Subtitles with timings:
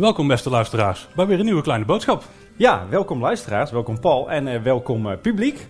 [0.00, 2.24] Welkom beste luisteraars bij weer een nieuwe kleine boodschap.
[2.56, 5.68] Ja, welkom luisteraars, welkom Paul en eh, welkom eh, publiek.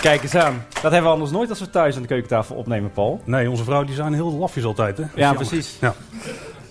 [0.00, 0.64] Kijk eens aan.
[0.72, 3.20] Dat hebben we anders nooit als we thuis aan de keukentafel opnemen, Paul.
[3.24, 5.02] Nee, onze vrouwen die zijn heel lafjes altijd hè.
[5.02, 5.46] Ja, jammer.
[5.46, 5.76] precies.
[5.80, 5.94] Ja.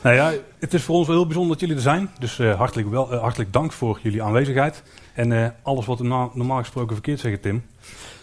[0.01, 2.09] Nou ja, het is voor ons wel heel bijzonder dat jullie er zijn.
[2.19, 4.83] Dus eh, hartelijk, wel, hartelijk dank voor jullie aanwezigheid.
[5.13, 7.65] En alles wat we normaal gesproken verkeerd zeggen, Tim,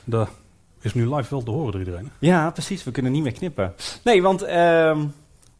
[0.04, 0.28] dat
[0.80, 2.10] is nu live wel te horen door iedereen.
[2.18, 2.84] Ja, precies.
[2.84, 3.74] We kunnen niet meer knippen.
[4.04, 5.04] Nee, want ehm,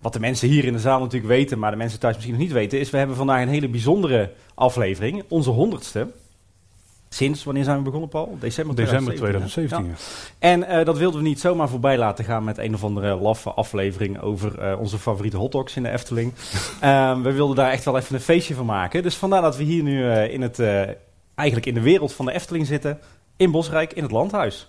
[0.01, 2.43] wat de mensen hier in de zaal natuurlijk weten, maar de mensen thuis misschien nog
[2.43, 5.25] niet weten, is we hebben vandaag een hele bijzondere aflevering.
[5.29, 6.07] Onze honderdste.
[7.09, 8.37] Sinds, wanneer zijn we begonnen, Paul?
[8.41, 9.27] December 2017.
[9.27, 9.49] December hè?
[9.49, 9.85] 2017.
[9.85, 9.91] Ja.
[9.91, 10.49] ja.
[10.53, 13.51] En eh, dat wilden we niet zomaar voorbij laten gaan met een of andere laffe
[13.51, 16.33] aflevering over eh, onze favoriete hotdogs in de Efteling.
[16.81, 19.03] Ehm, we wilden daar echt wel even een feestje van maken.
[19.03, 20.61] Dus vandaar dat we hier nu eh, in het,
[21.35, 22.98] eigenlijk in de wereld van de Efteling zitten.
[23.37, 24.69] In Bosrijk, in het landhuis.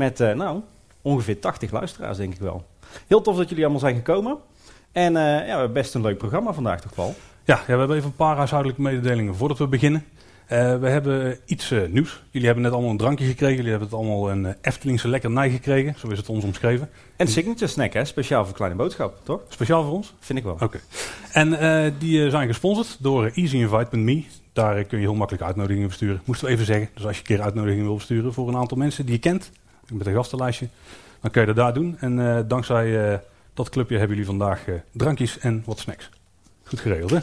[0.00, 0.60] Met, eh, nou,
[1.02, 2.64] ongeveer 80 luisteraars denk ik wel.
[3.06, 4.38] Heel tof dat jullie allemaal zijn gekomen.
[4.92, 7.14] En eh, ja, we hebben best een leuk programma vandaag toch, Paul?
[7.44, 10.04] Ja, ja, we hebben even een paar huishoudelijke mededelingen voordat we beginnen.
[10.46, 12.22] Eh, we hebben iets nieuws.
[12.30, 13.56] Jullie hebben net allemaal een drankje gekregen.
[13.56, 15.94] Jullie hebben het allemaal een eh, Eftelingse lekkernij gekregen.
[15.98, 16.90] Zo is het ons omschreven.
[17.16, 18.04] En signature snack, hè?
[18.04, 19.40] Speciaal voor Kleine Boodschap, toch?
[19.48, 20.14] Speciaal voor ons.
[20.18, 20.56] Vind ik wel.
[20.60, 20.80] Oké.
[21.32, 24.24] En die zijn gesponsord door easyinvite.me.
[24.52, 26.20] Daar kun je heel makkelijk uitnodigingen versturen.
[26.24, 26.88] Moesten we even zeggen.
[26.94, 29.50] Dus als je een keer uitnodigingen wil versturen voor een aantal mensen die je kent,
[29.98, 30.68] met een gastenlijstje,
[31.20, 31.96] dan kun je dat daar doen.
[31.98, 33.18] En eh, dankzij eh,
[33.54, 36.10] dat clubje hebben jullie vandaag eh, drankjes en wat snacks.
[36.64, 37.18] Goed geregeld, hè?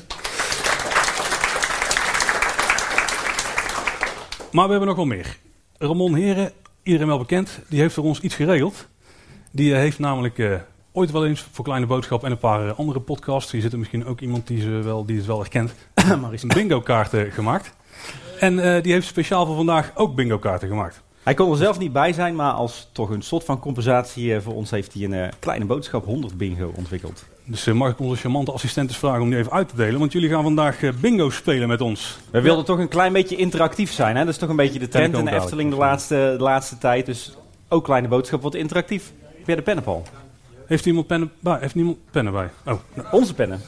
[4.52, 5.38] Maar we hebben nog wel meer.
[5.78, 6.52] Ramon Heren,
[6.84, 8.88] iedereen wel bekend, die heeft voor ons iets geregeld.
[9.52, 13.52] Die heeft namelijk ooit wel eens voor Kleine Boodschap en een paar andere podcasts.
[13.52, 15.74] Hier zit er misschien ook iemand die, ze wel, die het wel herkent.
[16.22, 16.44] Maurice.
[16.44, 17.74] Een bingo kaarten gemaakt.
[18.40, 21.02] En die heeft speciaal voor vandaag ook bingo kaarten gemaakt.
[21.28, 24.42] Hij kon er zelf niet bij zijn, maar als toch een soort van compensatie eh,
[24.42, 27.26] voor ons heeft hij een eh, kleine boodschap 100 bingo ontwikkeld.
[27.44, 30.00] Dus eh, mag ik onze charmante assistentes vragen om die even uit te delen.
[30.00, 32.20] Want jullie gaan vandaag bingo spelen met ons.
[32.30, 34.24] We wilden toch een klein beetje interactief zijn, hè?
[34.24, 35.32] Dat is toch een beetje de trend in de.
[35.32, 37.06] Efteling de laatste, de laatste tijd.
[37.06, 37.38] Dus
[37.68, 39.12] ook kleine boodschap wordt interactief.
[39.38, 40.04] Heb jij de pennen, Paul?
[40.66, 41.58] Heeft iemand pennen bij?
[41.60, 42.50] Heeft niemand pennen bij?
[42.66, 43.08] Oh, nou.
[43.12, 43.62] Onze pennen.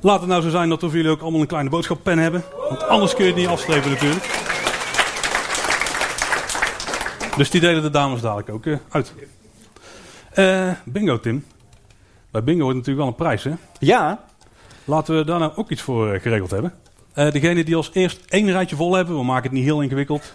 [0.00, 2.42] Laat het nou zo zijn dat of jullie ook allemaal een kleine boodschappen hebben.
[2.68, 4.41] Want anders kun je het niet afstrepen natuurlijk.
[7.36, 9.14] Dus die delen de dames dadelijk ook eh, uit.
[10.30, 11.44] Eh, bingo, Tim.
[12.30, 13.52] Bij bingo wordt natuurlijk wel een prijs, hè?
[13.78, 14.24] Ja,
[14.84, 16.72] Laten we daar nou ook iets voor eh, geregeld hebben.
[17.14, 20.34] Degene die als eerst één rijtje vol hebben, we maken het niet heel ingewikkeld.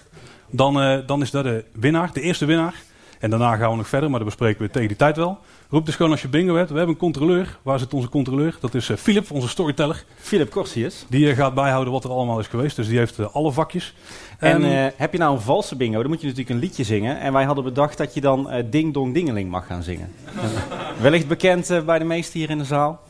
[0.50, 2.74] Dan, dan is dat de winnaar, de eerste winnaar.
[3.20, 5.40] En daarna gaan we nog verder, maar dat bespreken we tegen die tijd wel.
[5.70, 6.70] Roep dus gewoon als je bingo hebt.
[6.70, 7.58] We hebben een controleur.
[7.62, 8.58] Waar zit onze controleur?
[8.60, 10.04] Dat is eh, Philip, onze storyteller.
[10.16, 11.06] Philip Corsius.
[11.10, 12.76] Die gaat bijhouden wat er allemaal is geweest.
[12.76, 13.94] Dus die heeft alle vakjes.
[14.38, 16.84] En Ehm, eh, heb je nou een valse bingo, dan moet je natuurlijk een liedje
[16.84, 17.20] zingen.
[17.20, 20.12] En wij hadden bedacht dat je dan eh, Ding Dong Dingeling mag gaan zingen.
[21.02, 23.02] Wellicht bekend eh, bij de meesten hier in de zaal.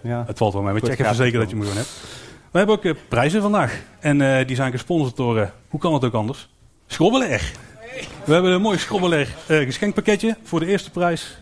[0.00, 0.24] Ja.
[0.26, 2.22] het valt wel mee, maar check even zeker dat je hem gewoon hebt.
[2.54, 3.82] We hebben ook prijzen vandaag.
[4.00, 6.48] En eh, die zijn gesponsord door, hoe kan het ook anders?
[6.86, 7.52] Schrobbelair.
[8.24, 11.38] We hebben een mooi Schrobbelair eh, geschenkpakketje voor de eerste prijs.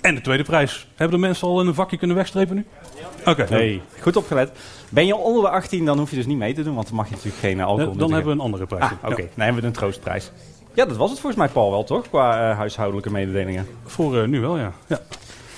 [0.00, 0.88] En de tweede prijs.
[0.94, 2.66] Hebben de mensen al in een vakje kunnen wegstrepen nu?
[3.26, 4.50] Oké, Hey, goed opgelet.
[4.88, 6.96] Ben je onder de 18, dan hoef je dus niet mee te doen, want dan
[6.96, 8.14] mag je natuurlijk geen eh, dan, alcohol dan nuttigen.
[8.14, 8.82] hebben we een andere prijs.
[8.82, 9.28] Ah, oké.
[9.34, 10.30] Dan hebben we een troostprijs.
[10.74, 12.08] Ja, dat was het volgens mij, Paul, wel toch?
[12.08, 13.66] Qua eh, huishoudelijke mededelingen.
[13.84, 14.72] Voor eh, nu wel, ja.
[14.86, 15.00] ja.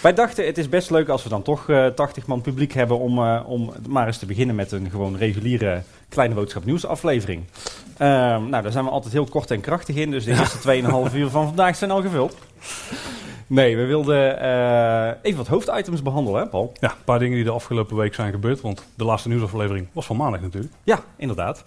[0.00, 2.98] Wij dachten, het is best leuk als we dan toch eh 80 man publiek hebben
[2.98, 7.44] om, eh, om maar eens te beginnen met een gewoon reguliere Kleine Boodschap nieuwsaflevering.
[7.96, 11.14] Ehm nou, daar zijn we altijd heel kort en krachtig in, dus de eerste 2,5
[11.14, 12.36] uur van vandaag zijn al gevuld.
[13.48, 16.72] Nee, we wilden eh, even wat hoofditems behandelen, hè Paul?
[16.81, 18.60] ja, een paar dingen die de afgelopen week zijn gebeurd.
[18.60, 20.72] Want de laatste nieuwsaflevering was van maandag natuurlijk.
[20.84, 21.62] Ja, inderdaad.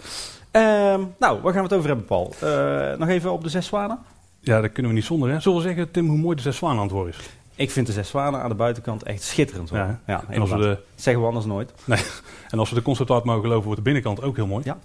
[0.52, 2.34] Ehm, nou, waar gaan we het over hebben, Paul?
[2.40, 4.00] Eh, nog even op de zes zwanen?
[4.40, 5.30] Ja, dat kunnen we niet zonder.
[5.30, 5.40] Hè.
[5.40, 7.30] Zullen we zeggen, Tim, hoe mooi de zes zwanen aan het worden is?
[7.56, 9.70] Ik vind de zes zwanen aan de buitenkant echt schitterend.
[9.70, 9.80] Hoor.
[9.80, 11.74] Ja, Ja, En als, we de, Zeggen we anders nooit.
[12.50, 14.64] en als we de conceptart mogen geloven, wordt de binnenkant ook heel mooi.
[14.66, 14.78] Ja.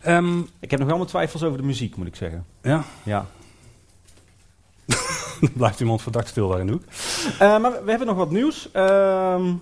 [0.00, 2.44] Ehm, Ik heb nog wel mijn twijfels over de muziek, moet ik zeggen.
[2.62, 3.26] ja, Ja.
[5.40, 6.82] dan blijft iemand verdacht stil daar in de hoek.
[7.38, 8.68] Eh, maar we, hebben nog wat nieuws.
[8.72, 9.52] Ehm,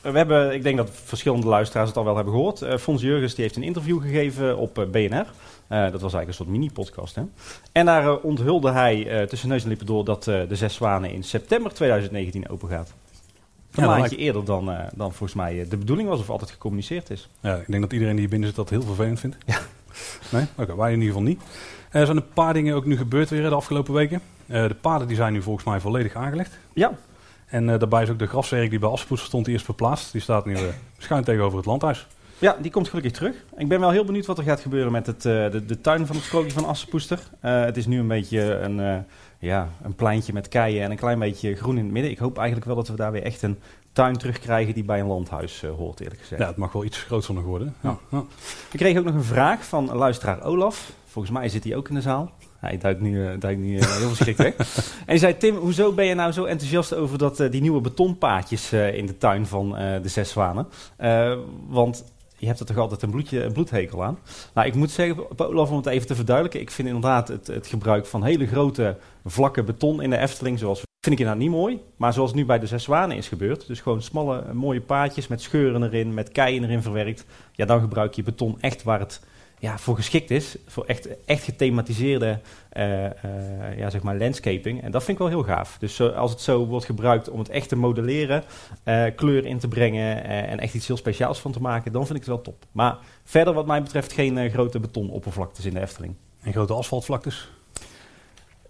[0.00, 2.62] we hebben, ik denk dat verschillende luisteraars het al wel hebben gehoord.
[2.62, 5.26] Eh Fons Jurgens die heeft een interview gegeven op eh, BNR.
[5.68, 7.14] Dat was eigenlijk een soort mini-podcast.
[7.14, 7.22] Hè?
[7.72, 11.72] En daar onthulde hij tussen neus en lippen door dat de Zes Zwanen in september
[11.72, 12.92] 2019 open gaat.
[13.74, 14.64] Een Ja, maandje eerder dan,
[14.94, 17.28] dan volgens mij de bedoeling was of altijd gecommuniceerd is.
[17.40, 19.36] Ja, ik denk dat iedereen die hier binnen zit dat heel vervelend vindt.
[19.46, 19.58] Ja.
[20.30, 20.44] Nee?
[20.56, 21.40] Oké, wij in ieder geval niet.
[21.90, 24.20] Er zijn een paar dingen ook nu gebeurd weer de afgelopen weken.
[24.46, 26.58] Eh, de paden die zijn nu volgens mij volledig aangelegd.
[26.74, 26.92] Ja,
[27.46, 30.12] En eh, daarbij is ook de graswerk die bij Aspoets stond eerst verplaatst.
[30.12, 30.62] Die staat nu eh,
[30.98, 32.06] schuin tegenover het landhuis.
[32.38, 33.34] Ja, die komt gelukkig terug.
[33.56, 36.06] Ik ben wel heel benieuwd wat er gaat gebeuren met het, eh, de, de tuin
[36.06, 37.20] van het sprookje van Assenpoester.
[37.40, 38.96] Eh, het is nu een beetje een, eh,
[39.38, 42.10] ja, een pleintje met keien en een klein beetje groen in het midden.
[42.10, 43.58] Ik hoop eigenlijk wel dat we daar weer echt een
[43.92, 46.40] tuin terugkrijgen die bij een landhuis eh, hoort, eerlijk gezegd.
[46.40, 47.74] Ja, het mag wel iets groter nog worden.
[47.80, 47.96] Ja.
[48.10, 48.22] Ja.
[48.70, 50.92] Ik kreeg ook nog een vraag van luisteraar Olaf.
[51.10, 52.30] Volgens mij zit hij ook in de zaal.
[52.58, 54.54] Hij duikt nu, eh, duikt nu eh, heel verschrikt weg.
[55.00, 57.80] En hij zei, Tim, hoezo ben je nou zo enthousiast over dat, eh, die nieuwe
[57.80, 59.70] betonpaadjes in de tuin van
[60.02, 60.66] de Zes Zwanen?
[61.68, 62.04] Want
[62.36, 64.18] je hebt er toch altijd een, bloedje, een bloedhekel aan.
[64.54, 66.60] Nou, ik moet zeggen, Olaf, om het even te verduidelijken.
[66.60, 70.78] Ik vind inderdaad het, het gebruik van hele grote vlakke beton in de Efteling, zoals
[71.00, 71.80] vind ik inderdaad niet mooi.
[71.96, 75.42] Maar zoals nu bij de Zes Zwanen is gebeurd, dus gewoon smalle, mooie paadjes met
[75.42, 77.24] scheuren erin, met keien erin verwerkt.
[77.52, 79.20] Ja, dan gebruik je beton echt waar het
[79.62, 80.56] ja, voor geschikt is.
[80.66, 82.38] Voor echt, echt gethematiseerde
[82.70, 83.12] eh, eh,
[83.78, 84.82] ja, zeg maar landscaping.
[84.82, 85.76] En dat vind ik wel heel gaaf.
[85.78, 88.44] Dus zo- als het zo wordt gebruikt om het echt te modelleren,
[88.82, 92.06] eh, kleur in te brengen eh, en echt iets heel speciaals van te maken, dan
[92.06, 92.64] vind ik het wel top.
[92.72, 96.14] Maar verder wat mij betreft geen eh, grote betonoppervlaktes in de Efteling.
[96.42, 97.50] En grote asfaltvlaktes.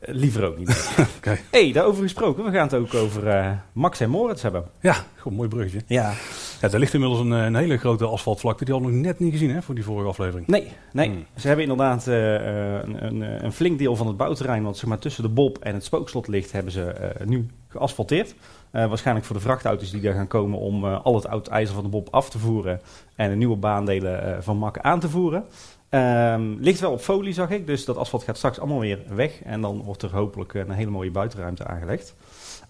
[0.00, 0.90] Eh, liever ook niet.
[1.16, 1.38] Oké.
[1.50, 2.44] hey, daarover gesproken.
[2.44, 4.64] We gaan het ook over eh, Max en Moritz hebben.
[4.80, 5.80] Ja, goed, mooi bruggetje.
[5.86, 6.12] Ja.
[6.60, 8.64] Ja, er ligt inmiddels een, eh, een hele grote asfaltvlakte.
[8.64, 10.46] Die hadden we nog net niet gezien hè, voor die vorige aflevering.
[10.46, 11.08] Nee, nee.
[11.08, 11.24] Hmm.
[11.36, 14.88] Ze hebben inderdaad eh, eh, een, een, een flink deel van het bouwterrein, wat zeg
[14.88, 18.34] maar tussen de Bob en het Spookslot ligt, hebben ze eh, nu geasfalteerd.
[18.70, 21.74] Eh, waarschijnlijk voor de vrachtauto's die daar gaan komen om eh, al het oud ijzer
[21.74, 22.80] van de Bob af te voeren
[23.14, 25.44] en de nieuwe baandelen eh, van Mak aan te voeren.
[25.88, 29.42] Ehm, ligt wel op folie, zag ik, dus dat asfalt gaat straks allemaal weer weg
[29.42, 32.14] en dan wordt er hopelijk een hele mooie buitenruimte aangelegd.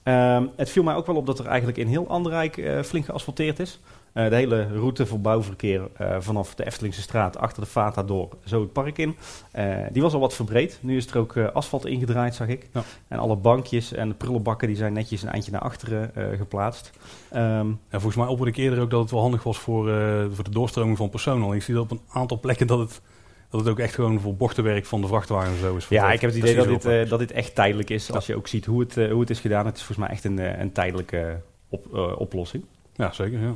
[0.02, 3.04] Ehm, het viel mij ook wel op dat er eigenlijk in heel Anderrijk eh, flink
[3.04, 3.80] geasfalteerd is.
[4.12, 8.28] Eh, de hele route voor bouwverkeer eh, vanaf de Eftelingse straat achter de Vata door
[8.44, 9.16] zo het park in.
[9.92, 10.78] die was al wat verbreed.
[10.82, 12.68] Nu is er ook asfalt ingedraaid, zag ik.
[12.72, 12.82] Ja.
[13.08, 16.90] En alle bankjes en de prullenbakken die zijn netjes een eindje naar achteren geplaatst.
[17.30, 19.84] Ehm, En volgens mij opperde ik eerder ook dat het wel handig was voor,
[20.32, 21.52] voor de doorstroming van personen.
[21.52, 23.00] Ik zie dat op een aantal plekken dat het,
[23.50, 25.88] dat het ook echt gewoon voor bochtenwerk van de vrachtwagen en zo is.
[25.88, 28.12] ja, ik heb het idee dat dit, eh, dat dit echt tijdelijk is.
[28.12, 29.66] Als je ook ziet hoe het, eh, hoe het is gedaan.
[29.66, 32.64] Het is volgens mij echt een, eh, een tijdelijke op, oplossing.
[32.94, 33.38] Ja, zeker.
[33.38, 33.54] Ja.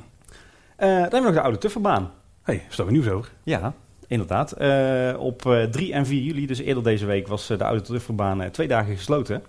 [0.77, 2.13] Dan hebben we nog de oude Tufferbaan.
[2.43, 3.33] hey, is daar weer nieuws over?
[3.43, 3.75] Ja,
[4.07, 4.53] inderdaad.
[5.19, 8.69] Op eh, 3 en 4 juli, dus eerder deze week, was de oude Tufferbaan twee
[8.69, 9.43] dagen gesloten.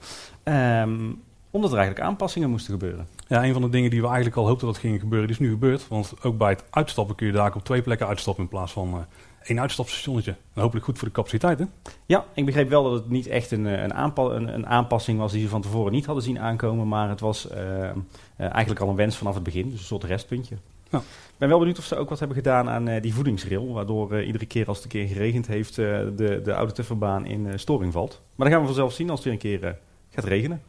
[0.43, 1.11] Ehm,
[1.51, 3.07] omdat er eigenlijk aanpassingen moesten gebeuren.
[3.27, 5.41] Ja, een van de dingen die we eigenlijk al hoopten dat ging gebeuren, die is
[5.41, 5.87] nu gebeurd.
[5.87, 9.05] Want ook bij het uitstappen kun je daar op twee plekken uitstappen in plaats van
[9.45, 10.35] één uitstapstationnetje.
[10.53, 11.65] En hopelijk goed voor de capaciteit, hè?
[12.05, 15.19] Ja, ik begreep wel dat het niet echt een, eh, een, aanpa- een, een aanpassing
[15.19, 16.87] was die ze van tevoren niet hadden zien aankomen.
[16.87, 17.95] Maar het was eh, eh,
[18.37, 19.69] eigenlijk al een wens vanaf het begin.
[19.69, 20.55] Dus een soort restpuntje.
[20.89, 20.97] Ja.
[20.97, 23.73] Ik ben wel benieuwd of ze ook wat hebben gedaan aan die voedingsrail.
[23.73, 27.93] Waardoor iedere keer als het een keer geregend heeft, de, de oude Tufferbaan in storing
[27.93, 28.21] valt.
[28.35, 29.77] Maar dan gaan we vanzelf zien als het weer een keer
[30.09, 30.61] gaat regenen.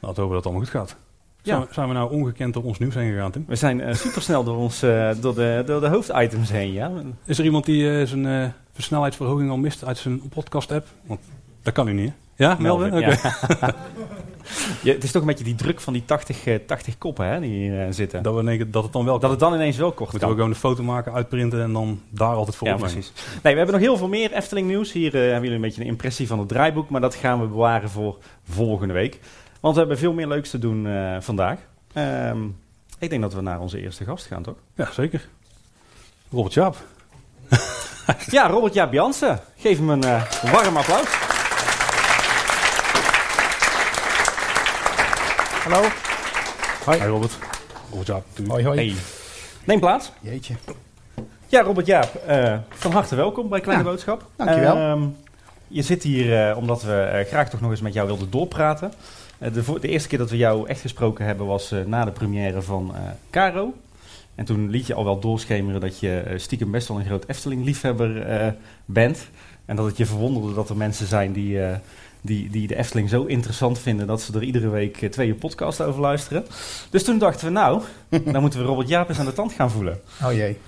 [0.00, 0.96] Laten we hopen dat het allemaal goed gaat.
[1.42, 1.54] Ja.
[1.56, 3.44] Zijn, we, zijn we nou ongekend door ons nieuws heen gegaan, Tim?
[3.46, 6.90] We zijn eh supersnel door, ons, eh, door, de, door de hoofditems heen, ja.
[7.24, 10.86] Is er iemand die eh, zijn versnelheidsverhoging al mist uit zijn podcast-app?
[11.06, 11.20] Want
[11.62, 12.44] dat kan u niet, hè?
[12.44, 12.94] Ja, Melvin?
[12.96, 13.06] Oké.
[13.06, 13.74] ja.
[14.82, 17.40] Ja, het is toch een beetje die druk van die 80, eh, 80 koppen hè,
[17.40, 18.22] die hier zitten.
[18.22, 20.34] Dat, we denken dat het dan wel Dat het dan ineens wel kort Moeten we
[20.34, 22.94] gewoon een foto maken, uitprinten en dan daar altijd voor Ja, opnemen.
[22.94, 23.12] precies.
[23.42, 24.92] Nee, we hebben nog heel veel meer Efteling nieuws.
[24.92, 27.90] Hier hebben jullie een beetje een impressie van het draaiboek, maar dat gaan we bewaren
[27.90, 28.18] voor
[28.50, 29.20] volgende week.
[29.60, 31.58] Want we hebben veel meer leuks te doen eh, vandaag.
[31.92, 32.44] Ehm,
[32.98, 34.56] ik denk dat we naar onze eerste gast gaan, toch?
[34.74, 35.28] Ja, zeker.
[36.30, 36.76] Robert Jaap.
[38.30, 39.40] Ja, Robert Jaap Jansen.
[39.56, 41.06] Geef hem een eh, warm applaus.
[45.62, 45.88] Hallo.
[46.84, 46.98] Hoi.
[47.00, 47.38] Hi Robert.
[47.90, 48.24] Robert Jaap.
[48.48, 48.76] Hoi, hoi.
[48.76, 48.94] Hey.
[49.64, 50.12] Neem plaats.
[50.20, 50.54] Jeetje.
[51.46, 54.26] Ja, Robert Jaap, eh, van harte welkom bij Kleine Ja, Boodschap.
[54.36, 54.76] dankjewel.
[54.76, 55.02] Ehm,
[55.68, 58.92] je zit hier eh, omdat we eh, graag toch nog eens met jou wilden doorpraten.
[59.40, 62.10] Eh, de, de eerste keer dat we jou echt gesproken hebben was eh, na de
[62.10, 63.74] première van eh Caro.
[64.34, 68.54] En toen liet je al wel doorschemeren dat je stiekem best wel een groot Efteling-liefhebber
[68.84, 69.28] bent.
[69.64, 71.58] En dat het je verwonderde dat er mensen zijn die,
[72.20, 75.80] die, die de Efteling zo interessant vinden dat ze er iedere week twee uur podcast
[75.82, 76.44] over luisteren.
[76.90, 77.82] Dus toen dachten we, nou,
[78.32, 80.00] dan moeten we Robert Jaap eens aan de tand gaan voelen.
[80.24, 80.58] Oh jee.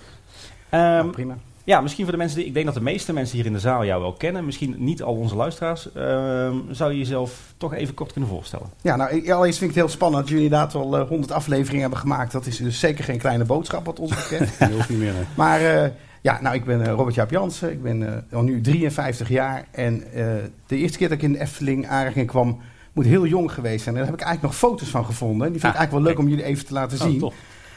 [0.69, 1.39] Ehm, Nou, prima.
[1.65, 2.47] Ja, misschien voor de mensen die...
[2.47, 4.45] Ik denk dat de meeste mensen hier in de zaal jou wel kennen.
[4.45, 5.93] Misschien niet al onze luisteraars.
[5.93, 8.67] Ehm, zou je jezelf toch even kort kunnen voorstellen?
[8.81, 11.81] Ja, nou, allereerst vind ik het heel spannend dat jullie inderdaad al eh, 100 afleveringen
[11.81, 12.33] hebben gemaakt.
[12.33, 14.59] Dat is dus zeker geen kleine boodschap wat ons betreft.
[14.61, 15.13] Dat hoeft niet meer.
[15.35, 15.91] maar eh,
[16.21, 17.71] ja, nou, ik ben eh, Robert Jaap Jansen.
[17.73, 19.65] Ik ben eh, al nu 53 jaar.
[19.71, 20.27] En eh,
[20.67, 22.59] de eerste keer dat ik in de Efteling aanraking kwam,
[22.93, 23.95] moet heel jong geweest zijn.
[23.97, 25.53] En daar heb ik eigenlijk nog foto's van gevonden.
[25.53, 27.19] Die vind ik Ah, eigenlijk wel leuk om jullie even te laten Oh, zien.
[27.19, 27.35] top.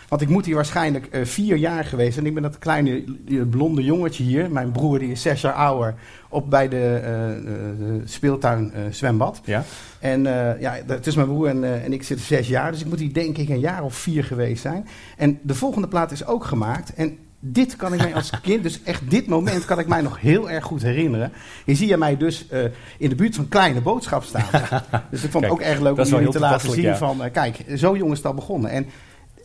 [0.08, 2.18] Want ik moet hier waarschijnlijk eh, vier jaar geweest.
[2.18, 3.04] En ik ben dat kleine
[3.50, 4.52] blonde jongetje hier.
[4.52, 5.96] Mijn broer die is zes jaar ouder.
[6.30, 7.02] Op bij de,
[7.80, 9.42] de speeltuin zwembad.
[9.46, 9.64] Ja?
[10.00, 10.24] En
[10.60, 12.72] ja, het is mijn broer en, en ik zitten zes jaar.
[12.72, 14.88] Dus ik moet hier denk ik een jaar of vier geweest zijn.
[15.18, 16.94] En de volgende plaat is ook gemaakt.
[16.94, 20.22] En dit kan ik mij als kind, dus echt dit moment kan ik mij nog
[20.22, 21.32] heel erg goed herinneren.
[21.66, 22.48] Je zie je mij dus
[22.98, 24.46] in de buurt van Kleine Boodschap staan.
[25.12, 27.98] dus ik vond het ook erg leuk om jullie te laten zien van, kijk, zo
[27.98, 28.72] jong is het al begonnen.
[28.72, 28.86] En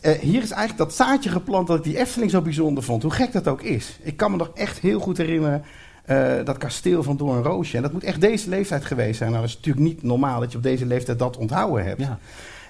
[0.01, 3.03] eh, hier is eigenlijk dat zaadje geplant dat ik die Efteling zo bijzonder vond.
[3.03, 3.99] Hoe gek dat ook is.
[4.01, 5.63] Ik kan me nog echt heel goed herinneren
[6.05, 7.75] eh, dat kasteel van Door een Roosje.
[7.75, 9.29] En dat moet echt deze leeftijd geweest zijn.
[9.29, 12.01] Nou, dat is natuurlijk niet normaal dat je op deze leeftijd dat onthouden hebt.
[12.01, 12.19] Ja.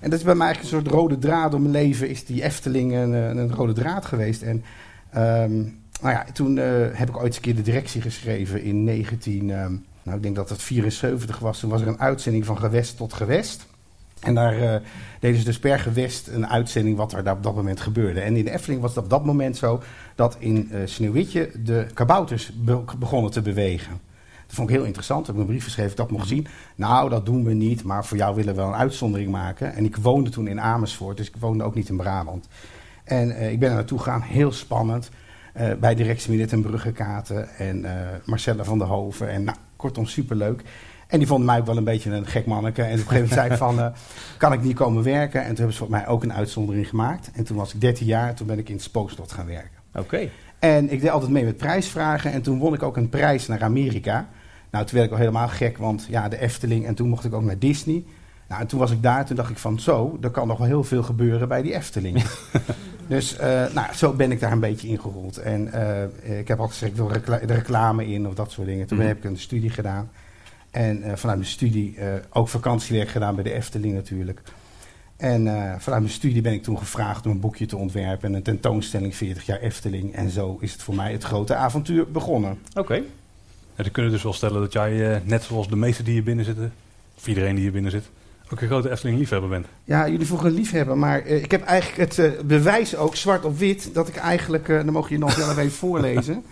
[0.02, 2.10] En dat is bij mij eigenlijk een soort rode draad door mijn leven.
[2.10, 4.42] Is die Efteling een, een, een rode draad geweest.
[4.42, 4.64] En
[5.10, 5.54] ehm,
[6.02, 9.50] nou ja, toen eh, heb ik ooit eens een keer de directie geschreven in 19...
[9.50, 9.74] ehm,
[10.04, 11.60] nou, ik denk dat het 74 was.
[11.60, 13.66] Toen was er een uitzending van gewest tot gewest.
[14.22, 14.82] En daar eh,
[15.20, 18.20] deden ze dus per gewest een uitzending wat er op dat moment gebeurde.
[18.22, 19.82] En in de Efteling was het op dat moment zo
[20.16, 24.00] dat in eh, Sneeuwwitje de kabouters be- begonnen te bewegen.
[24.48, 25.22] Dat vond ik heel interessant.
[25.22, 26.48] Ik heb een brief geschreven dat mocht zien.
[26.76, 29.74] Nou, dat doen we niet, maar voor jou willen we wel een uitzondering maken.
[29.74, 32.48] En ik woonde toen in Amersfoort, dus ik woonde ook niet in Brabant.
[33.04, 35.10] En eh, ik ben er naartoe gegaan, heel spannend.
[35.80, 37.86] Bij directiemidden ten Bruggekaten en
[38.26, 39.30] Marcella van der Hoven.
[39.30, 40.64] En nou, kortom, superleuk.
[41.12, 42.82] En die vonden mij ook wel een beetje een gek manneke.
[42.82, 43.88] En op een gegeven moment zei ik van, eh,
[44.38, 45.40] kan ik niet komen werken?
[45.42, 47.32] En toen hebben ze voor mij ook een uitzondering gemaakt.
[47.34, 49.72] En toen was ik 13 jaar, toen ben ik in het Spookslot gaan werken.
[49.96, 50.30] Oké.
[50.60, 52.32] En ik deed altijd mee met prijsvragen.
[52.32, 54.28] En toen won ik ook een prijs naar Amerika.
[54.72, 56.86] Nou, toen werd ik al helemaal gek, want ja, de Efteling.
[56.86, 58.04] En toen mocht ik ook naar Disney.
[58.48, 59.26] Nou, en toen was ik daar.
[59.26, 62.24] Toen dacht ik van, zo, er kan nog wel heel veel gebeuren bij die Efteling.
[63.08, 65.38] dus, eh, nou, zo ben ik daar een beetje ingerold.
[65.38, 68.68] En eh, ik heb altijd gezegd, ik wil recla- de reclame in of dat soort
[68.68, 68.88] dingen.
[68.88, 69.08] Toen Mhm.
[69.08, 70.10] heb ik een studie gedaan.
[70.72, 74.42] En eh, vanuit mijn studie eh, ook vakantiewerk gedaan bij de Efteling natuurlijk.
[75.18, 78.36] En eh, vanuit mijn studie ben ik toen gevraagd om een boekje te ontwerpen en
[78.36, 80.16] een tentoonstelling 40 jaar Efteling.
[80.16, 82.60] En zo is het voor mij het grote avontuur begonnen.
[82.74, 82.94] Oké.
[83.76, 86.24] En dan kunnen we dus wel stellen dat jij, net zoals de meesten die hier
[86.24, 86.74] binnen zitten,
[87.18, 88.10] of iedereen die hier binnen zit,
[88.52, 89.66] ook een grote Efteling-liefhebber bent.
[89.84, 93.94] Ja, jullie vroegen liefhebben, maar eh, ik heb eigenlijk het bewijs ook zwart op wit
[93.94, 96.44] dat ik eigenlijk, eh dan mogen je nog wel even voorlezen.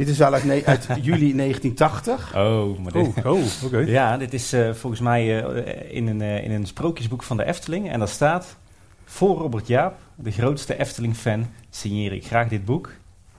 [0.00, 2.36] Dit is al uit, ne- uit juli 1980.
[2.36, 3.06] Oh, maar dit...
[3.24, 3.78] Oh, oh oké.
[3.78, 7.44] Ja, dit is eh, volgens mij eh, in, een, eh, in een sprookjesboek van de
[7.44, 7.90] Efteling.
[7.90, 8.56] En daar staat...
[9.04, 12.90] Voor Robert Jaap, de grootste Efteling-fan, signeer ik graag dit boek.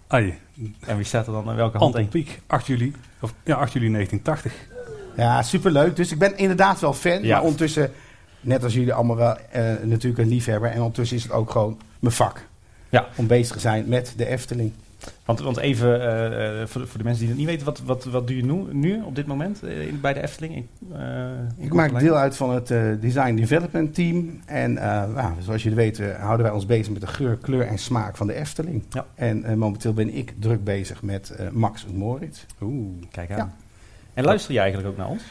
[0.08, 0.34] Ai,
[0.86, 1.96] En wie staat er dan in welke hand?
[1.96, 4.54] Anton Pieck, 8 juli, of, ja, 8 juli 1980.
[5.18, 5.96] Ja, superleuk.
[5.96, 7.34] Dus ik ben inderdaad wel fan, Ja.
[7.36, 7.92] maar ondertussen,
[8.42, 10.70] net als jullie allemaal wel, eh, natuurlijk een liefhebber.
[10.70, 12.42] En ondertussen is het ook gewoon mijn vak.
[12.90, 13.08] Ja.
[13.16, 14.72] Om bezig te zijn met de Efteling.
[15.26, 17.82] Want, want even eh, eh, voor, de, voor de mensen die het niet weten, wat,
[17.86, 20.56] wat, wat doe je nu, nu op dit moment eh, in- bij de Efteling?
[20.56, 20.66] Ik,
[21.58, 22.68] Ik maak deel uit van het
[23.02, 24.40] Design Development Team.
[24.46, 28.18] En nou, zoals jullie weten houden wij ons bezig met de geur, kleur en smaak
[28.18, 28.84] van de Efteling.
[28.90, 29.06] Ja.
[29.16, 32.46] En momenteel ben ik druk bezig met Max en Moritz.
[32.62, 33.04] Oeh.
[33.12, 33.38] Kijk aan.
[33.38, 33.52] Ja.
[34.14, 35.24] En luister je eigenlijk ook naar ons?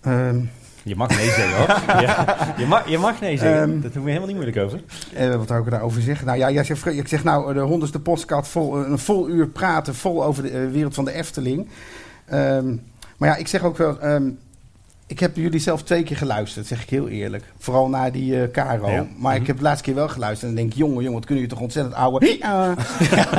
[0.00, 0.36] Ehm,
[0.84, 1.66] Je mag nee zeggen hoor.
[2.02, 3.62] ja, je, mag, je mag nee zeggen.
[3.72, 3.80] Ehm.
[3.80, 4.80] Daar doen we helemaal niet moeilijk over.
[5.14, 6.26] eh, wat zou ik daarover zeggen?
[6.26, 9.94] Nou ja, jij zegt, ik zeg nou de honderdste podcast vol, een vol uur praten
[9.94, 11.68] vol over de eh, wereld van de Efteling.
[12.26, 12.76] Ehm,
[13.16, 14.30] maar ja, ik zeg ook wel, ehm,
[15.06, 17.44] ik heb jullie zelf twee keer geluisterd, zeg ik heel eerlijk.
[17.58, 18.90] Vooral naar die eh Caro.
[18.90, 19.06] Ja.
[19.18, 19.48] Maar ik Mhm.
[19.48, 21.94] heb de laatste keer wel geluisterd en denk, jongen, jongen, wat kunnen jullie toch ontzettend
[21.94, 22.36] ouwe.
[22.40, 22.74] Ja.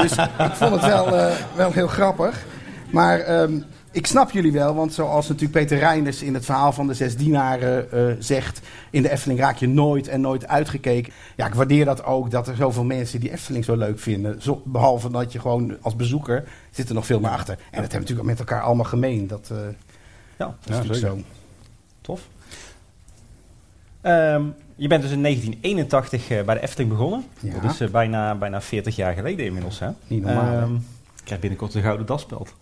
[0.01, 2.45] dus ik vond het wel, eh, wel heel grappig.
[2.89, 3.53] Maar ehm,
[3.93, 7.17] ik snap jullie wel, want zoals natuurlijk Peter Reinders in het verhaal van de zes
[7.17, 11.13] dienaren eh, zegt, in de Efteling raak je nooit en nooit uitgekeken.
[11.35, 14.41] Ja, ik waardeer dat ook, dat er zoveel mensen die Efteling zo leuk vinden.
[14.41, 17.53] Zo, behalve dat je gewoon als bezoeker zit er nog veel meer achter.
[17.53, 19.27] En dat hebben we natuurlijk met elkaar allemaal gemeen.
[19.27, 19.57] Dat, eh,
[20.37, 21.17] Ja, dat is Ja, zo.
[22.01, 22.21] tof.
[24.01, 24.43] Ehm,
[24.75, 27.25] je bent dus in 1981 eh, bij de Efteling begonnen.
[27.39, 27.59] Ja.
[27.59, 29.79] Dat is bijna, bijna 40 jaar geleden inmiddels.
[29.79, 29.89] Hè?
[30.07, 30.65] Niet normaal, hè?
[31.23, 32.53] Ik krijg binnenkort een gouden daspeld.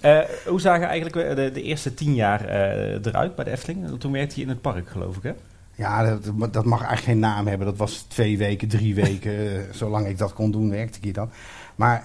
[0.00, 4.00] Eh, hoe zagen eigenlijk de, de eerste tien jaar eh, eruit bij de Efteling?
[4.00, 5.32] Toen werkte je in het park, geloof ik, hè?
[5.74, 6.18] Ja,
[6.50, 7.66] dat, mag eigenlijk geen naam hebben.
[7.66, 9.32] Dat was twee weken, drie weken.
[9.38, 11.30] eh, zolang ik dat kon doen, werkte ik hier dan.
[11.74, 12.02] Maar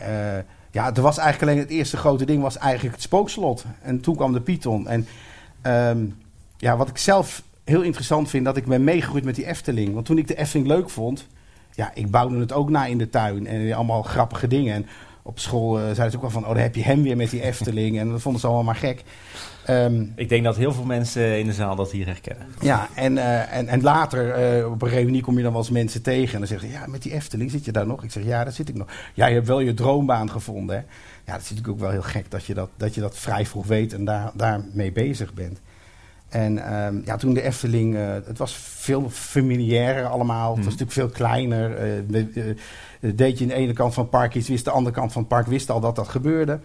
[0.72, 3.65] ja, er was eigenlijk alleen het eerste grote ding was eigenlijk het spookslot.
[3.81, 4.88] En toen kwam de Python.
[4.88, 5.07] En
[5.62, 6.05] ehm,
[6.57, 9.93] ja, wat ik zelf heel interessant vind, dat ik ben meegegroeid met die Efteling.
[9.93, 11.27] Want toen ik de Efteling leuk vond,
[11.74, 13.48] ja, ik bouwde het ook na in de tuin.
[13.48, 14.75] En allemaal grappige dingen.
[14.75, 14.86] En
[15.27, 17.29] op school eh, zeiden ze ook wel van, oh, dan heb je hem weer met
[17.29, 18.00] die Efteling.
[18.00, 19.03] En dat vonden ze allemaal maar gek.
[19.65, 22.48] Ehm, Ik denk dat heel veel mensen in de zaal dat hier herkennen.
[22.62, 25.69] ja, en, eh, en, en later eh, op een reunie kom je dan wel eens
[25.69, 26.34] mensen tegen.
[26.34, 28.03] En dan zeggen ze, ja, met die Efteling zit je daar nog?
[28.03, 28.88] Ik zeg, ja, daar zit ik nog.
[29.13, 30.81] Ja, je hebt wel je droombaan gevonden, hè?
[31.25, 33.46] Ja, dat is natuurlijk ook wel heel gek dat je dat, dat, je dat vrij
[33.46, 35.60] vroeg weet en daar, daarmee bezig bent.
[36.38, 40.56] En ehm, ja, toen de Efteling, eh, het was veel familiairer allemaal.
[40.56, 40.84] Het was Mhm.
[40.84, 41.75] natuurlijk veel kleiner.
[41.77, 42.56] eh, eh,
[43.15, 45.22] deed je in de ene kant van het park iets, wist de andere kant van
[45.22, 46.60] het park wist al dat dat gebeurde.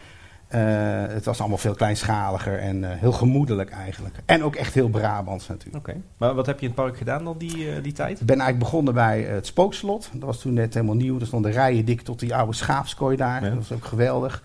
[1.09, 4.17] het was allemaal veel kleinschaliger en heel gemoedelijk eigenlijk.
[4.27, 5.89] En ook echt heel Brabants natuurlijk.
[5.89, 8.21] Oké, maar wat heb je in het park gedaan dan die, die tijd?
[8.21, 10.11] Ik ben eigenlijk begonnen bij het Spookslot.
[10.13, 11.21] Dat was toen net helemaal nieuw.
[11.21, 13.41] Er stonden rijen dik tot die oude schaapskooi daar.
[13.41, 14.43] Dat was ook geweldig.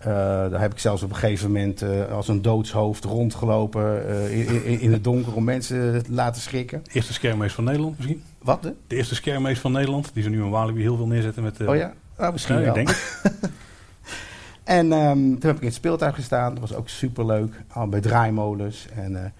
[0.00, 0.06] Uh,
[0.50, 4.64] daar heb ik zelfs op een gegeven moment uh, als een doodshoofd rondgelopen uh, in,
[4.64, 6.80] in, in, het donker om mensen te laten schrikken.
[6.84, 8.22] De eerste skermmees van Nederland misschien?
[8.42, 8.62] Wat?
[8.62, 11.66] De, de eerste skermmees van Nederland, die ze nu in Walibi heel veel neerzetten met...
[11.66, 11.92] oh ja?
[12.18, 12.68] Oh, misschien ja, wel.
[12.68, 12.96] Ik denk
[14.64, 16.52] en um, toen heb ik in het speeltuig gestaan.
[16.54, 17.62] Dat was ook superleuk.
[17.72, 18.86] Al bij draaimolens.
[18.94, 19.32] En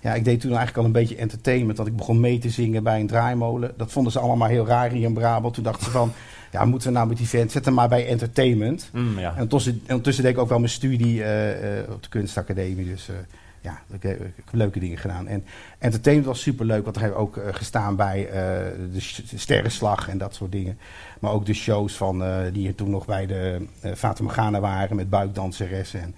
[0.00, 1.76] ja, ik deed toen eigenlijk al een beetje entertainment.
[1.76, 3.72] Dat ik begon mee te zingen bij een draaimolen.
[3.76, 5.54] Dat vonden ze allemaal maar heel raar hier in Brabant.
[5.54, 6.12] Toen dachten ze van
[6.54, 8.88] ja, moeten we nou met die vent, zet hem maar bij entertainment.
[8.92, 9.28] Mm, ja.
[9.28, 12.86] En ondertussen, ondertussen deed ik ook wel mijn studie uh, uh, op de kunstacademie.
[12.86, 13.16] Dus uh,
[13.60, 15.26] ja, ik heb, ik heb, leuke dingen gedaan.
[15.26, 15.44] En
[15.78, 20.34] entertainment was superleuk, want daar heb ik ook gestaan bij de, de Sterrenslag en dat
[20.34, 20.78] soort dingen.
[21.20, 25.10] Maar ook de shows van, die er toen nog bij de Fata Morgana waren met
[25.10, 26.00] buikdanseressen.
[26.00, 26.14] En,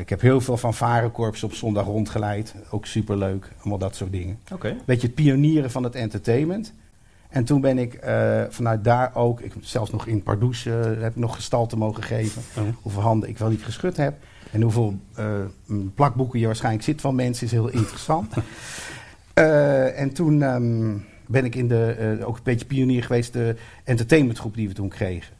[0.00, 2.54] ik heb heel veel van Varenkorps op zondag rondgeleid.
[2.70, 4.38] Ook superleuk, allemaal dat soort dingen.
[4.52, 4.76] Okay.
[4.84, 6.72] Beetje het pionieren van het entertainment.
[7.34, 11.10] En toen ben ik uh, vanuit daar ook, ik, zelfs nog in Pardoes uh, heb
[11.10, 12.42] ik nog gestalte mogen geven.
[12.58, 12.64] Oh.
[12.82, 14.14] Hoeveel handen ik wel niet geschud heb.
[14.50, 18.34] En hoeveel uh, plakboeken je waarschijnlijk zit van mensen is heel interessant.
[20.04, 24.68] en toen um, ben ik in de, ook een beetje pionier geweest, de entertainmentgroep die
[24.68, 25.32] we toen kregen.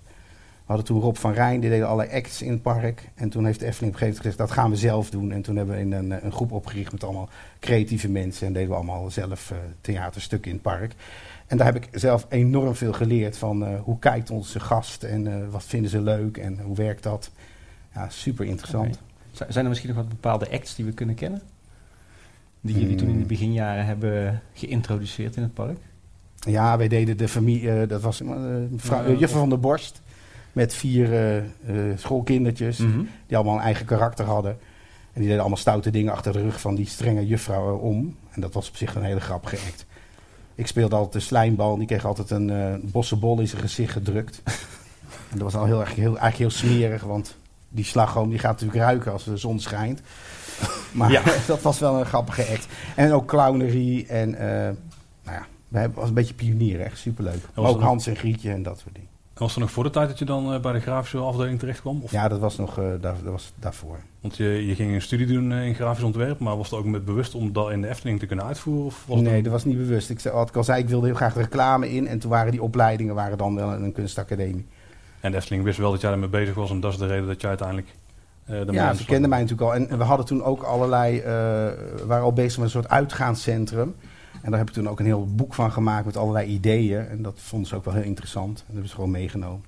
[0.66, 3.08] We hadden toen Rob van Rijn, die deden allerlei acts in het park.
[3.14, 5.32] En toen heeft de Efteling op een gegeven moment gezegd, dat gaan we zelf doen.
[5.32, 7.28] En toen hebben we een, een groep opgericht met allemaal
[7.60, 8.46] creatieve mensen.
[8.46, 10.94] En deden we allemaal zelf theaterstukken in het park.
[11.46, 15.26] En daar heb ik zelf enorm veel geleerd van uh, hoe kijkt onze gast en
[15.26, 17.30] uh, wat vinden ze leuk en hoe werkt dat.
[17.94, 18.98] Ja, super interessant.
[19.34, 19.46] Okay.
[19.50, 21.42] Zijn er misschien nog wat bepaalde acts die we kunnen kennen?
[22.60, 22.96] Die jullie mm.
[22.96, 25.78] toen in de beginjaren hebben geïntroduceerd in het park?
[26.38, 28.22] Ja, wij deden de familie, uh, dat was
[28.76, 30.02] vrouw, Juffer van der Borst.
[30.52, 31.44] Met vier
[31.96, 32.88] schoolkindertjes Mhm.
[32.88, 33.08] mm -hmm.
[33.26, 34.50] die allemaal een eigen karakter hadden.
[35.12, 38.16] En die deden allemaal stoute dingen achter de rug van die strenge juffrouw om.
[38.30, 39.86] En dat was op zich een hele grappige act.
[40.54, 43.92] Ik speelde altijd de slijmbal en die kreeg altijd een uh, bossenbol in zijn gezicht
[43.92, 44.42] gedrukt.
[45.30, 47.36] en dat was al heel erg, heel, eigenlijk heel smerig, want
[47.68, 50.00] die slagroom die gaat natuurlijk ruiken als de zon schijnt.
[50.92, 51.22] Maar Ja.
[51.46, 52.66] dat was wel een grappige act.
[52.96, 57.42] En ook clownerie en uh, nou ja, we hebben was een beetje pionieren, echt superleuk.
[57.54, 59.08] Maar ook Hans en Grietje en dat soort dingen.
[59.34, 61.80] Was er nog voor de tijd dat je dan uh, bij de grafische afdeling terecht
[61.80, 62.00] kwam?
[62.02, 62.10] Of?
[62.10, 63.98] Ja, dat was nog uh, daar, dat was daarvoor.
[64.20, 66.84] Want je, je ging een studie doen uh, in grafisch ontwerp, maar was het ook
[66.84, 68.84] met bewust om dat in de Efteling te kunnen uitvoeren?
[68.84, 70.10] Of was nee, dat was niet bewust.
[70.10, 72.06] Ik, zei, wat ik al zei, ik wilde heel graag reclame in.
[72.06, 74.66] En toen waren die opleidingen waren dan wel een kunstacademie.
[75.20, 77.26] En de Efteling wist wel dat jij ermee bezig was en dat is de reden
[77.26, 77.88] dat je uiteindelijk
[78.50, 79.74] uh, Ja, ze kenden mij natuurlijk al.
[79.74, 82.88] En, en we hadden toen ook allerlei, uh, we waren al bezig met een soort
[82.88, 83.94] uitgaanscentrum.
[84.44, 87.08] En daar heb ik toen ook een heel boek van gemaakt met allerlei ideeën.
[87.08, 88.58] En dat vonden ze ook wel heel interessant.
[88.58, 89.64] En dat hebben ze gewoon meegenomen.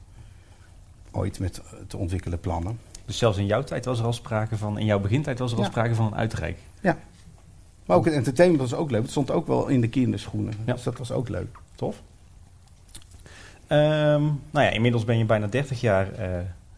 [1.11, 2.79] Ooit met te ontwikkelen plannen.
[3.05, 5.57] Dus zelfs in jouw tijd was er al sprake van, in jouw begintijd was er
[5.59, 5.71] al Ja.
[5.71, 6.59] sprake van een uitreik.
[7.87, 9.03] Maar ook het entertainment was ook leuk.
[9.03, 10.53] Het stond ook wel in de kinderschoenen.
[10.65, 10.73] Ja.
[10.73, 11.59] Dus dat was ook leuk.
[11.75, 12.03] Tof.
[13.67, 16.29] Ehm, nou ja, inmiddels ben je bijna 30 jaar eh,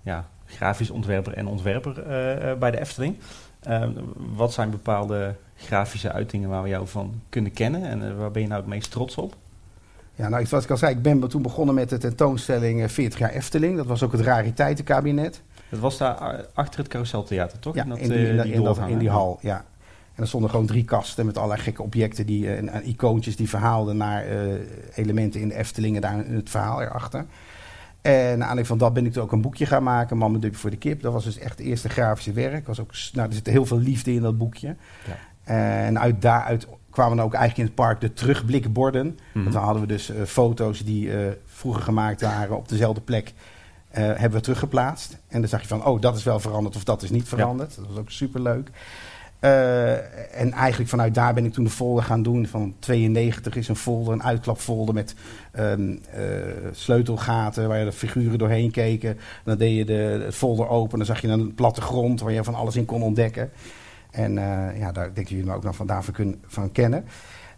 [0.03, 3.17] ja, grafisch ontwerper en ontwerper eh, eh, bij de Efteling.
[3.63, 8.31] Ehm, wat zijn bepaalde grafische uitingen waar we jou van kunnen kennen en eh, waar
[8.31, 9.37] ben je nou het meest trots op?
[10.14, 13.18] Ja, nou, zoals ik al zei, ik ben toen begonnen met de tentoonstelling eh, 40
[13.18, 13.77] jaar Efteling.
[13.77, 15.42] Dat was ook het rariteitenkabinet.
[15.68, 17.75] Dat was daar a- achter het Carouseltheater, toch?
[17.75, 19.64] Ja, dat, in eh, dat- die in, dat- die hal, ja.
[20.14, 23.37] En er stonden gewoon drie kasten met allerlei gekke objecten die, eh, en, en icoontjes
[23.37, 24.38] die verhaalden naar eh,
[24.94, 27.25] elementen in de Efteling en daar in het verhaal erachter.
[28.01, 30.59] En naar aanleiding van dat ben ik toen ook een boekje gaan maken, Mama Dupje
[30.59, 31.03] voor de Kip.
[31.03, 32.66] Dat was dus echt het eerste grafische werk.
[32.66, 34.77] Was ook, nou, er zit heel veel liefde in dat boekje.
[35.07, 35.16] Ja.
[35.49, 39.07] En uit daaruit kwamen dan ook eigenlijk in het park de terugblikborden.
[39.07, 39.43] Mhm.
[39.43, 43.33] Want dan hadden we dus eh, foto's die eh, vroeger gemaakt waren op dezelfde plek.
[43.91, 45.19] eh, hebben we teruggeplaatst.
[45.29, 47.77] En dan zag je van, oh, dat is wel veranderd of dat is niet veranderd.
[47.77, 48.71] Dat was ook superleuk.
[49.41, 52.47] En eigenlijk vanuit daar ben ik toen de folder gaan doen.
[52.47, 55.15] Van 92 is een folder, een uitklapfolder met
[55.53, 56.23] ehm, eh,
[56.73, 59.11] sleutelgaten waar je de figuren doorheen keken.
[59.11, 62.45] En dan deed je de, folder open, dan zag je een platte grond waar je
[62.45, 63.51] van alles in kon ontdekken.
[64.19, 67.05] En eh, ja, daar denk ik jullie me ook nog van daarvan kun, van kennen.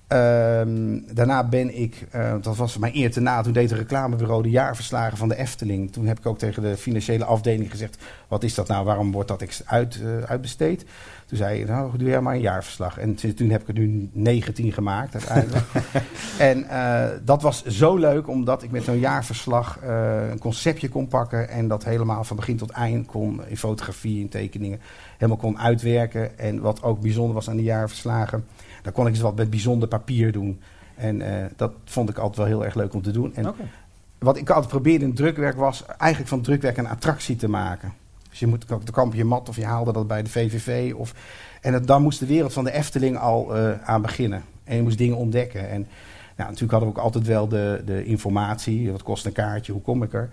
[0.07, 4.43] Ehm, daarna ben ik, eh, dat was mijn eer te na, toen deed het reclamebureau
[4.43, 5.93] de jaarverslagen van de Efteling.
[5.93, 9.29] Toen heb ik ook tegen de financiële afdeling gezegd, wat is dat nou, waarom wordt
[9.29, 10.85] dat uit, eh, uitbesteed?
[11.27, 12.99] Toen zei je, nou doe jij maar een jaarverslag.
[12.99, 15.67] En toen heb ik er nu 19 gemaakt uiteindelijk.
[16.39, 16.67] en
[17.25, 19.79] dat was zo leuk, omdat ik met zo'n jaarverslag
[20.31, 24.29] een conceptje kon pakken en dat helemaal van begin tot eind kon, in fotografie, in
[24.29, 24.81] tekeningen,
[25.21, 26.39] helemaal kon uitwerken.
[26.39, 28.47] En wat ook bijzonder was aan die jaarverslagen,
[28.83, 30.61] daar kon ik dus wat met bijzonder papier doen.
[30.97, 33.35] En eh, dat vond ik altijd wel heel erg leuk om te doen.
[33.35, 33.55] En
[34.19, 37.93] wat ik altijd probeerde in drukwerk was eigenlijk van drukwerk een attractie te maken.
[38.31, 40.95] Dus je moet, dan kamp je mat of je haalde dat bij de VVV.
[40.95, 41.15] Of,
[41.61, 44.43] en het, dan moest de wereld van de Efteling al uh, aan beginnen.
[44.65, 45.71] En je moest dingen ontdekken.
[45.71, 45.81] En
[46.37, 48.93] nou, natuurlijk hadden we ook altijd wel de, de informatie.
[48.93, 49.73] Wat kost een kaartje?
[49.73, 50.31] Hoe kom ik er?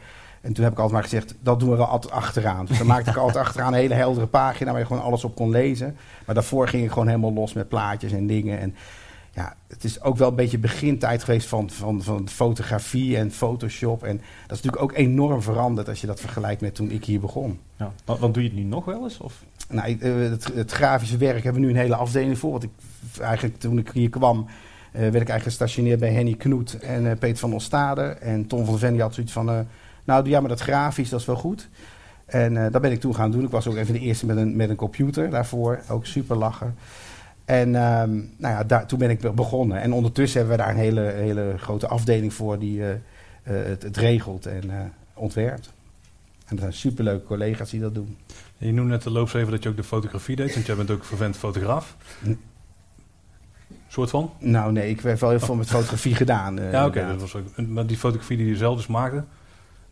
[0.47, 2.65] En toen heb ik altijd maar gezegd, dat doen we wel altijd achteraan.
[2.65, 5.35] Dus dan maakte ik altijd achteraan een hele heldere pagina waar je gewoon alles op
[5.35, 5.97] kon lezen.
[6.25, 8.59] Maar daarvoor ging ik gewoon helemaal los met plaatjes en dingen.
[8.59, 8.75] En
[9.31, 14.03] ja, het is ook wel een beetje begintijd geweest van, van, van fotografie en Photoshop.
[14.03, 17.19] En dat is natuurlijk ook enorm veranderd als je dat vergelijkt met toen ik hier
[17.19, 17.59] begon.
[17.77, 17.91] Ja.
[18.05, 19.17] Want, doe je het nu nog wel eens?
[19.17, 19.43] Of?
[19.69, 22.51] Nou, eh, het, het, grafische werk hebben we nu een hele afdeling voor.
[22.51, 22.71] Want ik,
[23.19, 24.45] eigenlijk toen ik hier kwam, uh,
[24.93, 28.01] werd ik eigenlijk gestationeerd bij Henny Knoet en uh, Peter van Ostade.
[28.01, 29.67] En Tom van Ven had zoiets van,
[30.07, 31.69] nou ja, maar dat grafisch, dat is wel goed.
[32.25, 33.43] En dat ben ik toen gaan doen.
[33.43, 35.79] Ik was ook even de eerste met een, met een computer daarvoor.
[35.89, 36.75] Ook super lachen.
[37.45, 39.81] En um, nou ja, daar, toen ben ik begonnen.
[39.81, 42.95] En ondertussen hebben we daar een hele, hele grote afdeling voor die uh, uh,
[43.43, 45.73] het, het, regelt en ontwerpt.
[46.45, 48.17] En dat zijn superleuke collega's die dat doen.
[48.57, 50.75] En je noemde net de loops even dat je ook de fotografie deed, want jij
[50.75, 51.95] bent ook vervent fotograaf.
[52.25, 52.39] N
[53.87, 54.31] soort van?
[54.39, 56.55] Nou nee, ik heb wel heel veel met fotografie gedaan.
[56.55, 56.99] ja, oké.
[56.99, 59.23] Okay, maar die fotografie die je zelf dus maakte,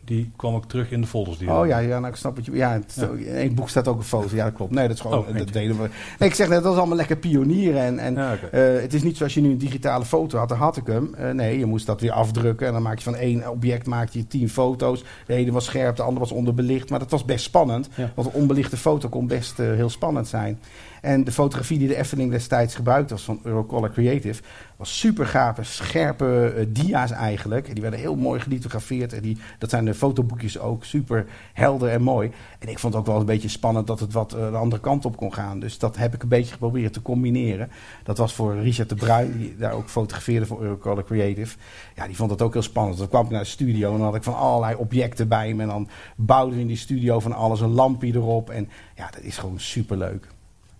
[0.06, 1.38] die kwam ook terug in de folders.
[1.38, 2.46] Die oh ja, ja, nou ik snap het.
[2.52, 3.08] Ja, het, ja.
[3.08, 4.36] in één boek staat ook een foto.
[4.36, 4.72] Ja, dat klopt.
[4.72, 5.18] Nee, dat is gewoon.
[5.18, 5.88] Oh, dat deden we.
[6.18, 7.80] Nee, ik zeg net, dat is allemaal lekker pionieren.
[7.80, 8.74] En, en ja, okay.
[8.76, 10.48] uh, het is niet zoals je nu een digitale foto had.
[10.48, 11.14] Dan had ik hem.
[11.20, 12.66] Uh, nee, je moest dat weer afdrukken.
[12.66, 15.04] En dan maak je van één object maak je tien foto's.
[15.26, 16.90] De ene was scherp, de andere was onderbelicht.
[16.90, 17.88] Maar dat was best spannend.
[17.94, 18.12] Ja.
[18.14, 20.58] Want een onbelichte foto kon best uh, heel spannend zijn.
[21.06, 24.42] En de fotografie die de Efteling destijds gebruikt was van Eurocolor Creative,
[24.76, 27.68] was super gave, scherpe uh, dia's eigenlijk.
[27.68, 29.12] En die werden heel mooi gelithografeerd.
[29.12, 32.30] En die, dat zijn de fotoboekjes ook, super helder en mooi.
[32.58, 34.82] En ik vond het ook wel een beetje spannend dat het wat uh, de andere
[34.82, 35.60] kant op kon gaan.
[35.60, 37.70] Dus dat heb ik een beetje geprobeerd te combineren.
[38.02, 41.56] Dat was voor Richard de Bruin, die daar ook fotografeerde voor Eurocolor Creative.
[41.94, 42.98] Ja, die vond het ook heel spannend.
[42.98, 45.62] Dan kwam ik naar de studio en dan had ik van allerlei objecten bij me.
[45.62, 48.50] En dan bouwden we in die studio van alles, een lampje erop.
[48.50, 50.34] En ja, dat is gewoon super leuk.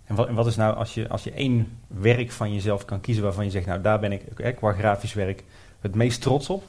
[0.07, 3.01] En wat, en wat, is nou, als je, als je één werk van jezelf kan
[3.01, 5.43] kiezen waarvan je zegt, nou daar ben ik hè, qua grafisch werk
[5.81, 6.63] het meest trots op?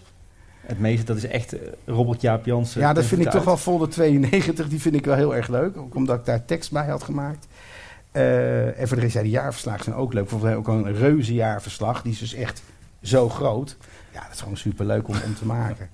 [0.61, 2.81] Het meeste, dat is echt uh, Robert Jaap Jansen.
[2.81, 5.77] Ja, dat vind ik toch wel Folder 92, die vind ik wel heel erg leuk.
[5.77, 7.46] Ook omdat ik daar tekst bij had gemaakt.
[8.12, 10.29] Uh, en voor de rest, ja, die jaarverslagen zijn ook leuk.
[10.29, 12.62] Bijvoorbeeld ook een reuze jaarverslag, die is dus echt
[13.03, 13.77] zo groot.
[14.12, 15.88] Ja, dat is gewoon super leuk om, om te maken.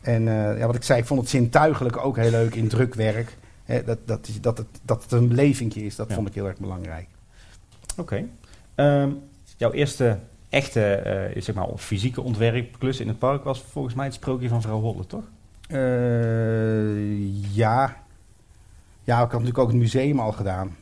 [0.00, 3.36] En uh, ja, wat ik zei, ik vond het zintuigelijk ook heel leuk in drukwerk
[3.66, 6.14] dat, dat, dat, het, dat het een beleving is, dat ja.
[6.14, 7.08] vond ik heel erg belangrijk.
[7.96, 8.26] Oké.
[8.76, 9.02] Okay.
[9.02, 9.18] Um,
[9.56, 11.02] jouw eerste echte
[11.34, 14.80] uh, zeg maar, fysieke ontwerpklus in het park was volgens mij het sprookje van vrouw
[14.80, 15.24] Holle, toch?
[15.68, 17.96] Uh, ja.
[19.04, 20.76] Ja, ik had natuurlijk ook het museum al gedaan.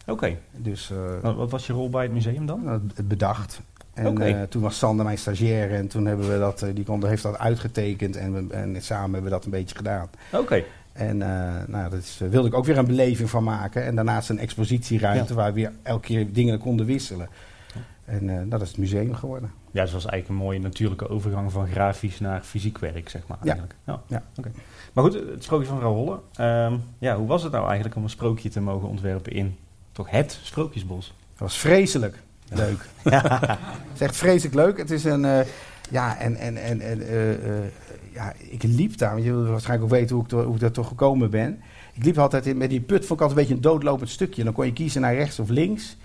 [0.00, 0.10] Oké.
[0.12, 0.38] Okay.
[0.56, 2.66] Dus, uh, wat, wat, was je rol bij het museum dan?
[2.94, 3.60] Het bedacht.
[3.94, 4.46] En okay.
[4.46, 8.16] toen was Sander mijn stagiaire en toen hebben we dat, die kon, heeft dat uitgetekend
[8.16, 10.10] en, we, en samen hebben we dat een beetje gedaan.
[10.32, 10.64] Oké.
[10.92, 11.26] En uh,
[11.66, 13.84] nou, daar uh, wilde ik ook weer een beleving van maken.
[13.84, 15.34] En daarnaast een expositieruimte ja.
[15.34, 17.28] waar we weer elke keer dingen konden wisselen.
[18.04, 19.50] En uh, dat is het museum geworden.
[19.70, 23.38] Ja, dus was eigenlijk een mooie natuurlijke overgang van grafisch naar fysiek werk, zeg maar.
[23.42, 23.74] Eigenlijk.
[23.86, 24.02] Ja.
[24.06, 24.22] ja.
[24.36, 24.52] Okay.
[24.92, 26.18] Maar goed, het sprookje van vrouw Holle.
[26.40, 29.56] Um, ja, hoe was het nou eigenlijk om een sprookje te mogen ontwerpen in
[29.92, 31.06] toch het Sprookjesbos?
[31.06, 32.88] Dat was vreselijk leuk.
[33.04, 33.40] ja.
[33.88, 34.78] het is echt vreselijk leuk.
[34.78, 35.44] Het is een...
[35.90, 37.02] ja, en, en, en, en
[38.12, 40.88] ja, ik liep daar, want je wil waarschijnlijk ook weten hoe ik, hoe daar toch
[40.88, 41.60] gekomen ben.
[41.92, 44.44] Ik liep altijd in, met die put, vond ik altijd een beetje een doodlopend stukje.
[44.44, 45.96] Dan kon je kiezen naar rechts of links.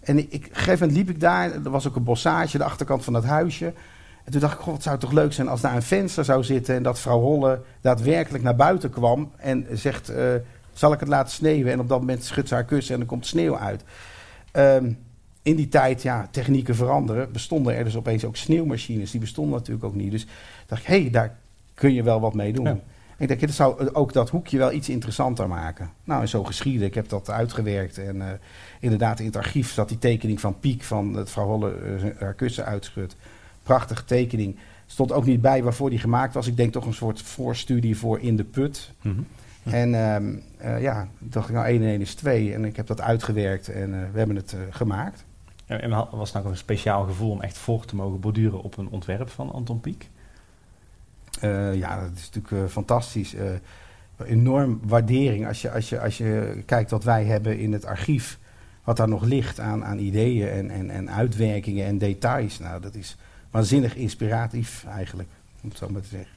[0.00, 2.64] En ik, op een gegeven moment liep ik daar, er was ook een bossage, de
[2.64, 3.72] achterkant van dat huisje.
[4.24, 6.44] En toen dacht ik, god, het zou toch leuk zijn als daar een venster zou
[6.44, 6.74] zitten...
[6.74, 10.10] en dat vrouw Holle daadwerkelijk naar buiten kwam en zegt...
[10.10, 10.16] Uh,
[10.72, 11.72] zal ik het laten sneeuwen?
[11.72, 13.84] En op dat moment schudt ze haar kussen en dan komt sneeuw uit.
[14.52, 14.98] Um,
[15.42, 17.32] in die tijd, ja, technieken veranderen.
[17.32, 19.10] Bestonden er dus opeens ook sneeuwmachines.
[19.10, 20.10] Die bestonden natuurlijk ook niet.
[20.10, 20.26] Dus
[20.66, 21.38] dacht ik, hé, hey, daar
[21.74, 22.64] kun je wel wat mee doen.
[22.64, 22.78] Ja.
[23.22, 25.90] Ik denk, dat zou ook dat hoekje wel iets interessanter maken.
[26.04, 26.86] Nou, en zo geschieden.
[26.86, 27.98] Ik heb dat uitgewerkt.
[27.98, 28.26] En uh,
[28.80, 32.34] inderdaad, in het archief zat die tekening van Piek van het vrouw Holle uh, haar
[32.34, 33.16] kussen uitschudt.
[33.62, 34.56] Prachtige tekening.
[34.86, 36.46] Stond ook niet bij waarvoor die gemaakt was.
[36.46, 38.92] Ik denk toch een soort voorstudie voor In de Put.
[39.02, 39.26] Mm -hmm.
[39.72, 42.54] En uh, uh, ja, dacht ik nou 1 en 1 is 2.
[42.54, 45.24] En ik heb dat uitgewerkt en we hebben het gemaakt.
[45.66, 48.88] En was het nou een speciaal gevoel om echt voor te mogen borduren op een
[48.88, 50.08] ontwerp van Anton Pieck?
[51.42, 53.34] Uh, ja, dat is natuurlijk uh, fantastisch.
[53.34, 53.50] Uh,
[54.24, 58.38] enorm waardering als je, als, je, als je kijkt wat wij hebben in het archief.
[58.84, 62.58] Wat daar nog ligt aan, aan ideeën en, en, en uitwerkingen en details.
[62.58, 63.16] Nou, dat is
[63.50, 65.28] waanzinnig inspiratief eigenlijk,
[65.62, 66.36] om het zo maar te zeggen.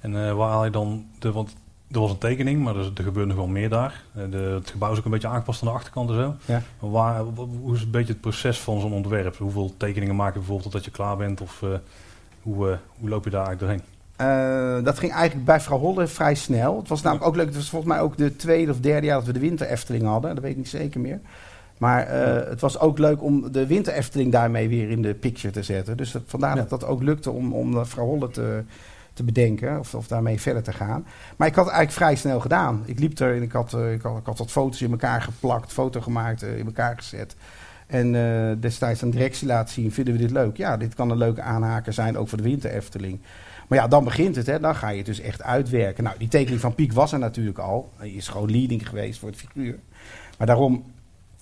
[0.00, 1.54] En waar haal je dan de, want
[1.92, 4.02] er was een tekening, maar er, er gebeurde nog wel meer daar.
[4.30, 6.34] De, het gebouw is ook een beetje aangepast aan de achterkant en zo.
[6.44, 6.62] Ja.
[6.78, 7.20] Waar,
[7.60, 9.36] hoe is een beetje het proces van zo'n ontwerp?
[9.36, 11.40] Hoeveel tekeningen maak je bijvoorbeeld totdat je klaar bent?
[11.40, 11.70] Of uh,
[12.42, 13.94] hoe, uh, hoe loop je daar eigenlijk doorheen?
[14.16, 16.76] Eh, dat ging eigenlijk bij vrouw Holle vrij snel.
[16.78, 17.46] Het was namelijk ook leuk.
[17.46, 20.04] Het was volgens mij ook de tweede of derde jaar dat we de winter Efteling
[20.04, 20.34] hadden.
[20.34, 21.20] Dat weet ik niet zeker meer.
[21.78, 25.52] Maar eh, het was ook leuk om de winter Efteling daarmee weer in de picture
[25.52, 25.96] te zetten.
[25.96, 26.60] Dus dat, vandaar Ja.
[26.60, 28.62] dat dat ook lukte om, om vrouw Holle te,
[29.16, 29.78] te bedenken.
[29.78, 31.06] Of, of daarmee verder te gaan.
[31.36, 32.82] Maar ik had het eigenlijk vrij snel gedaan.
[32.84, 35.72] Ik liep er en ik had, eh, ik had, wat foto's in elkaar geplakt.
[35.72, 37.36] Foto gemaakt, eh, in elkaar gezet.
[37.86, 40.56] En eh, destijds de directie laten zien, vinden we dit leuk?
[40.56, 43.20] Ja, dit kan een leuke aanhaker zijn, ook voor de winter Efteling.
[43.68, 44.60] Maar ja, dan begint het, hè.
[44.60, 46.04] dan ga je het dus echt uitwerken.
[46.04, 47.92] Nou, die tekening van Piek was er natuurlijk al.
[47.96, 49.78] Hij is gewoon leading geweest voor het figuur.
[50.38, 50.84] Maar daarom,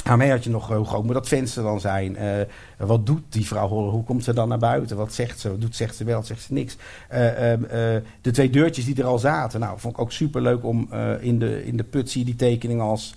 [0.05, 2.17] daarmee had je nog, eh, hoe groot moet dat venster dan zijn?
[2.17, 2.29] Eh,
[2.77, 3.69] wat doet die vrouw?
[3.69, 4.97] Hoe komt ze dan naar buiten?
[4.97, 5.51] Wat zegt ze?
[5.51, 6.23] Wat doet, zegt ze wel?
[6.23, 6.77] Zegt ze niks?
[7.09, 9.61] Eh, ehm, eh, de twee deurtjes die er al zaten.
[9.61, 10.89] Nou, vond ik ook super leuk om
[11.21, 13.15] in, de, in de put zie je die tekening als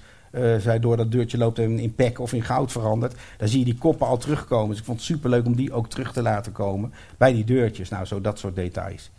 [0.60, 3.16] zij door dat deurtje loopt en in pek of in goud verandert.
[3.38, 4.70] Daar zie je die koppen al terugkomen.
[4.70, 7.44] Dus ik vond het super leuk om die ook terug te laten komen bij die
[7.44, 7.90] deurtjes.
[7.90, 9.12] Nou, zo dat soort details.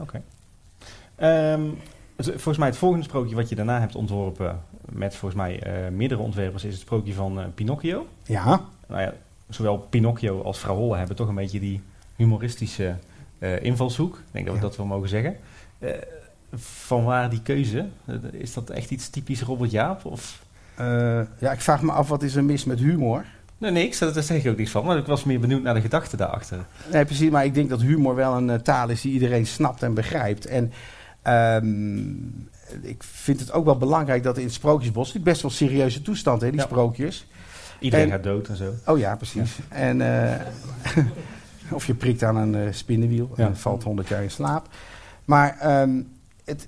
[0.00, 0.22] Oké.
[1.16, 1.62] Ehm,
[2.18, 6.20] volgens mij het volgende sprookje wat je daarna hebt ontworpen met volgens mij eh, meerdere
[6.20, 8.06] ontwerpers is het sprookje van eh, Pinocchio.
[8.22, 9.12] Ja, Nou ja,
[9.48, 11.80] zowel Pinocchio als Vrouw Holle hebben toch een beetje die
[12.16, 12.94] humoristische
[13.38, 14.14] eh, invalshoek.
[14.16, 14.66] Ik denk dat we Ja.
[14.66, 15.36] dat wel mogen zeggen.
[16.56, 17.86] Van waar die keuze?
[18.30, 20.04] Is dat echt iets typisch Robert Jaap?
[20.04, 20.42] Of?
[21.38, 23.24] Ja, ik vraag me af wat is er mis met humor.
[23.58, 23.98] Nee, niks.
[23.98, 24.84] Daar zeg ik ook niks van.
[24.84, 26.58] Maar ik was meer benieuwd naar de gedachte daarachter.
[26.92, 27.30] Nee, precies.
[27.30, 30.46] Maar ik denk dat humor wel een taal is die iedereen snapt en begrijpt.
[30.46, 30.72] En
[31.24, 32.08] ehm,
[32.80, 35.12] ik vind het ook wel belangrijk dat in het Sprookjesbos...
[35.12, 36.66] Het best wel serieuze toestand, hè, die Ja.
[36.66, 37.26] sprookjes.
[37.78, 38.72] Iedereen En- gaat dood en zo.
[38.86, 39.58] Oh ja, precies.
[39.68, 40.40] En, eh,
[41.76, 43.46] of je prikt aan een eh, spinnenwiel Ja.
[43.46, 44.68] en valt 100 jaar in slaap.
[45.24, 46.02] Maar ehm,
[46.44, 46.66] het,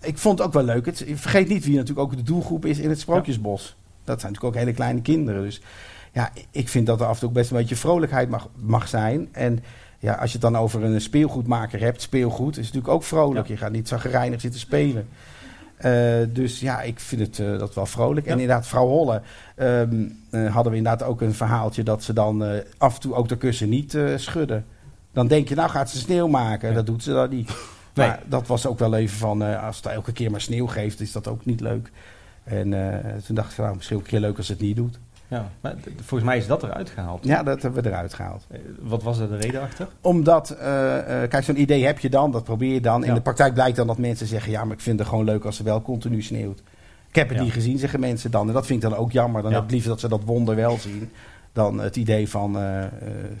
[0.00, 0.86] ik vond het ook wel leuk.
[0.86, 3.76] Het, vergeet niet wie natuurlijk ook de doelgroep is in het Sprookjesbos.
[4.04, 5.42] Dat zijn natuurlijk ook hele kleine kinderen.
[5.42, 5.62] Dus
[6.12, 8.88] ja, ik vind dat er af en toe ook best een beetje vrolijkheid mag, mag
[8.88, 9.28] zijn.
[9.32, 9.64] En
[9.98, 13.46] ja, als je het dan over een speelgoedmaker hebt, speelgoed is natuurlijk ook vrolijk.
[13.46, 13.52] Ja.
[13.52, 15.08] Je gaat niet zagrijnig zitten spelen.
[15.76, 18.26] Eh, dus ja, ik vind het eh, dat wel vrolijk.
[18.26, 18.32] Ja.
[18.32, 19.22] En inderdaad, vrouw Holle
[19.54, 23.28] ehm, eh, hadden we inderdaad ook een verhaaltje dat ze dan af en toe ook
[23.28, 24.64] de kussen niet schudden.
[25.12, 26.68] Dan denk je, nou gaat ze sneeuw maken.
[26.68, 26.74] Ja.
[26.74, 27.50] Dat doet ze dan niet.
[27.96, 28.08] Nee.
[28.08, 31.12] Maar dat was ook wel even van, als het elke keer maar sneeuw geeft, is
[31.12, 31.90] dat ook niet leuk.
[32.44, 32.70] En
[33.26, 34.98] toen dacht ik, nou, misschien ook een keer leuk als het niet doet.
[35.28, 37.24] Ja, maar volgens mij is dat eruit gehaald.
[37.24, 38.44] Ja, dat hebben we eruit gehaald.
[38.50, 39.88] Eh, Wat was er de reden achter?
[40.00, 43.02] Omdat, eh, eh, kijk, zo'n idee heb je dan, dat probeer je dan.
[43.02, 43.14] In Ja.
[43.14, 45.56] de praktijk blijkt dan dat mensen zeggen, ja, maar ik vind het gewoon leuk als
[45.56, 46.62] ze wel continu sneeuwt.
[47.08, 47.44] Ik heb het Ja.
[47.44, 48.48] niet gezien, zeggen mensen dan.
[48.48, 49.42] En dat vind ik dan ook jammer.
[49.42, 49.56] Dan Ja.
[49.56, 51.10] heb ik liever dat ze dat wonder wel zien.
[51.52, 52.90] Dan het idee van, eh, eh,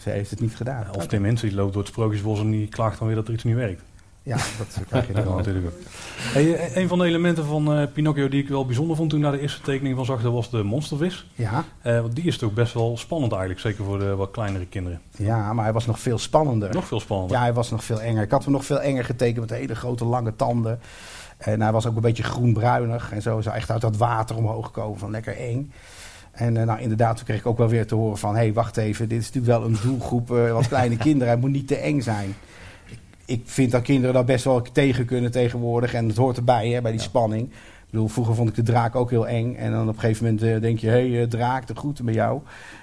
[0.00, 0.84] ze heeft het niet gedaan.
[0.96, 3.44] Of Hens, die loopt door het sprookjesbos en die klaagt dan weer dat er iets
[3.44, 3.82] niet werkt.
[4.26, 5.72] Ja, dat krijg je natuurlijk ook.
[6.16, 9.18] Hey, eh, een van de elementen van eh, Pinocchio die ik wel bijzonder vond toen
[9.18, 11.26] ik naar de eerste tekening van zag, dat was de monstervis.
[11.34, 14.66] Ja, Eh, want die is toch best wel spannend eigenlijk, zeker voor de wat kleinere
[14.66, 15.00] kinderen.
[15.10, 16.74] ja, maar hij was nog veel spannender.
[16.74, 17.36] Nog veel spannender.
[17.36, 18.22] Ja, hij was nog veel enger.
[18.22, 20.80] Ik had hem nog veel enger getekend met hele grote lange tanden.
[21.36, 23.12] En hij was ook een beetje groenbruinig.
[23.12, 25.72] En zo hij echt uit dat water omhoog gekomen van lekker eng.
[26.32, 28.34] En nou, inderdaad, toen kreeg ik ook wel weer te horen van...
[28.34, 31.28] hé, hey, wacht even, dit is natuurlijk wel een doelgroep eh, wat kleine kinderen.
[31.28, 32.34] Hij moet niet te eng zijn.
[33.26, 35.94] Ik, vind dat kinderen daar best wel tegen kunnen tegenwoordig.
[35.94, 37.06] En het hoort erbij, hè, bij die Ja.
[37.06, 37.48] spanning.
[37.86, 39.54] Ik bedoel, vroeger vond ik de draak ook heel eng.
[39.54, 40.88] En dan op een gegeven moment eh, denk je...
[40.88, 42.40] hé, hey, eh, draak, de groeten met jou.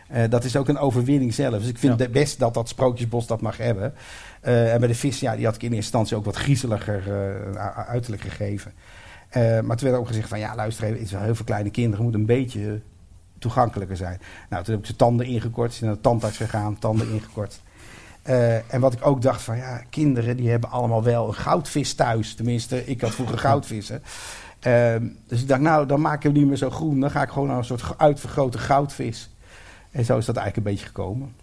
[0.08, 1.60] Eh, dat is ook een overwinning zelf.
[1.60, 2.04] Dus ik vind Ja.
[2.04, 3.94] het best dat dat Sprookjesbos dat mag hebben.
[4.42, 7.04] En bij de vis, ja, die had ik in eerste instantie ook wat griezeliger
[7.88, 8.74] uiterlijk gegeven.
[9.66, 11.70] Maar toen werd ook gezegd van, ja, luister even, het is wel heel veel kleine
[11.70, 12.82] kinderen, moet een beetje
[13.40, 14.20] toegankelijker zijn.
[14.50, 17.62] Nou, toen heb ik zijn tanden ingekort, zijn naar de tandarts gegaan, tanden ingekort.
[18.24, 21.94] Eh, en wat ik ook dacht van, ja, kinderen die hebben allemaal wel een goudvis
[21.94, 22.36] thuis.
[22.36, 24.02] Tenminste, ik had vroeger goudvissen.
[24.60, 27.00] Ehm, dus ik dacht, nou, dan maak ik hem niet meer zo groen.
[27.00, 29.30] Dan ga ik gewoon naar een soort uitvergrote goudvis.
[29.92, 31.34] En zo is dat eigenlijk een beetje gekomen.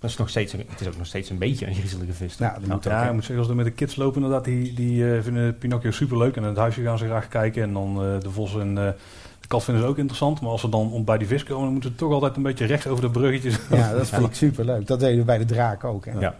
[0.00, 2.36] Dat is nog steeds een, het is ook nog steeds een beetje een griezelige vis.
[2.36, 2.48] toch?
[2.48, 4.44] Nou, dat moet ook, Ja, ik moet zeggen, als we met de kids lopen, inderdaad,
[4.44, 6.36] die, die eh, vinden Pinocchio superleuk.
[6.36, 7.62] En in het huisje gaan ze graag kijken.
[7.62, 8.92] En dan eh, de vos en eh,
[9.50, 10.40] kat vinden ze ook interessant.
[10.40, 12.64] Maar als ze dan bij die vis komen, dan moeten ze toch altijd een beetje
[12.64, 13.58] rechts over de bruggetjes.
[13.70, 14.86] Ja, dat vind ik superleuk.
[14.86, 16.04] Dat deden we bij de draak ook.
[16.04, 16.18] Hè.
[16.18, 16.34] Ja.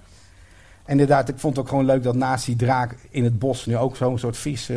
[0.85, 3.67] En inderdaad, ik vond het ook gewoon leuk dat naast die draak in het bos
[3.67, 4.69] nu ook zo'n soort vis...
[4.69, 4.77] eh,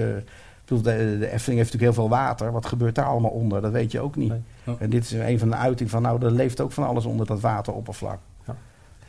[0.65, 0.91] de, de
[1.31, 2.51] Efteling heeft natuurlijk heel veel water.
[2.51, 3.61] Wat gebeurt daar allemaal onder?
[3.61, 4.29] Dat weet je ook niet.
[4.29, 4.41] Nee.
[4.63, 4.75] Oh.
[4.79, 7.25] En dit is een van de uitingen van, nou, er leeft ook van alles onder
[7.25, 8.19] dat wateroppervlak.
[8.47, 8.55] Ja.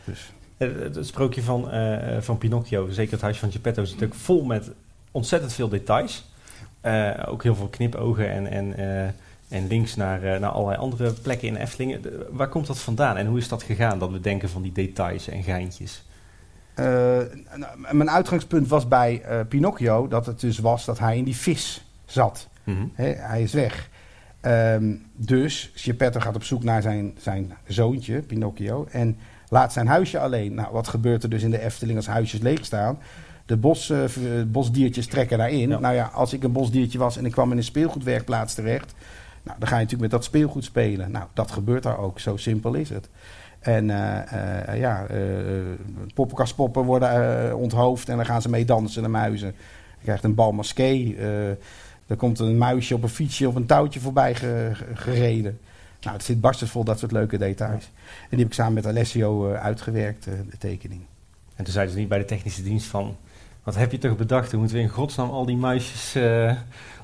[0.05, 4.15] Dus, Eh, Het, sprookje van, eh, van Pinocchio, zeker het huis van Geppetto, zit ook
[4.15, 4.71] vol met
[5.11, 6.33] ontzettend veel details.
[6.85, 11.13] Eh, ook heel veel knipogen en, en, eh, en links naar, eh, naar allerlei andere
[11.13, 12.03] plekken in Eftelingen.
[12.03, 14.73] De- waar komt dat vandaan en hoe is dat gegaan, dat we denken van die
[14.73, 16.05] details en geintjes?
[16.77, 21.85] nou, mijn uitgangspunt was bij Pinocchio dat het dus was dat hij in die vis
[22.07, 22.49] zat.
[22.65, 22.87] Mhm.
[22.95, 23.89] Hij is weg.
[24.41, 28.87] Ehm, dus Geppetto gaat op zoek naar zijn, zijn zoontje, Pinocchio.
[28.91, 29.17] En
[29.49, 30.55] laat zijn huisje alleen.
[30.55, 32.99] Nou, wat gebeurt er dus in de Efteling als huisjes leeg staan?
[33.47, 35.69] De bos, eh, v- bosdiertjes trekken daarin.
[35.69, 35.79] Ja.
[35.79, 38.95] Nou ja, als ik een bosdiertje was en ik kwam in een speelgoedwerkplaats terecht...
[39.43, 41.11] Nou, dan ga je natuurlijk met dat speelgoed spelen.
[41.11, 42.21] Nou, dat gebeurt daar ook.
[42.21, 43.09] Zo simpel is het.
[43.61, 45.17] En eh, eh, ja, eh
[46.15, 49.49] poppenkastpoppen worden eh, onthoofd en dan gaan ze mee dansen, de muizen.
[49.99, 51.15] Je krijgt een bal masqué.
[51.19, 51.49] eh,
[52.07, 55.59] er komt een muisje op een fietsje of een touwtje voorbij ge- ge- gereden.
[56.01, 57.85] Nou, het zit barstens vol dat soort leuke details.
[58.23, 61.01] En die heb ik samen met Alessio eh, uitgewerkt, eh, de tekening.
[61.55, 63.17] En toen zeiden ze niet bij de technische dienst van...
[63.65, 64.51] Wat heb je toch bedacht?
[64.51, 66.53] Hoe moeten we in godsnaam al die muisjes eh,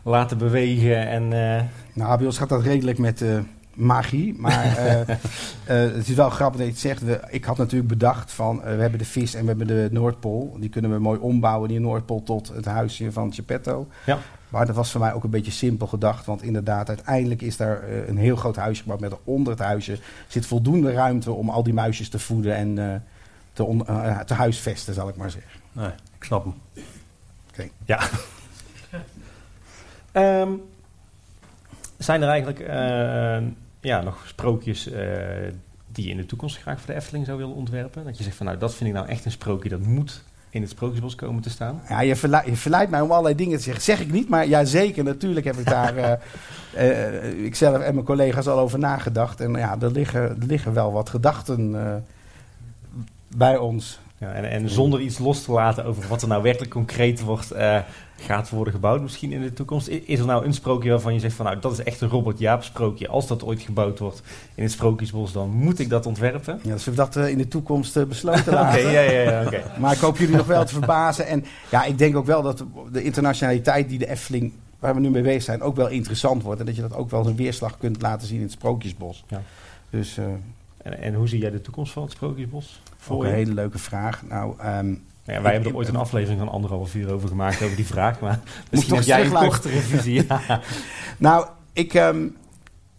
[0.03, 1.09] laten bewegen?
[1.09, 1.23] En,
[1.57, 3.39] eh, Nou, bij ons gaat dat redelijk met eh,
[3.75, 4.35] magie.
[4.39, 5.17] Maar eh, eh,
[5.67, 7.03] het is wel grappig dat je het zegt.
[7.05, 8.61] We, ik had natuurlijk bedacht van...
[8.61, 10.57] we hebben de vis en we hebben de Noordpool.
[10.59, 13.89] Die kunnen we mooi ombouwen, die Noordpool, tot het huisje van Geppetto.
[14.07, 14.19] Ja.
[14.49, 16.27] Maar dat was voor mij ook een beetje simpel gedacht.
[16.27, 19.01] Want inderdaad, uiteindelijk is daar een heel groot huisje gebouwd.
[19.01, 22.95] Met onder het huisje zit voldoende ruimte om al die muisjes te voeden en eh,
[23.53, 23.85] te, on-
[24.27, 25.51] te huisvesten, zal ik maar zeggen.
[25.73, 26.55] Nee, ik snap hem.
[30.13, 30.51] Ehm,
[31.99, 33.49] zijn er eigenlijk eh,
[33.81, 35.03] ja, nog sprookjes eh,
[35.93, 38.05] die je in de toekomst graag voor de Efteling zou willen ontwerpen?
[38.05, 40.61] Dat je zegt van nou, dat vind ik nou echt een sprookje, dat moet in
[40.61, 41.83] het Sprookjesbos komen te staan.
[41.89, 43.83] Ja, je, verlei- je verleidt mij om allerlei dingen te zeggen.
[43.83, 45.05] Zeg ik niet, maar ja, zeker.
[45.05, 45.97] Natuurlijk heb ik daar
[46.75, 49.41] eh ikzelf en mijn collega's al over nagedacht.
[49.41, 51.95] En ja, er liggen, er liggen wel wat gedachten eh,
[53.37, 54.01] bij ons.
[54.21, 57.51] Ja, en, en zonder iets los te laten over wat er nou werkelijk concreet wordt,
[57.51, 57.79] eh,
[58.17, 59.89] gaat worden gebouwd misschien in de toekomst.
[59.89, 62.39] Is er nou een sprookje waarvan je zegt van nou, dat is echt een Robert
[62.39, 63.09] Jaap sprookje.
[63.09, 64.23] Als dat ooit gebouwd wordt
[64.55, 66.61] in het Sprookjesbos, dan moet ik dat ontwerpen.
[66.63, 68.91] Ja, dus we dat eh, in de toekomst eh, besloten Oké, laten.
[68.91, 69.63] ja, ja, ja, oké.
[69.79, 71.27] Maar ik hoop jullie nog wel te verbazen.
[71.27, 75.11] En ja, ik denk ook wel dat de internationaliteit die de Efteling, waar we nu
[75.11, 76.61] mee bezig zijn, ook wel interessant wordt.
[76.61, 79.25] En dat je dat ook wel een weerslag kunt laten zien in het Sprookjesbos.
[79.29, 79.43] Ja.
[79.91, 80.19] Dus
[80.83, 82.81] En, en hoe zie jij de toekomst van het Sprookjesbos?
[83.09, 84.23] Ook een hele leuke vraag.
[84.29, 87.77] Nou, ehm, Ja, wij hebben er ooit een aflevering van anderhalf uur over gemaakt over
[87.77, 90.27] die vraag, maar misschien toch heb jij een kortere visie.
[90.29, 90.61] Ja.
[91.19, 92.27] Nou, ik, ehm,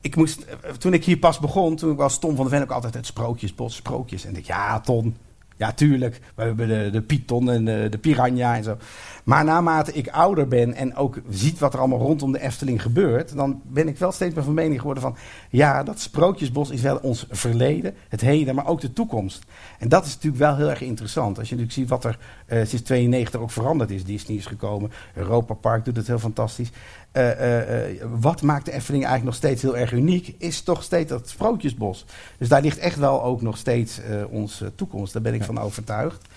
[0.01, 2.71] ik moest, eh, toen ik hier pas begon, toen was Tom van der Ven ook
[2.71, 4.25] altijd het sprookjesbos, sprookjes.
[4.25, 5.17] En ik, ja, Ton,
[5.61, 6.19] ja, tuurlijk.
[6.35, 8.77] We hebben de, de python en de, de piranha en zo.
[9.23, 13.35] Maar naarmate ik ouder ben en ook ziet wat er allemaal rondom de Efteling gebeurt,
[13.35, 15.15] dan ben ik wel steeds meer van mening geworden van,
[15.49, 19.43] ja, dat sprookjesbos is wel ons verleden, het heden, maar ook de toekomst.
[19.79, 21.39] En dat is natuurlijk wel heel erg interessant.
[21.39, 24.03] Als je natuurlijk ziet wat er eh, sinds 92 ook veranderd is.
[24.03, 26.71] Disney is gekomen, Europa Park doet het heel fantastisch.
[27.11, 30.83] Eh, eh, eh, wat maakt de Efteling eigenlijk nog steeds heel erg uniek, is toch
[30.83, 32.05] steeds dat sprookjesbos.
[32.37, 35.13] Dus daar ligt echt wel ook nog steeds onze toekomst.
[35.13, 35.45] Daar ben ik Ja.
[35.45, 36.27] van overtuigd.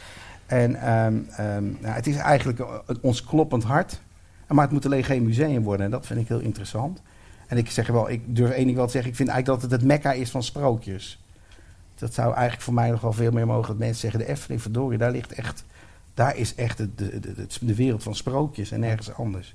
[0.47, 2.65] En ehm, ehm, nou, het is eigenlijk
[3.01, 4.01] ons kloppend hart.
[4.49, 5.85] Maar het moet alleen geen museum worden.
[5.85, 7.03] En dat vind ik heel interessant.
[7.47, 9.11] En ik zeg wel, ik durf één ding wel te zeggen.
[9.11, 11.23] Ik vind eigenlijk dat het het mekka is van sprookjes.
[11.95, 13.69] Dat zou eigenlijk voor mij nog wel veel meer mogen.
[13.69, 15.65] Dat mensen zeggen, de Efteling, verdorie, daar ligt echt...
[16.15, 19.55] Daar is echt de, de, de, de wereld van sprookjes en nergens anders.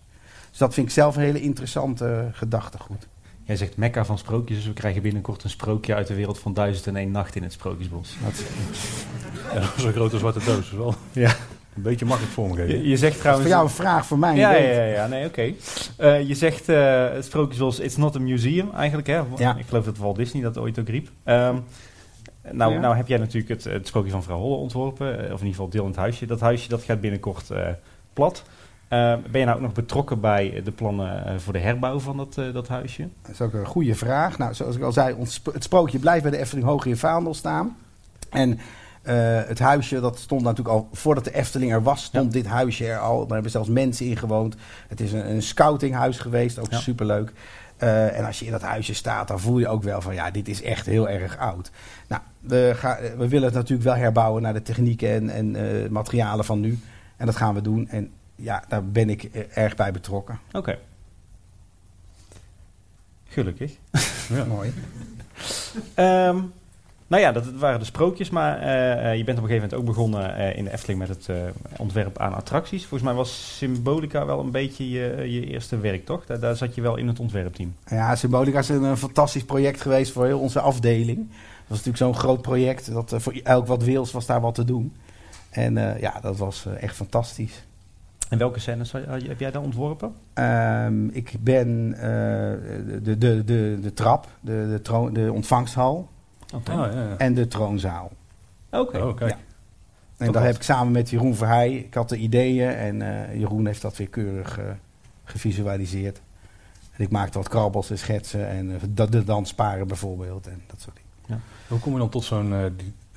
[0.50, 3.08] Dus dat vind ik zelf een hele interessante gedachtegoed.
[3.44, 6.54] Jij zegt mekka van sprookjes, dus we krijgen binnenkort een sprookje uit de wereld van
[6.54, 8.16] duizend en één nacht in het Sprookjesbos.
[8.24, 8.44] Dat,
[9.54, 10.58] Ja, Zo'n grote zwarte doos.
[10.60, 11.36] is wel Ja.
[11.76, 12.68] een beetje makkelijk vormgeven.
[12.78, 13.48] Je, je zegt dat is trouwens...
[13.48, 15.54] voor jou een vraag, voor mij Ja, ja, ja, ja, nee, oké.
[15.98, 19.22] Eh, je zegt eh, het Sprookjesbos, it's not a museum eigenlijk, hè?
[19.38, 19.56] Ja.
[19.58, 21.10] Ik geloof dat Walt Disney dat ooit ook riep.
[21.24, 21.58] Ehm,
[22.52, 22.80] nou, Ja.
[22.80, 25.48] nou heb jij natuurlijk het, het Sprookje van Vrouw Holle ontworpen, eh, of in ieder
[25.50, 26.26] geval deel in het huisje.
[26.26, 27.68] Dat huisje dat gaat binnenkort eh,
[28.14, 28.44] plat.
[28.90, 32.18] Eh, ben je nou ook nog betrokken bij de plannen eh, voor de herbouw van
[32.18, 33.08] dat, eh, dat huisje?
[33.22, 34.38] Dat is ook een goede vraag.
[34.38, 37.34] Nou, zoals ik al zei, ons het sprookje blijft bij de Efteling hoog in vaandel
[37.34, 37.78] staan.
[38.30, 38.60] En
[39.02, 42.88] eh, het huisje, dat stond natuurlijk al, voordat de Efteling er was, stond dit huisje
[42.88, 43.20] er al.
[43.20, 44.56] Daar hebben zelfs mensen in gewoond.
[44.88, 46.78] Het is een, een scoutinghuis geweest, ook Ja.
[46.78, 47.32] superleuk.
[47.78, 50.48] En als je in dat huisje staat, dan voel je ook wel van, ja, dit
[50.48, 51.72] is echt heel erg oud.
[52.08, 52.76] Nou, we,
[53.18, 56.80] we willen het natuurlijk wel herbouwen naar de technieken en, en materialen van nu.
[57.18, 57.88] En dat gaan we doen.
[57.90, 60.40] En ja, daar ben ik eh, erg bij betrokken.
[60.52, 60.78] Oké.
[63.28, 63.72] Gelukkig.
[64.30, 64.46] Ja.
[64.46, 64.74] Mooi.
[65.94, 66.38] Ehm,
[67.08, 69.74] nou ja, dat waren de sprookjes, maar eh, eh, je bent op een gegeven moment
[69.74, 71.30] ook begonnen in de Efteling met het
[71.78, 72.82] ontwerp aan attracties.
[72.82, 76.26] Volgens mij was Symbolica wel een beetje je, je eerste werk, toch?
[76.26, 77.76] Daar, daar zat je wel in het ontwerpteam.
[77.86, 81.18] Ja, Symbolica is een, een fantastisch project geweest voor heel onze afdeling.
[81.18, 82.92] Dat was natuurlijk zo'n groot project.
[82.94, 84.96] Dat, voor elk wat wils was daar wat te doen.
[85.50, 87.64] En ja, dat was echt fantastisch.
[88.30, 90.14] En welke scènes heb jij daar ontworpen?
[90.34, 92.02] Ehm, ik ben eh,
[93.04, 96.10] de, de, de, de trap, de, de, troon, de ontvangsthal
[96.56, 96.72] Oké.
[96.72, 97.18] Ja, ja.
[97.18, 98.12] en de troonzaal.
[98.72, 98.98] Oké.
[98.98, 99.20] Oh.
[99.20, 99.28] Ja.
[100.18, 101.74] En Tot dat heb ik samen met Jeroen Verheij.
[101.76, 104.66] Ik had de ideeën en eh, Jeroen heeft dat weer keurig eh,
[105.24, 106.22] gevisualiseerd.
[106.92, 110.82] En ik maakte wat krabbels en schetsen en eh, de, de dansparen bijvoorbeeld en dat
[110.82, 111.42] soort dingen.
[111.68, 112.54] Hoe kom je dan tot zo'n...
[112.54, 112.64] eh,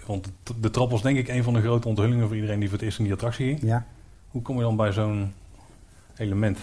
[0.06, 2.68] Want de, de trap was denk ik een van de grote onthullingen voor iedereen die
[2.68, 3.60] voor het eerst in die attractie ging.
[3.62, 3.86] Ja.
[4.32, 5.32] Hoe kom je dan bij zo'n
[6.16, 6.58] element?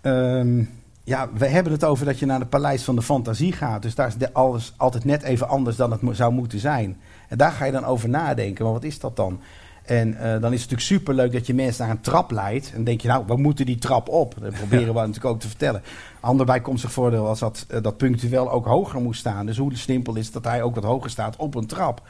[0.00, 0.64] Ehm,
[1.04, 3.82] ja, we hebben het over dat je naar het Paleis van de Fantasie gaat.
[3.82, 6.96] Dus daar is de- alles altijd net even anders dan het zou moeten zijn.
[7.28, 8.64] En daar ga je dan over nadenken.
[8.64, 9.40] Maar wat is dat dan?
[9.82, 12.66] En eh, dan is het natuurlijk superleuk dat je mensen naar een trap leidt.
[12.68, 14.34] En dan denk je, nou, we moeten die trap op.
[14.40, 15.82] Dat proberen we natuurlijk ook te vertellen.
[16.20, 19.46] Ander bijkomstig voordeel was dat eh, dat punctueel ook hoger moest staan.
[19.46, 22.02] Dus hoe simpel is dat hij ook wat hoger staat op een trap.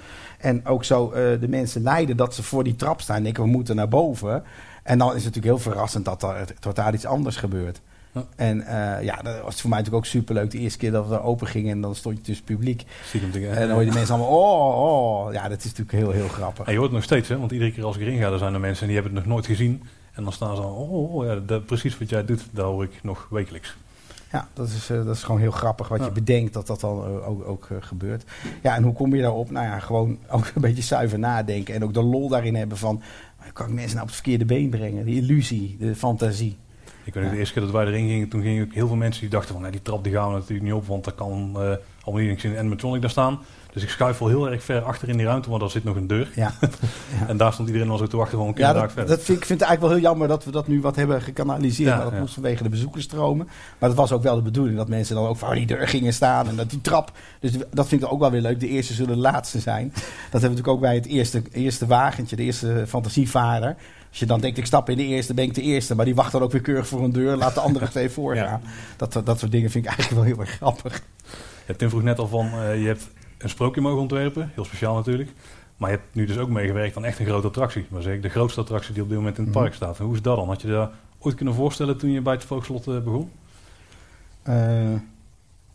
[0.43, 3.17] En ook zo eh, de mensen leiden dat ze voor die trap staan.
[3.17, 4.43] En denken, we moeten naar boven.
[4.83, 7.81] En dan is het natuurlijk heel verrassend dat er totaal iets anders gebeurt.
[8.13, 8.25] Ja.
[8.37, 10.51] En eh, ja, dat was voor mij natuurlijk ook superleuk.
[10.51, 12.85] De eerste keer dat we daar open gingen en dan stond je tussen publiek.
[13.33, 15.33] Te- En dan hoor je de mensen allemaal, oh, oh.
[15.33, 16.67] Ja, dat is natuurlijk heel, heel grappig.
[16.67, 17.39] En je hoort het nog steeds, hè?
[17.39, 19.33] want iedere keer als ik erin ga, dan zijn er mensen die hebben het nog
[19.35, 19.83] nooit gezien.
[20.13, 22.85] En dan staan ze al, oh, oh, ja, dat, precies wat jij doet, dat hoor
[22.85, 23.77] ik nog wekelijks.
[24.33, 26.05] Ja, dat is, eh, dat is gewoon heel grappig wat Ja.
[26.05, 28.25] je bedenkt dat dat dan eh, ook, ook eh, gebeurt.
[28.63, 29.51] Ja, en hoe kom je daarop?
[29.51, 31.75] Nou ja, gewoon ook een beetje zuiver nadenken.
[31.75, 33.03] En ook de lol daarin hebben van,
[33.53, 35.05] kan ik mensen nou op het verkeerde been brengen?
[35.05, 36.57] Die illusie, de fantasie.
[37.05, 37.31] Ik weet nog, Ja.
[37.31, 39.53] de eerste keer dat wij erin gingen, toen gingen ook heel veel mensen die dachten
[39.53, 41.75] van, nee, die trap die gaan we natuurlijk niet op, want daar kan eh
[42.05, 43.39] allemaal niks in animatronic daar staan.
[43.73, 45.97] Dus ik schuif wel heel erg ver achter in die ruimte, want daar zit nog
[45.97, 46.29] een deur.
[46.35, 46.53] Ja,
[47.29, 49.17] En daar stond iedereen al zo te wachten van, kunnen ja dat, verder.
[49.17, 51.23] dat vind, ik vind het eigenlijk wel heel jammer dat we dat nu wat hebben
[51.23, 51.89] gekanaliseerd.
[51.89, 52.21] Ja, maar dat ja.
[52.21, 53.49] moest vanwege de bezoekersstromen.
[53.79, 56.13] Maar dat was ook wel de bedoeling dat mensen dan ook voor die deur gingen
[56.13, 56.49] staan.
[56.49, 57.13] En dat die trap.
[57.41, 58.61] Dus dat vind ik ook wel weer leuk.
[58.61, 59.89] De eerste zullen de laatste zijn.
[59.89, 63.77] Dat hebben we natuurlijk ook bij het eerste, eerste wagentje, de eerste fantasievader.
[64.09, 65.95] Als je dan denkt, ik stap in de eerste, ben ik de eerste.
[65.95, 67.37] Maar die wacht dan ook weer keurig voor een deur.
[67.37, 68.63] Laat de andere twee voorgaan.
[68.97, 71.03] Dat, dat soort dingen vind ik eigenlijk wel heel erg grappig.
[71.67, 73.09] Ja, Tim vroeg net al van, eh, je hebt
[73.43, 75.31] een sprookje mogen ontwerpen, heel speciaal natuurlijk.
[75.77, 77.87] Maar je hebt nu dus ook meegewerkt aan echt een grote attractie.
[77.89, 79.63] Maar zeg ik, de grootste attractie die op dit moment in het Mhm.
[79.63, 79.99] park staat.
[79.99, 80.49] En hoe is dat dan?
[80.49, 83.31] Had je dat ooit kunnen voorstellen toen je bij het Spookslot eh, begon?
[84.43, 84.55] Eh,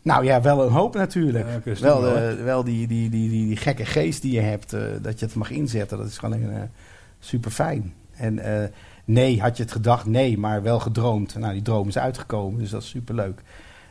[0.02, 1.46] nou ja, wel een hoop natuurlijk.
[1.64, 4.70] Ja, wel wel, eh, wel die, die, die, die, die gekke geest die je hebt,
[5.02, 5.98] dat je het mag inzetten.
[5.98, 6.68] Dat is gewoon
[7.18, 7.94] super fijn.
[8.14, 8.40] En
[9.04, 10.06] nee, had je het gedacht?
[10.06, 11.34] Nee, maar wel gedroomd.
[11.38, 13.42] Nou, die droom is uitgekomen, dus dat is super leuk.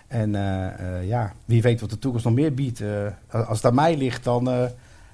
[0.08, 2.82] En eh, eh, ja, wie weet wat de toekomst nog meer biedt.
[2.82, 4.66] Eh, als het aan mij ligt, dan eh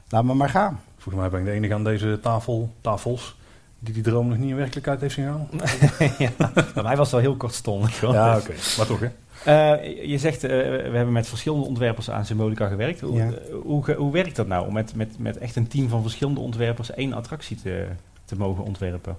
[0.10, 0.80] laat me maar gaan.
[0.98, 3.36] Volgens mij ben ik de enige aan deze tafel, tafels
[3.80, 5.48] die die droom nog niet in werkelijkheid heeft zien gaan.
[6.38, 8.02] ja, bij mij was het wel heel kortstondig.
[8.02, 8.54] Ja, oké.
[8.78, 9.10] Maar toch, hè?
[9.46, 13.02] Eh, je zegt, eh, we hebben met verschillende ontwerpers aan Symbolica gewerkt.
[13.02, 13.30] Hoe, Ja.
[13.64, 16.92] hoe, hoe werkt dat nou om met, met, met echt een team van verschillende ontwerpers
[16.94, 17.88] één attractie te,
[18.26, 19.18] te mogen ontwerpen?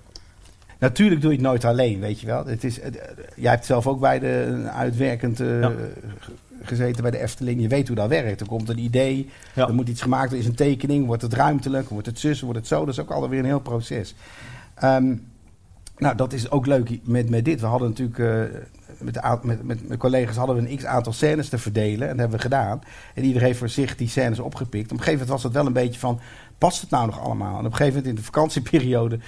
[0.88, 2.46] Natuurlijk doe je het nooit alleen, weet je wel.
[2.46, 2.80] Het is,
[3.36, 5.72] jij hebt zelf ook bij de uitwerkend eh, Ja.
[6.62, 7.60] gezeten bij de Efteling.
[7.60, 8.40] Je weet hoe dat werkt.
[8.40, 9.66] Er komt een idee, Ja.
[9.68, 12.58] er moet iets gemaakt worden, is een tekening, wordt het ruimtelijk, wordt het zus, wordt
[12.58, 12.84] het zo.
[12.84, 14.14] Dat is ook alweer een heel proces.
[14.74, 15.14] Ehm,
[15.98, 17.60] nou, dat is ook leuk met, met dit.
[17.60, 18.58] We hadden natuurlijk eh,
[18.98, 22.02] met, de met, met mijn collega's hadden we een x aantal scènes te verdelen.
[22.08, 22.80] En dat hebben we gedaan.
[23.14, 24.84] En iedereen heeft voor zich die scènes opgepikt.
[24.84, 26.20] Op een gegeven moment was het wel een beetje van,
[26.58, 27.52] past het nou nog allemaal?
[27.58, 29.18] En op een gegeven moment in de vakantieperiode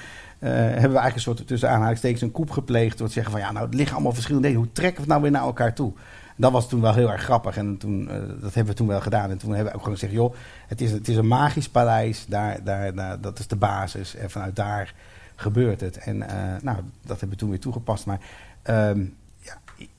[0.47, 3.41] eh, hebben we eigenlijk een soort tussen aanhalingstekens een koep gepleegd door te zeggen van
[3.41, 4.63] ja, nou het liggen allemaal verschillende dingen.
[4.63, 5.93] Hoe trekken we het nou weer naar elkaar toe?
[6.37, 9.01] Dat was toen wel heel erg grappig en toen, eh, dat hebben we toen wel
[9.01, 9.31] gedaan.
[9.31, 10.35] En toen hebben we ook gewoon gezegd, joh,
[10.67, 14.15] het is, het is een magisch paleis, daar, daar, dat is de basis.
[14.15, 14.95] En vanuit daar
[15.37, 15.97] gebeurt het.
[15.97, 18.07] En eh, nou, dat hebben we toen weer toegepast.
[18.07, 18.21] Maar
[18.63, 19.05] ehm,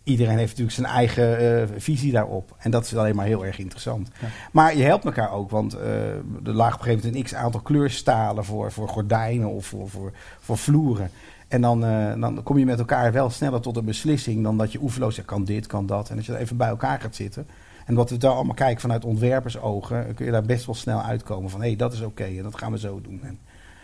[0.04, 2.56] iedereen heeft natuurlijk zijn eigen eh, visie daarop.
[2.58, 4.10] En dat is alleen maar heel erg interessant.
[4.22, 4.28] Ja.
[4.52, 7.62] Maar je helpt elkaar ook, want eh, er lagen op een gegeven moment een x-aantal
[7.62, 11.10] kleurstalen voor, voor gordijnen of voor, voor, voor vloeren.
[11.48, 14.72] En dan, eh, dan kom je met elkaar wel sneller tot een beslissing dan dat
[14.72, 16.10] je oeverloos zegt, kan dit, kan dat.
[16.10, 17.48] En als je er even bij elkaar gaat zitten.
[17.86, 21.50] En wat we daar allemaal kijken vanuit ontwerpersogen, kun je daar best wel snel uitkomen
[21.50, 23.20] van hé, hey, dat is oké en dat gaan we zo doen.
[23.24, 23.40] En,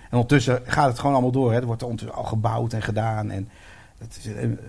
[0.09, 1.51] en ondertussen gaat het gewoon allemaal door.
[1.51, 1.59] Hè.
[1.59, 3.31] Er wordt er ondertussen al gebouwd en gedaan.
[3.31, 3.49] En
[3.97, 4.59] het is een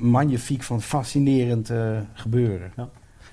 [0.00, 2.72] magnifiek van fascinerend eh, gebeuren.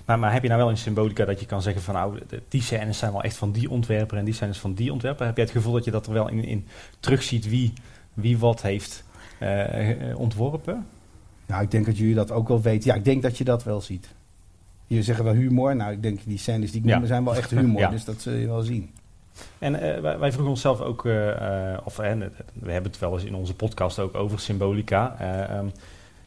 [0.04, 2.62] Maar, maar heb je nou wel in Symbolica dat je kan zeggen van nou, die
[2.62, 5.26] scènes zijn wel echt van die ontwerper en die scènes van die ontwerper?
[5.26, 6.66] Heb jij het gevoel dat je dat er wel in, in
[7.00, 7.72] terugziet wie,
[8.14, 9.04] wie wat heeft
[9.38, 10.86] eh, eh, ontworpen?
[11.46, 12.90] Nou, ik denk dat jullie dat ook wel weten.
[12.90, 14.08] Ja, ik denk dat je dat wel ziet.
[14.86, 15.76] Jullie zeggen wel humor.
[15.76, 16.98] Nou, ik denk die scènes die ik Ja.
[16.98, 17.80] noem zijn wel echt humor.
[17.86, 17.90] Ja.
[17.90, 18.90] Dus dat zul je wel zien.
[19.58, 22.02] En eh, wij, wij vroegen onszelf ook, eh, eh, of we
[22.72, 25.16] hebben het wel eens in onze podcast ook over symbolica.
[25.18, 25.66] eh, ehm,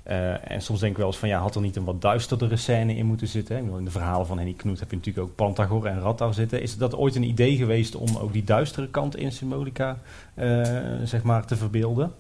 [0.03, 2.55] eh, en soms denk ik wel eens van ja, had er niet een wat duisterdere
[2.55, 3.57] scène in moeten zitten?
[3.57, 6.61] Ik in de verhalen van Henny Knoet heb je natuurlijk ook Pantagor en Rattar zitten.
[6.61, 9.97] Is dat ooit een idee geweest om ook die duistere kant in symbolica
[11.03, 12.13] zeg maar te verbeelden?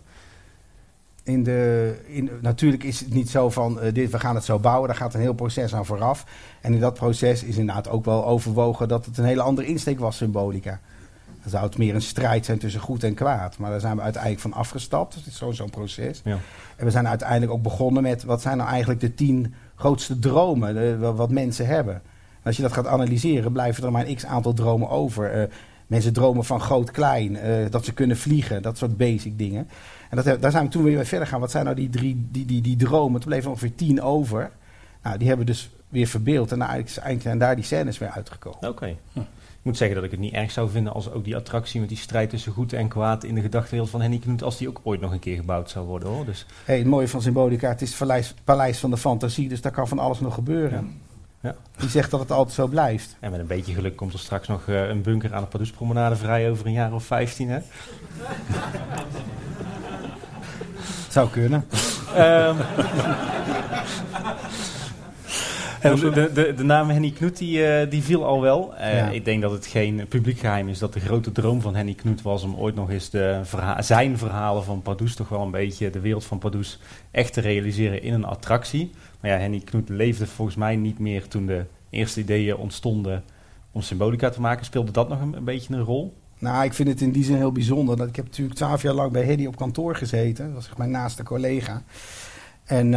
[1.23, 4.59] In de, in, natuurlijk is het niet zo van eh, dit, we gaan het zo
[4.59, 4.87] bouwen.
[4.87, 6.25] Daar gaat een heel proces aan vooraf.
[6.61, 9.99] En in dat proces is inderdaad ook wel overwogen dat het een hele andere insteek
[9.99, 10.79] was, symbolica.
[11.41, 13.57] Dan zou het meer een strijd zijn tussen goed en kwaad.
[13.57, 15.13] Maar daar zijn we uiteindelijk van afgestapt.
[15.15, 16.21] Het is zo- zo'n proces.
[16.23, 16.37] Ja.
[16.75, 20.73] En we zijn uiteindelijk ook begonnen met wat zijn nou eigenlijk de tien grootste dromen,
[20.73, 21.93] de- wat- mensen hebben.
[21.93, 22.01] En
[22.47, 25.31] als je dat gaat analyseren, blijven er maar een x aantal dromen over.
[25.31, 25.43] Eh,
[25.87, 29.67] mensen dromen van groot-klein, eh, dat ze kunnen vliegen, dat soort basic dingen.
[30.11, 31.39] En dat, daar zijn we toen weer verder gaan.
[31.39, 33.19] Wat zijn nou die, drie, die, die, die dromen?
[33.19, 34.51] Toen bleven er ongeveer tien over.
[35.03, 36.51] Nou, die hebben we dus weer verbeeld.
[36.51, 38.69] En nou, eigenlijk zijn daar die scènes weer uitgekomen.
[38.69, 38.95] Oké.
[39.15, 41.89] Ik moet zeggen dat ik het niet erg zou vinden als ook die attractie met
[41.89, 44.79] die strijd tussen goed en kwaad in de gedachtenwereld van Henny Knut, als die ook
[44.83, 46.25] ooit nog een keer gebouwd zou worden hoor.
[46.25, 46.45] Dus...
[46.65, 49.71] Hey, het mooie van Symbolica, het is het paleis, paleis van de fantasie, dus daar
[49.71, 50.99] kan van alles nog gebeuren.
[51.41, 51.55] Ja.
[51.77, 53.17] Die zegt dat het altijd zo blijft.
[53.19, 56.15] En met een beetje geluk komt er straks nog uh, een bunker aan de Padoespromenade
[56.15, 57.59] vrij over een jaar of 15 hè?
[61.17, 61.65] zou kunnen.
[62.17, 62.57] um,
[65.81, 68.73] de, de, de, naam Henny Knut die, uh, die viel al wel.
[68.73, 69.09] Uh, ja.
[69.09, 72.21] Ik denk dat het geen publiek geheim is dat de grote droom van Henny Knut
[72.21, 75.89] was om ooit nog eens de verha zijn verhalen van Pardoes, toch wel een beetje
[75.89, 76.79] de wereld van Pardoes,
[77.11, 78.91] echt te realiseren in een attractie.
[79.19, 83.23] Maar ja, Henny Knut leefde volgens mij niet meer toen de eerste ideeën ontstonden
[83.71, 84.65] om symbolica te maken.
[84.65, 86.13] Speelde dat nog een, een beetje een rol?
[86.41, 87.97] Nou, ik vind het in die zin heel bijzonder.
[87.97, 90.45] Dat ik heb natuurlijk twaalf jaar lang bij Henny op kantoor gezeten.
[90.45, 91.83] Dat was mijn naaste collega.
[92.63, 92.91] En uh,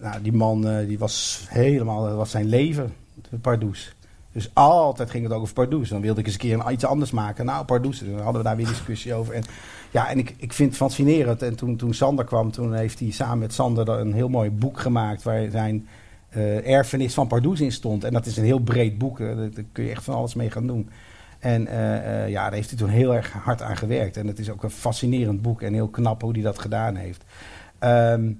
[0.00, 2.94] nou, die man uh, die was helemaal, dat was zijn leven,
[3.40, 3.94] Pardoes.
[4.32, 5.88] Dus altijd ging het ook over Pardoes.
[5.88, 7.44] Dan wilde ik eens een keer iets anders maken.
[7.44, 7.98] Nou, Pardoes.
[7.98, 9.34] Dan hadden we daar weer discussie over.
[9.34, 9.42] En,
[9.90, 11.42] ja, en ik, ik vind het fascinerend.
[11.42, 14.80] En toen, toen Sander kwam, toen heeft hij samen met Sander een heel mooi boek
[14.80, 15.22] gemaakt...
[15.22, 15.86] waar zijn
[16.36, 18.04] uh, erfenis van Pardoes in stond.
[18.04, 19.18] En dat is een heel breed boek.
[19.18, 20.88] Daar kun je echt van alles mee gaan doen.
[21.42, 21.62] En
[22.28, 24.16] ja, daar heeft hij toen heel erg hard aan gewerkt.
[24.16, 27.24] En het is ook een fascinerend boek en heel knap hoe hij dat gedaan heeft.
[27.80, 28.38] Um,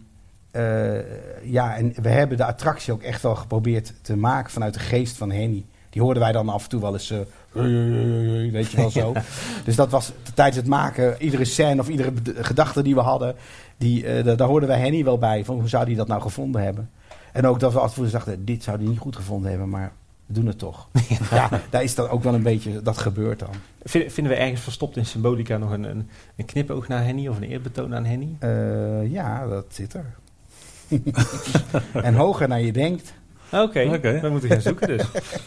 [0.53, 0.99] uh,
[1.43, 5.17] ja, en we hebben de attractie ook echt wel geprobeerd te maken vanuit de geest
[5.17, 5.65] van Henny.
[5.91, 7.19] Die hoorden wij dan af en toe wel eens, uh,
[8.53, 9.13] weet je wel zo.
[9.65, 13.35] dus dat was tijdens het maken, iedere scène of iedere gedachte die we hadden,
[13.77, 15.45] die, uh, daar hoorden wij Henny wel bij.
[15.45, 16.91] Van hoe zou hij dat nou gevonden hebben?
[17.33, 19.69] En ook dat we af en toe dachten, dit zou hij niet goed gevonden hebben,
[19.69, 19.93] maar
[20.33, 20.89] we doen het toch.
[21.31, 23.55] ja, daar is dan ook wel een beetje, dat gebeurt dan.
[23.85, 27.43] Vinden we ergens verstopt in Symbolica nog een, een, een knipoog naar Henny of een
[27.43, 28.37] eerbetoon aan Henny?
[29.11, 30.15] ja, dat zit er.
[32.03, 33.15] en hoger naar je denkt.
[33.53, 35.03] Oké, okay, we moeten gaan zoeken dus.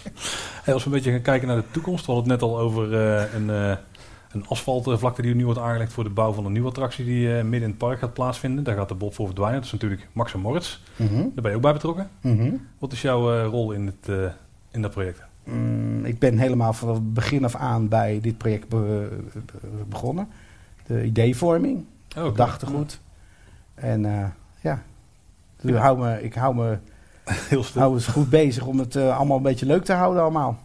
[0.64, 2.06] hey, als we een beetje gaan kijken naar de toekomst.
[2.06, 3.76] We hadden het net al over uh, een, uh,
[4.32, 7.34] een asfaltvlakte die nu wordt aangelegd voor de bouw van een nieuwe attractie die uh,
[7.34, 8.64] midden in het park gaat plaatsvinden.
[8.64, 9.56] Daar gaat de bot voor verdwijnen.
[9.56, 10.80] Dat is natuurlijk Max en Moritz.
[10.96, 11.22] Mm -hmm.
[11.22, 12.10] Daar ben je ook bij betrokken.
[12.22, 12.68] Mm -hmm.
[12.80, 14.34] Wat is jouw rol in, het,
[14.76, 15.22] in dat project?
[15.44, 19.10] Mm, ik ben helemaal van het begin af aan bij dit project be
[19.90, 20.28] begonnen.
[20.86, 21.86] De ideevorming,
[22.18, 23.00] oh, gedachtegoed.
[23.74, 24.02] En
[24.62, 24.84] ja,
[25.62, 26.78] dus ik hou me, ik hou me
[27.50, 27.82] Heel stil.
[27.82, 30.60] hou goed bezig om het uh, allemaal een beetje leuk te houden allemaal.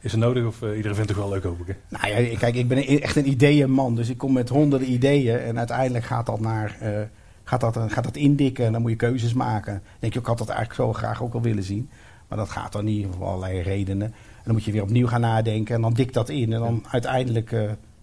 [0.00, 1.76] Is het nodig of uh, iedereen vindt het toch wel leuk hoop ik?
[1.88, 3.94] Nou ja, kijk, ik ben een, echt een ideeënman.
[3.94, 5.38] Dus ik kom met honderden ideeën.
[5.38, 6.76] En uiteindelijk gaat dat naar...
[6.82, 6.88] Uh,
[7.44, 9.72] gaat, dat, gaat dat indikken en dan moet je keuzes maken.
[9.72, 11.90] Dan denk je, ik had dat eigenlijk zo graag ook al willen zien.
[12.30, 14.06] Maar dat gaat dan niet, voor allerlei redenen.
[14.06, 15.74] En dan moet je weer opnieuw gaan nadenken.
[15.74, 16.52] En dan dik dat in.
[16.52, 17.56] En dan uiteindelijk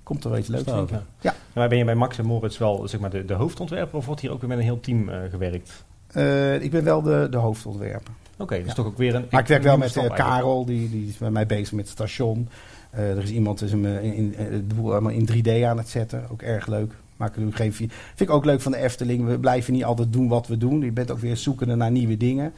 [0.03, 0.71] komt er wel iets leuks.
[0.71, 1.03] Ja.
[1.19, 1.35] ja.
[1.53, 3.97] Maar ben je bij Max en Moritz wel zeg maar, de, de hoofdontwerper...
[3.97, 5.85] of wordt hier ook weer met een heel team gewerkt?
[6.15, 8.13] Uh, ik ben wel de, de hoofdontwerper.
[8.33, 8.73] Oké, okay, dus ja.
[8.73, 9.25] toch ook weer een...
[9.31, 12.49] Maar ik werk wel met Karel, die, die is met mij bezig met het station.
[12.91, 16.29] Er is iemand die in, in, de boel allemaal in 3D aan het zetten.
[16.31, 16.93] Ook erg leuk.
[17.17, 19.25] Maken nu geen, vind ik ook leuk van de Efteling.
[19.25, 20.81] We blijven niet altijd doen wat we doen.
[20.81, 22.53] Je bent ook weer zoekende naar nieuwe dingen.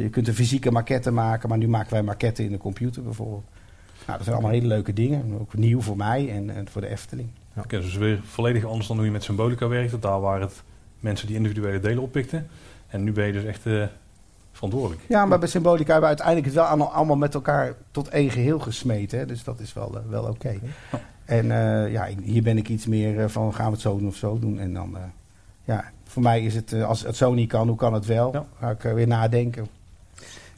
[0.00, 3.44] Je kunt een fysieke maquette maken, maar nu maken wij maquetten in de computer bijvoorbeeld.
[4.06, 5.38] Nou, dat zijn allemaal hele leuke dingen.
[5.40, 7.28] Ook nieuw voor mij en, en voor de Efteling.
[7.54, 7.62] Ja.
[7.62, 10.02] Oké, dus weer volledig anders dan hoe je met Symbolica werkt.
[10.02, 10.62] Daar waar het
[11.00, 12.46] mensen die individuele delen oppikten.
[12.86, 13.84] En nu ben je dus echt uh,
[14.52, 15.02] verantwoordelijk.
[15.08, 18.30] Ja, maar bij Symbolica hebben we uiteindelijk het wel allemaal, allemaal met elkaar tot één
[18.30, 19.18] geheel gesmeten.
[19.18, 19.26] Hè?
[19.26, 20.30] Dus dat is wel, uh, wel oké.
[20.30, 20.60] Okay.
[20.92, 21.04] Okay.
[21.24, 21.46] En
[21.90, 24.58] ja, hier ben ik iets meer van gaan we het zo doen of zo doen.
[24.58, 24.96] En dan,
[25.64, 25.84] ja,
[26.14, 28.32] voor mij is het, als het zo niet kan, hoe kan het wel?
[28.32, 28.44] Ja.
[28.60, 29.66] Ga ik weer nadenken.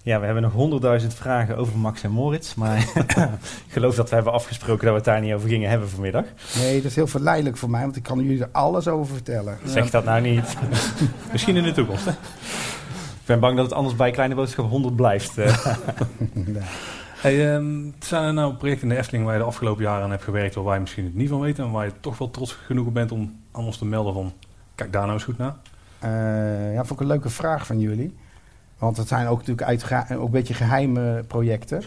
[0.03, 2.55] Ja, we hebben nog honderdduizend vragen over Max en Moritz.
[2.55, 2.79] Maar
[3.67, 6.25] ik geloof dat we hebben afgesproken dat we het daar niet over gingen hebben vanmiddag.
[6.59, 9.59] Nee, dat is heel verleidelijk voor mij, want ik kan jullie er alles over vertellen.
[9.65, 10.57] Zeg dat nou niet.
[11.33, 12.11] Misschien in de toekomst, hè?
[12.11, 15.39] Ik ben bang dat het anders bij Kleine Boodschap 100 blijft.
[15.39, 15.67] Eh.
[17.25, 20.11] hey, um, zijn er nou projecten in de Efteling waar je de afgelopen jaren aan
[20.11, 20.55] hebt gewerkt...
[20.55, 21.65] waar wij misschien het niet van weten...
[21.65, 24.33] en waar je toch wel trots genoeg op bent om aan ons te melden van...
[24.77, 25.55] kijk daar nou eens goed naar?
[26.05, 28.17] Uh, ja, vond ik een leuke vraag van jullie.
[28.79, 31.83] Want het zijn ook natuurlijk uit, ook een beetje geheime projecten.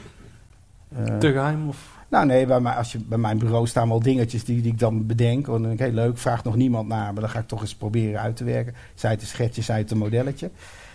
[0.99, 1.67] Uh, Te geheim?
[1.67, 1.97] Of?
[2.07, 4.79] Nou nee, bij, mij, als je, bij mijn bureau staan wel dingetjes die, die ik
[4.79, 5.45] dan bedenk.
[5.45, 7.13] En dan denk ik, heel leuk, vraagt nog niemand naar.
[7.13, 8.73] Maar dan ga ik toch eens proberen uit te werken.
[8.95, 10.49] Zij het een schetsje, zij het een modelletje.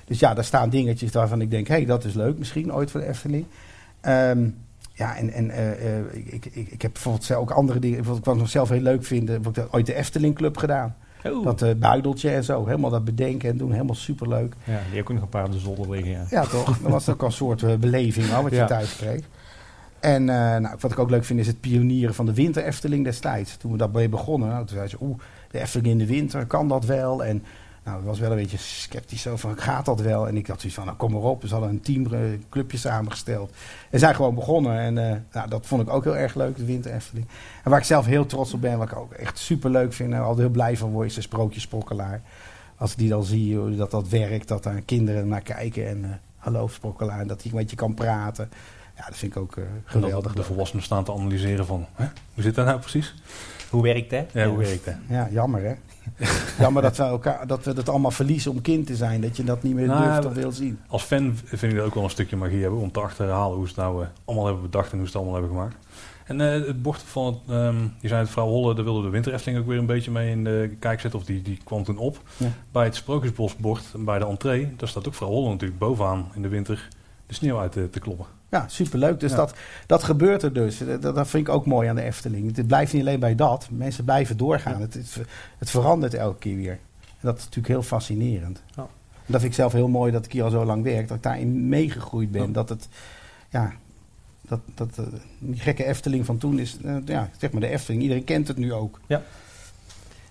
[0.04, 2.90] Dus ja, daar staan dingetjes waarvan ik denk, hé, hey, dat is leuk misschien ooit
[2.90, 3.46] voor de Efteling.
[4.02, 4.56] Um,
[4.92, 7.98] ja, en, en uh, uh, ik, ik, ik heb bijvoorbeeld ook andere dingen.
[7.98, 10.96] Ik wat ik nog zelf heel leuk vind, heb ik ooit de Efteling Club gedaan.
[11.24, 11.44] Oh.
[11.44, 12.66] Dat eh buideltje en zo.
[12.66, 13.72] Helemaal dat bedenken en doen.
[13.72, 14.54] Helemaal superleuk.
[14.64, 16.26] Ja, die ook nog een paar de zolder liggen, ja.
[16.30, 16.78] Ja, toch?
[16.78, 19.22] Dat was ook al een soort eh, beleving al, wat je thuis kreeg.
[20.00, 23.04] En eh, nou, wat ik ook leuk vind is het pionieren van de winter Efteling
[23.04, 23.56] destijds.
[23.56, 25.18] Toen we daarbij begonnen, nou, toen zei ze, oeh,
[25.50, 27.24] de Efteling in de winter, kan dat wel?
[27.24, 27.42] En
[27.84, 30.28] nou, ik was wel een beetje sceptisch van, gaat dat wel?
[30.28, 31.42] En ik had zoiets van, nou kom maar op.
[31.42, 32.20] We hadden een team, eh,
[32.50, 33.52] clubje samengesteld.
[33.90, 34.78] En zijn gewoon begonnen.
[34.78, 37.26] En eh, nou, dat vond ik ook heel erg leuk, de winter Efteling.
[37.64, 40.12] En waar ik zelf heel trots op ben, wat ik ook echt super leuk vind,
[40.12, 42.22] en altijd heel blij van word, is de sprookjesprokkelaar.
[42.76, 45.88] Als ik die dan zie, dat dat werkt, dat daar kinderen naar kijken.
[45.88, 48.50] En eh, hallo sprokkelaar, en dat hij een beetje kan praten.
[48.96, 50.32] Ja, dat vind ik ook En geweldig.
[50.32, 53.14] dat de volwassenen staan te analyseren van, hè, hoe zit dat nou precies?
[53.74, 54.24] Hoe werkt dat?
[54.32, 54.94] Ja, hoe werkt dat?
[55.08, 55.74] Ja, jammer hè.
[56.62, 59.20] jammer dat we, elkaar, dat we het allemaal verliezen om kind te zijn.
[59.20, 60.78] Dat je dat niet meer Nou, durft of wil zien.
[60.88, 63.68] Als fan vind ik dat ook wel een stukje magie hebben om te achterhalen hoe
[63.68, 65.76] ze het nou eh, allemaal hebben bedacht en hoe ze het allemaal hebben gemaakt.
[66.24, 69.08] En eh, het bord van het, ehm je zei het vrouw Holle, daar wilde de
[69.08, 71.20] Winter Efteling ook weer een beetje mee in de kijk zetten.
[71.20, 72.20] Of die, die kwam toen op.
[72.36, 72.48] Ja.
[72.72, 76.48] Bij het Sprookjesbosbord, bij de entree, daar staat ook vrouw Holle natuurlijk bovenaan in de
[76.48, 76.88] winter
[77.26, 78.26] de sneeuw uit te, te kloppen.
[78.54, 79.20] Ja, superleuk.
[79.20, 79.36] Dus Ja.
[79.36, 79.54] dat,
[79.86, 80.78] dat gebeurt er dus.
[81.00, 82.56] Dat, dat vind ik ook mooi aan de Efteling.
[82.56, 83.68] Het blijft niet alleen bij dat.
[83.70, 84.80] Mensen blijven doorgaan.
[84.80, 85.18] Het, het,
[85.58, 86.78] het verandert elke keer weer.
[87.00, 88.62] En dat is natuurlijk heel fascinerend.
[88.74, 88.86] Ja.
[89.26, 91.08] Dat vind ik zelf heel mooi dat ik hier al zo lang werk.
[91.08, 92.46] Dat ik daarin meegegroeid ben.
[92.46, 92.52] Ja.
[92.52, 92.88] Dat het,
[93.50, 93.72] ja,
[94.40, 95.04] dat, dat, eh,
[95.38, 98.02] die gekke Efteling van toen is, eh, ja, zeg maar de Efteling.
[98.02, 99.00] Iedereen kent het nu ook.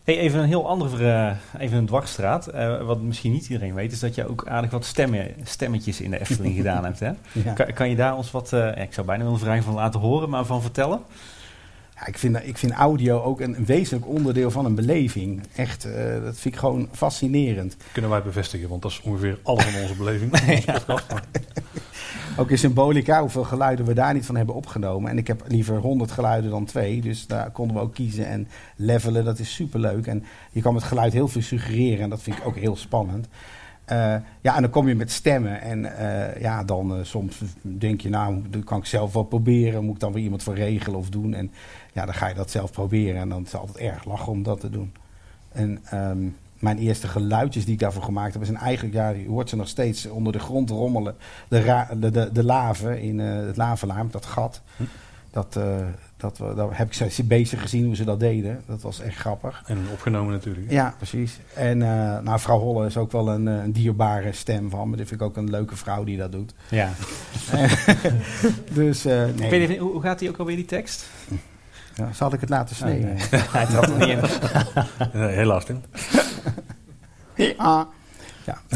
[0.04, 2.48] Hey, even een heel andere, eh, even een dwarsstraat.
[2.48, 6.12] Eh, wat misschien niet iedereen weet, is dat je ook aardig wat stemmen, stemmetjes in
[6.12, 7.00] de Efteling gedaan hebt.
[7.00, 7.12] Hè?
[7.44, 7.54] Ja.
[7.54, 10.00] Kan, kan je daar ons wat, eh, ik zou bijna wel een vraag van laten
[10.00, 11.02] horen, maar van vertellen?
[11.96, 15.42] Ja, ik, vind, ik vind audio ook een, een wezenlijk onderdeel van een beleving.
[15.56, 17.78] Echt, eh, dat vind ik gewoon fascinerend.
[17.92, 20.38] Kunnen wij bevestigen, want dat is ongeveer alles van onze beleving.
[20.38, 21.24] van onze podcast.
[22.38, 25.12] Ook in Symbolica, hoeveel geluiden we daar niet van hebben opgenomen.
[25.12, 27.02] En ik heb liever 100 geluiden dan twee.
[27.02, 29.26] Dus daar konden we ook kiezen en levelen.
[29.26, 30.08] Dat is superleuk.
[30.08, 32.04] En je kan met geluid heel veel suggereren.
[32.04, 33.28] En dat vind ik ook heel spannend.
[33.86, 35.62] Eh, ja, en dan kom je met stemmen.
[35.62, 39.84] En eh, ja, dan eh, soms denk je, nou, dat kan ik zelf wel proberen.
[39.84, 41.34] Moet ik dan weer iemand voor regelen of doen?
[41.34, 41.52] En
[41.94, 43.22] ja, dan ga je dat zelf proberen.
[43.22, 44.94] En dan is het altijd erg lachen om dat te doen.
[45.52, 46.28] En ehm,
[46.64, 49.68] mijn eerste geluidjes die ik daarvoor gemaakt heb, zijn eigenlijk, ja, je hoort ze nog
[49.68, 51.16] steeds onder de grond rommelen.
[51.48, 54.62] De, ra- de, de, de laven in eh, het lavelaam, dat gat.
[54.78, 54.84] Hm.
[55.32, 55.76] Dat, eh,
[56.18, 58.62] dat, we- daar heb ik ze bezig gezien hoe ze dat deden.
[58.68, 59.64] Dat was echt grappig.
[59.66, 60.72] En opgenomen natuurlijk.
[60.72, 61.40] Ja, precies.
[61.56, 64.98] En eh, nou, vrouw Holle is ook wel een, een dierbare stem van me.
[64.98, 66.54] Dat vind ik ook een leuke vrouw die dat doet.
[66.70, 66.90] Ja.
[68.74, 71.06] dus nee, hoe gaat die ook alweer, die tekst?
[71.96, 73.06] Ja, zal ik het laten snijden?
[73.14, 73.18] Nee.
[73.52, 74.20] Hij trad er niet in.
[75.20, 75.82] Nee, helaas, Tim.
[77.36, 77.88] Ja.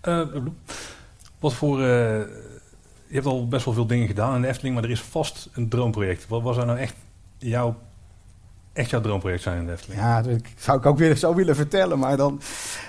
[0.00, 0.20] Eh,
[1.38, 1.80] wat voor...
[1.80, 1.86] eh,
[3.06, 5.48] je hebt al best wel veel dingen gedaan in de Efteling, maar er is vast
[5.52, 6.28] een droomproject.
[6.28, 6.94] Wat was er nou echt
[7.38, 7.76] jouw,
[8.72, 10.00] echt jouw droomproject zijn in de Efteling?
[10.00, 12.40] Ja, dat zou ik ook weer zo willen vertellen, maar dan...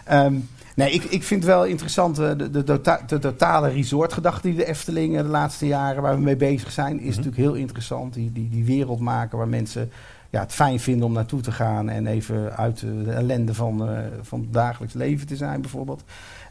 [0.05, 0.35] ehm,
[0.78, 4.57] nee, ik, ik vind het wel interessant, eh, de, de, tota- de totale resortgedachte die
[4.57, 7.07] de Efteling eh, de laatste jaren waar we mee bezig zijn, is Mhm.
[7.09, 8.13] natuurlijk heel interessant.
[8.13, 9.89] Die, die, die wereld maken waar mensen
[10.30, 13.89] ja, het fijn vinden om naartoe te gaan en even uit de, de ellende van,
[13.89, 16.03] eh, van het dagelijks leven te zijn bijvoorbeeld.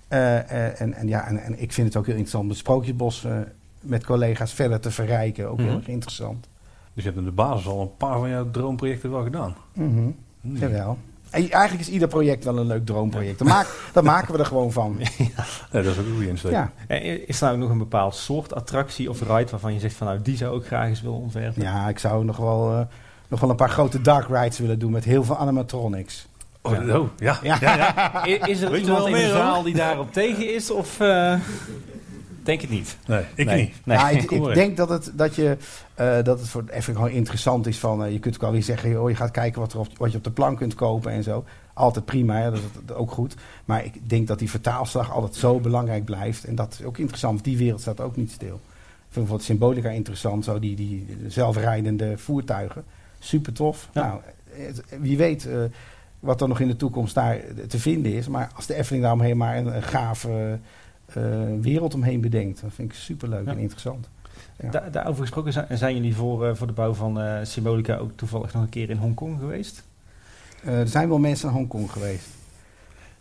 [0.09, 2.59] Eh, eh, en, en, ja, en, en ik vind het ook heel interessant om het
[2.59, 3.37] Sprookjesbos eh,
[3.81, 5.49] met collega's verder te verrijken.
[5.51, 5.77] Ook heel Mhm.
[5.77, 6.49] erg interessant.
[6.95, 9.55] Dus je hebt in de basis al een paar van jouw droomprojecten wel gedaan.
[9.72, 10.14] Hmm.
[10.41, 10.99] Jawel.
[11.31, 13.39] En eigenlijk is ieder project wel een leuk droomproject.
[13.39, 14.97] Dat, maak, dat maken we er gewoon van.
[14.99, 15.33] Nee,
[15.70, 16.53] dat is ook een goede insteek.
[16.53, 16.70] Ja,
[17.27, 20.22] Is er nou nog een bepaald soort attractie of ride waarvan je zegt van nou
[20.22, 21.62] die zou ik graag eens willen ontwerpen?
[21.62, 22.81] ja ik zou nog wel, eh,
[23.29, 26.27] nog wel een paar grote dark rides willen doen met heel veel animatronics.
[26.62, 26.99] Oh, Ja.
[26.99, 27.39] oh, ja.
[27.43, 27.57] Ja.
[27.61, 27.77] ja.
[27.77, 28.24] ja.
[28.47, 31.35] Is er Weet iemand wel in de zaal die daarop tegen is of eh,
[32.47, 32.97] denk het niet?
[33.07, 33.61] Nee, ik Nee.
[33.61, 33.74] niet.
[33.84, 33.97] Nee.
[33.99, 35.57] Ja, ik, ik denk dat het, dat je,
[35.94, 38.62] eh, dat het voor even gewoon interessant is van, eh, je kunt ook wel weer
[38.62, 41.12] zeggen, joh, je gaat kijken wat, er op, wat je op de plank kunt kopen
[41.12, 41.44] en zo.
[41.74, 43.34] Altijd prima, hè, dat is dat- ook goed.
[43.64, 46.44] Maar ik denk dat die vertaalslag altijd zo belangrijk blijft.
[46.44, 48.55] En dat is ook interessant, want die wereld staat ook niet stil.
[48.55, 52.84] Ik vind bijvoorbeeld Symbolica interessant, zo die, die zelfrijdende voertuigen.
[53.18, 53.88] Super tof.
[53.92, 54.03] Ja.
[54.07, 54.20] Nou,
[54.51, 55.59] het- wie weet eh,
[56.20, 57.38] wat er nog in de toekomst daar
[57.68, 58.28] te vinden is.
[58.28, 60.59] Maar als de Efteling daaromheen maar een, een gave
[61.61, 63.50] wereld omheen bedenkt, dat vind ik super leuk Ja.
[63.50, 64.09] en interessant.
[64.62, 64.70] Ja.
[64.70, 68.11] Da- daarover gesproken, zijn, zijn jullie voor, eh, voor de bouw van eh, Symbolica ook
[68.14, 69.82] toevallig nog een keer in Hongkong geweest?
[70.64, 72.26] Eh, er zijn wel mensen naar Hongkong geweest.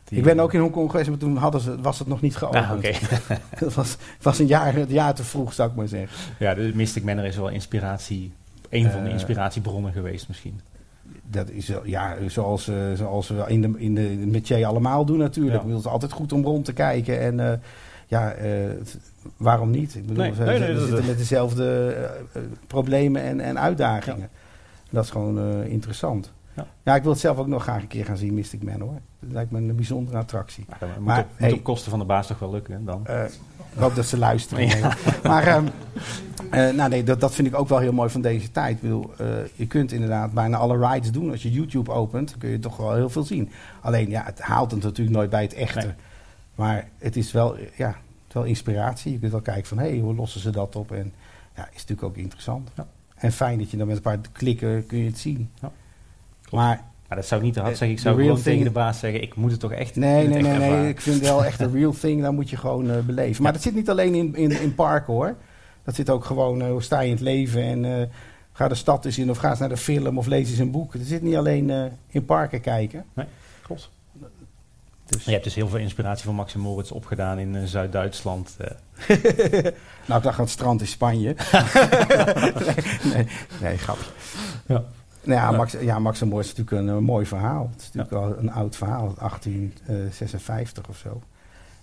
[0.03, 2.35] Die- Ik ben ook in Hongkong geweest, maar toen hadden ze, was het nog niet
[2.35, 2.65] geopend.
[2.65, 2.81] Ah.
[3.55, 6.17] Het was, was een jaar, een jaar te vroeg, zou ik maar zeggen.
[6.39, 8.31] Ja, de Mystic Manor is wel inspiratie,
[8.69, 10.59] een van de Eh, inspiratiebronnen geweest misschien.
[11.27, 15.63] Dat is ja, zoals, eh, zoals we in de, in de, métier allemaal doen natuurlijk.
[15.63, 15.69] Ja.
[15.69, 17.19] Het is altijd goed om rond te kijken.
[17.19, 17.57] En eh,
[18.07, 18.49] ja, eh,
[19.37, 19.95] waarom niet?
[19.95, 21.95] Ik bedoel, Nee, we, nee, nee, zitten met dezelfde
[22.67, 24.29] problemen en, en uitdagingen.
[24.89, 26.31] Dat is gewoon interessant.
[26.53, 26.65] Ja.
[26.83, 26.95] Ja.
[26.95, 28.99] ik wil het zelf ook nog graag een keer gaan zien, Mystic Man hoor.
[29.19, 30.65] Dat lijkt me een bijzondere attractie.
[30.67, 31.51] Maar moet, Maar, op, moet hey.
[31.51, 33.07] op kosten van de baas toch wel lukken dan?
[33.75, 34.67] Ik hoop dat ze luisteren.
[34.67, 34.81] nee.
[35.23, 35.65] Maar ehm,
[36.49, 38.75] eh, nou nee, dat, dat vind ik ook wel heel mooi van deze tijd.
[38.75, 41.31] Ik bedoel, eh, je kunt inderdaad bijna alle rides doen.
[41.31, 43.49] Als je YouTube opent, dan kun je toch wel heel veel zien.
[43.81, 45.85] Alleen, ja, het haalt het natuurlijk nooit bij het echte.
[45.85, 45.95] Nee.
[46.55, 49.11] Maar het is wel, ja, het is wel inspiratie.
[49.11, 50.91] Je kunt wel kijken van, hé, hey, hoe lossen ze dat op?
[50.91, 51.13] En
[51.55, 52.69] ja, is natuurlijk ook interessant.
[52.75, 52.87] Ja.
[53.15, 55.49] En fijn dat je dan met een paar klikken kun je het zien.
[55.61, 55.71] Ja.
[56.51, 57.97] Maar Maar dat zou ik niet te hard zeggen.
[57.97, 60.47] Ik zou gewoon tegen de baas zeggen, ik moet het toch echt Nee, nee, echt
[60.47, 60.89] nee, nee.
[60.89, 62.21] Ik vind wel echt een real thing.
[62.21, 63.43] Dat moet je gewoon eh, beleven.
[63.43, 65.35] Maar dat zit niet alleen in, in, in parken hoor.
[65.83, 68.07] Dat zit ook gewoon, eh, hoe sta je in het leven en eh,
[68.51, 70.71] ga de stad eens in of ga eens naar de film of lees eens een
[70.71, 70.93] boek.
[70.93, 73.05] Het zit niet alleen in parken kijken.
[73.61, 73.89] Klopt.
[75.05, 78.55] Dus, Je hebt dus heel veel inspiratie van Max en Moritz opgedaan in Zuid-Duitsland.
[80.05, 81.35] nou, ik dacht aan het strand in Spanje.
[83.03, 83.27] nee, nee,
[83.61, 84.09] nee, grapje.
[84.65, 84.83] Ja.
[85.25, 85.57] Nou ja, Ja.
[85.57, 87.69] Max, ja, Max en Moritz is natuurlijk een, eh, mooi verhaal.
[87.71, 91.21] Het is natuurlijk wel een oud verhaal, 1856 of zo.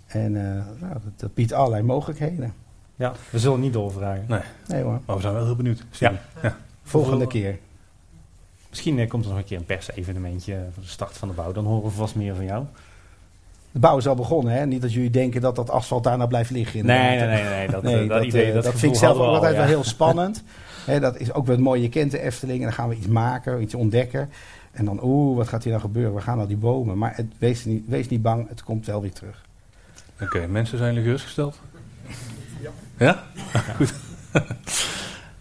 [0.07, 2.55] En eh, nou, dat, dat biedt allerlei mogelijkheden.
[2.97, 4.43] ja, we zullen niet doorvragen.
[4.67, 5.85] Nee hoor, Maar we zijn wel heel benieuwd.
[5.91, 6.13] Ja.
[6.83, 7.59] volgende Hoeveel- keer.
[8.69, 11.53] Misschien eh, komt er nog een keer een persevenementje voor de start van de bouw.
[11.53, 12.65] Dan horen we vast meer van jou.
[13.73, 14.67] De bouw is al begonnen, hè?
[14.67, 16.87] Niet dat jullie denken dat dat asfalt daar nou blijft liggen.
[16.87, 17.43] Nee, nee, nee.
[17.45, 19.25] nee, dat, Nee, eh, dat, dat, idee, eh, dat, dat gevoel vind ik zelf ook
[19.35, 19.69] altijd al, wel ja.
[19.69, 20.43] heel spannend.
[20.85, 21.83] Hè, dat is ook wel het mooie.
[21.83, 24.31] Je kent de Efteling en dan gaan we iets maken, iets ontdekken.
[24.73, 26.15] En dan, oeh, wat gaat hier nou gebeuren?
[26.15, 26.99] We gaan naar die bomen.
[26.99, 29.43] Maar het, wees, niet, wees niet bang, het komt wel weer terug.
[30.21, 31.61] Oké, mensen zijn jullie gerustgesteld?
[32.99, 33.23] Ja?
[33.77, 33.95] Goed.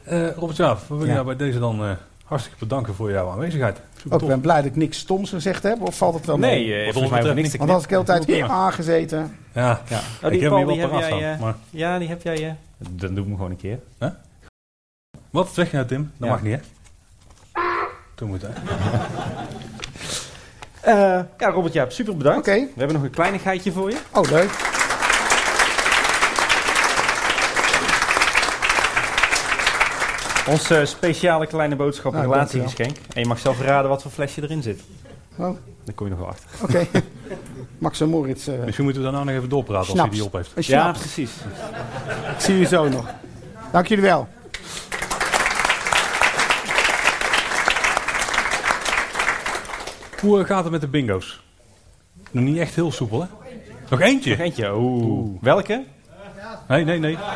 [0.04, 1.14] Eh Robert Jaap, we willen Ja.
[1.14, 1.92] jou bij deze dan eh,
[2.26, 3.76] hartstikke bedanken voor jouw aanwezigheid.
[3.96, 4.28] Super Ook, ik tof.
[4.28, 5.82] ben blij dat ik niks stoms gezegd heb.
[5.82, 6.68] Of valt het wel mee?
[6.68, 9.36] Nee, eh, volgens mij niks te Want als ik de hele tijd aangezeten.
[9.54, 9.98] Ja, Ja.
[9.98, 11.20] Oh, ik die heb Paul, hem die hier wel paraat jij...
[11.34, 11.40] staan.
[11.40, 12.56] Maar ja, die heb jij...
[12.78, 13.80] dan doen we hem gewoon een keer.
[15.32, 16.12] Wat zeg je nou, Tim?
[16.18, 16.34] Dat Ja.
[16.34, 16.62] mag niet, hè?
[18.16, 18.48] Toen moet, hè?
[20.82, 22.48] Eh, ja, Robert Jaap, super bedankt.
[22.48, 23.98] Oké, We hebben nog een kleinigheidje voor je.
[24.12, 24.50] oh leuk.
[30.48, 32.98] Ons eh, speciale kleine boodschap Nou, relatiegeschenk.
[33.14, 34.82] En je mag zelf raden wat voor flesje erin zit.
[35.38, 36.50] Oh, Daar kom je nog wel achter.
[36.62, 36.86] Oké.
[37.78, 40.24] Max en Moritz, eh, Misschien moeten we daar nou nog even doorpraten als hij die
[40.24, 40.66] op heeft.
[40.66, 41.32] Ja, precies.
[42.36, 43.06] Ik zie jullie zo nog.
[43.72, 44.28] Dank jullie wel.
[50.22, 51.42] Hoe gaat het met de bingo's?
[52.32, 53.28] Nog niet echt heel soepel, hè?
[53.90, 54.30] Nog eentje?
[54.30, 54.74] Nog eentje.
[54.76, 55.38] Oeh.
[55.42, 55.84] Welke?
[56.68, 57.18] Nee, nee, nee.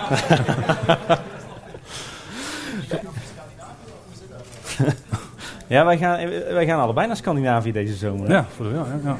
[5.68, 8.28] Ja, wij gaan, wij gaan allebei naar Scandinavië deze zomer.
[8.28, 8.34] hè?
[8.34, 9.18] Ja, voor de, ja, ja,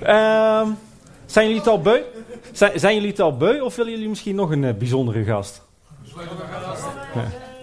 [0.00, 0.60] ja.
[0.60, 0.68] Ehm,
[1.26, 2.00] zijn jullie het al beu?
[2.52, 5.62] Zijn, zijn jullie het al beu of willen jullie misschien nog een eh, bijzondere gast?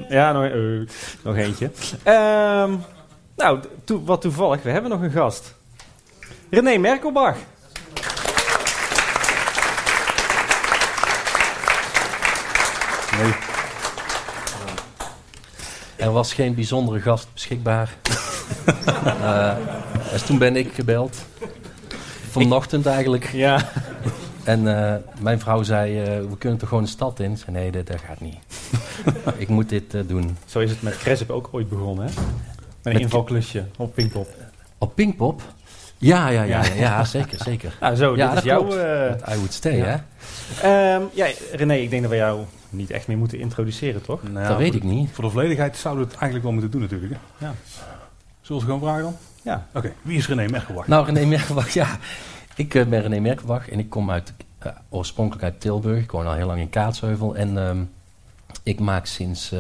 [0.10, 0.52] Ja, nog, eh,
[1.24, 1.70] nog eentje.
[2.04, 2.74] Ehm,
[3.40, 3.60] nou,
[4.04, 5.56] wat toevallig, we hebben nog een gast.
[6.50, 7.38] René Merkelbach.
[13.22, 13.34] Nee.
[15.96, 17.94] Er was geen bijzondere gast beschikbaar.
[19.22, 19.56] Eh,
[20.12, 21.26] dus toen ben ik gebeld.
[22.30, 23.30] Vanochtend eigenlijk.
[23.32, 23.70] Ja.
[24.44, 27.32] En eh, mijn vrouw zei, eh, we kunnen toch gewoon de stad in?
[27.32, 28.38] Ik zei, nee, dat, dat gaat niet.
[29.38, 30.38] ik moet dit eh, doen.
[30.46, 32.12] Zo is het met Cresip ook ooit begonnen, hè?
[32.84, 34.27] Met een Met- invalklusje op Pinkpop.
[34.77, 35.41] Op Pinkpop?
[35.97, 37.77] Ja, ja, ja, ja, ja, zeker, zeker.
[37.82, 38.67] Nou, zo, ja, dit dat is jouw...
[39.34, 39.86] I would stay, ja.
[39.86, 40.93] hè?
[40.95, 44.23] ehm, ja, René, ik denk dat we jou niet echt meer moeten introduceren, toch?
[44.23, 45.09] Nou dat weet ik niet.
[45.11, 47.13] Voor de volledigheid zouden we het eigenlijk wel moeten doen natuurlijk.
[47.13, 47.45] Hè?
[47.45, 47.53] Ja.
[48.41, 49.15] Zullen we gewoon vragen dan?
[49.41, 49.67] Ja.
[49.73, 50.88] Oké, wie is René Merkelbach?
[50.88, 51.97] Nou, René Merkelbach, ja.
[52.55, 56.03] Ik eh, ben René Merkelbach en ik kom uit, eh, oorspronkelijk uit Tilburg.
[56.03, 57.36] Ik woon al heel lang in Kaatsheuvel.
[57.36, 57.82] En ehm,
[58.63, 59.59] ik maak sinds eh,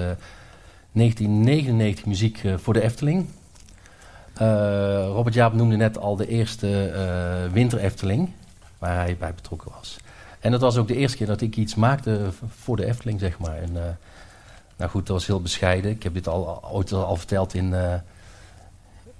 [0.91, 3.25] 1999 muziek eh, voor de Efteling.
[4.33, 4.47] Eh,
[5.05, 8.29] Robert Jaap noemde net al de eerste eh, Winter Efteling,
[8.77, 9.97] waar hij bij betrokken was.
[10.39, 13.39] En dat was ook de eerste keer dat ik iets maakte voor de Efteling, zeg
[13.39, 13.57] maar.
[13.57, 13.83] En, eh,
[14.77, 15.91] nou goed, dat was heel bescheiden.
[15.91, 17.93] Ik heb dit al, ooit al verteld in, eh,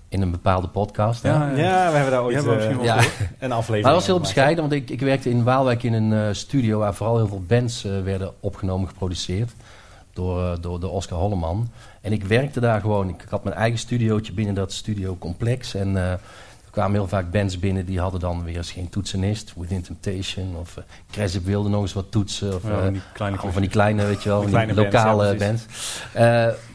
[0.10, 1.24] in een bepaalde podcast.
[1.24, 2.96] Ja, Ja, we hebben daar ooit eh, misschien Ja.
[3.40, 6.14] een aflevering Maar dat was heel bescheiden, want ik, ik werkte in Waalwijk in een
[6.14, 9.52] eh, studio waar vooral heel veel bands werden opgenomen, geproduceerd.
[10.20, 11.70] Door, eh, door, door Oscar Holleman.
[12.02, 13.10] En ik werkte daar gewoon.
[13.10, 15.74] Ik had mijn eigen studiootje binnen dat studiocomplex.
[15.74, 19.54] En eh, er kwamen heel vaak bands binnen die hadden dan weer eens geen toetsenist.
[19.56, 22.56] Within Temptation of uh, Cresip wilde nog eens wat toetsen.
[22.56, 24.92] Of, Ja, van die kleine van die kleine, weet je wel, Die van die kleine
[24.92, 25.66] bands, lokale ja, bands.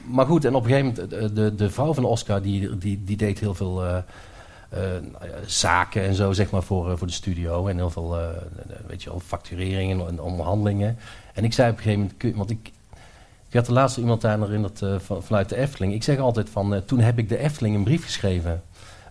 [0.04, 3.16] maar goed, en op een gegeven moment, de, de, vrouw van Oscar, die, die, die
[3.16, 3.74] deed heel veel
[4.70, 7.66] nou zaken en zo, zeg maar, voor, voor de studio.
[7.66, 8.18] En heel veel,
[8.86, 10.98] weet je wel, factureringen en onderhandelingen.
[11.34, 12.72] En ik zei op een gegeven moment, want ik,
[13.54, 15.94] Ik had de laatste iemand daar herinnerd uh, van, vanuit de Efteling.
[15.94, 18.62] Ik zeg altijd van, uh, toen heb ik de Efteling een brief geschreven.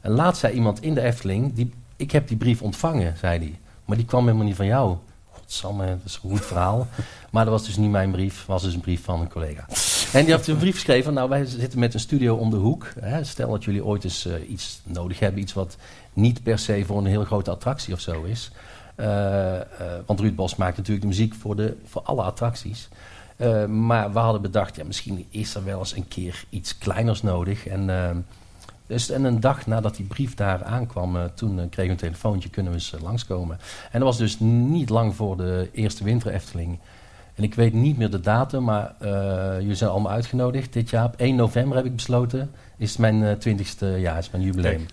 [0.02, 3.60] En laatst zei iemand in de Efteling, die, ik heb die brief ontvangen, zei hij.
[3.86, 4.98] Maar die kwam helemaal niet van jou.
[5.32, 6.88] Godsamme, dat is een goed verhaal.
[7.32, 9.66] maar dat was dus niet mijn brief, was dus een brief van een collega.
[10.14, 12.94] En die had een brief geschreven, nou wij zitten met een studio om de hoek.
[13.00, 13.24] Hè.
[13.24, 15.78] Stel dat jullie ooit eens uh, iets nodig hebben, iets wat
[16.14, 18.52] niet per se voor een heel grote attractie of zo is.
[18.98, 19.60] Uh, uh,
[20.06, 22.89] want Ruud Bos maakt natuurlijk de muziek voor, de, voor alle attracties.
[23.38, 27.22] Uh, maar we hadden bedacht, ja, misschien is er wel eens een keer iets kleiners
[27.22, 27.68] nodig.
[27.68, 28.26] En,
[28.88, 32.72] dus, en een dag nadat die brief daar aankwam, toen kregen we een telefoontje, kunnen
[32.72, 33.60] we eens langskomen.
[33.92, 36.80] En dat was dus niet lang voor de eerste winter Efteling.
[37.36, 38.96] En ik weet niet meer de datum, maar
[39.60, 41.06] jullie zijn allemaal uitgenodigd dit jaar.
[41.06, 44.86] Op 1 november heb ik besloten, is mijn twintigste jaar, is mijn jubileum.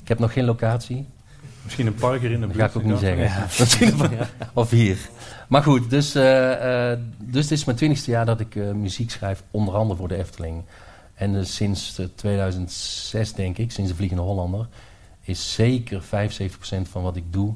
[0.00, 1.06] Ik heb nog geen locatie.
[1.64, 2.58] Misschien een park hier in de buurt.
[2.58, 3.24] Dat ga ik ook niet zeggen.
[3.24, 4.28] Ja.
[4.62, 4.98] of hier.
[5.48, 9.10] Maar goed, dus, uh, uh, dus dit is mijn twintigste jaar dat ik uh, muziek
[9.10, 10.62] schrijf, onder andere voor de Efteling.
[11.14, 14.68] En sinds 2006, denk ik, sinds de Vliegende Hollander,
[15.20, 16.06] is zeker 75%
[16.82, 17.54] van wat ik doe,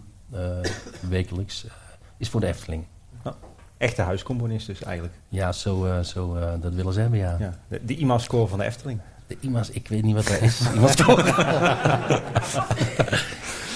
[1.09, 1.67] wekelijks,
[2.17, 2.85] is voor de Efteling.
[3.77, 5.15] Echte huiscomponist dus eigenlijk.
[5.29, 7.37] Ja, zo, zo dat willen ze hebben, ja.
[7.39, 9.01] ja de, de IMA-score van de Efteling.
[9.29, 10.61] De IMA's, ik weet niet wat dat is.
[10.74, 11.24] IMA-score.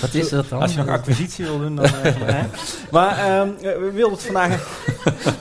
[0.00, 0.60] Wat is dat dan?
[0.60, 1.86] Als je nog acquisitie wil doen, dan...
[2.02, 2.42] Uh,
[2.90, 4.84] maar um, we wilden het vandaag,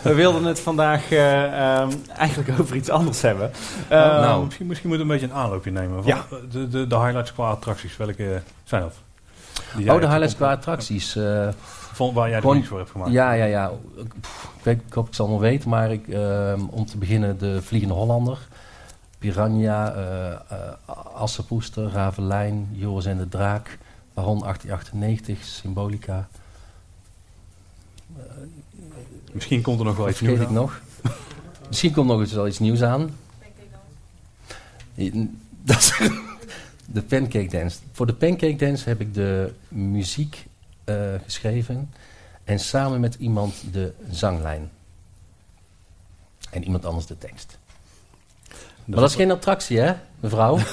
[0.02, 3.52] we wilden het vandaag uh, um, eigenlijk over iets anders hebben.
[3.92, 6.04] Um, nou, misschien, misschien moeten we een beetje een aanloopje nemen.
[6.04, 6.26] Van ja.
[6.52, 8.96] de, de, de highlights qua attracties, welke zijn dat?
[9.78, 11.16] Oh, de highlights qua attracties.
[11.16, 11.48] Uh,
[11.94, 13.12] Van waar jij de niks voor hebt gemaakt.
[13.12, 13.72] Ja, ja, ja.
[14.22, 16.06] Pff, ik, weet, ik hoop ik zal nog weten, maar ik,
[16.70, 18.38] om te beginnen de Vliegende Hollander.
[19.22, 19.88] Piranha,
[21.14, 23.78] Assepoester, Ravelijn, Joris en de Draak...
[24.14, 26.28] Baron 1898, Symbolica.
[28.18, 28.24] Uh,
[29.32, 30.82] Misschien komt er nog wel iets nieuws ik nog.
[31.68, 33.10] Misschien komt nog eens wel iets nieuws aan.
[35.64, 36.00] Dat is
[36.86, 37.80] de Pancake Dance.
[37.92, 40.48] Voor de Pancake Dance heb ik de muziek
[40.86, 41.94] uh, geschreven
[42.44, 44.72] en samen met iemand de zanglijn.
[46.50, 47.58] En iemand anders de tekst.
[48.86, 50.58] Maar dat is geen attractie, hè, mevrouw?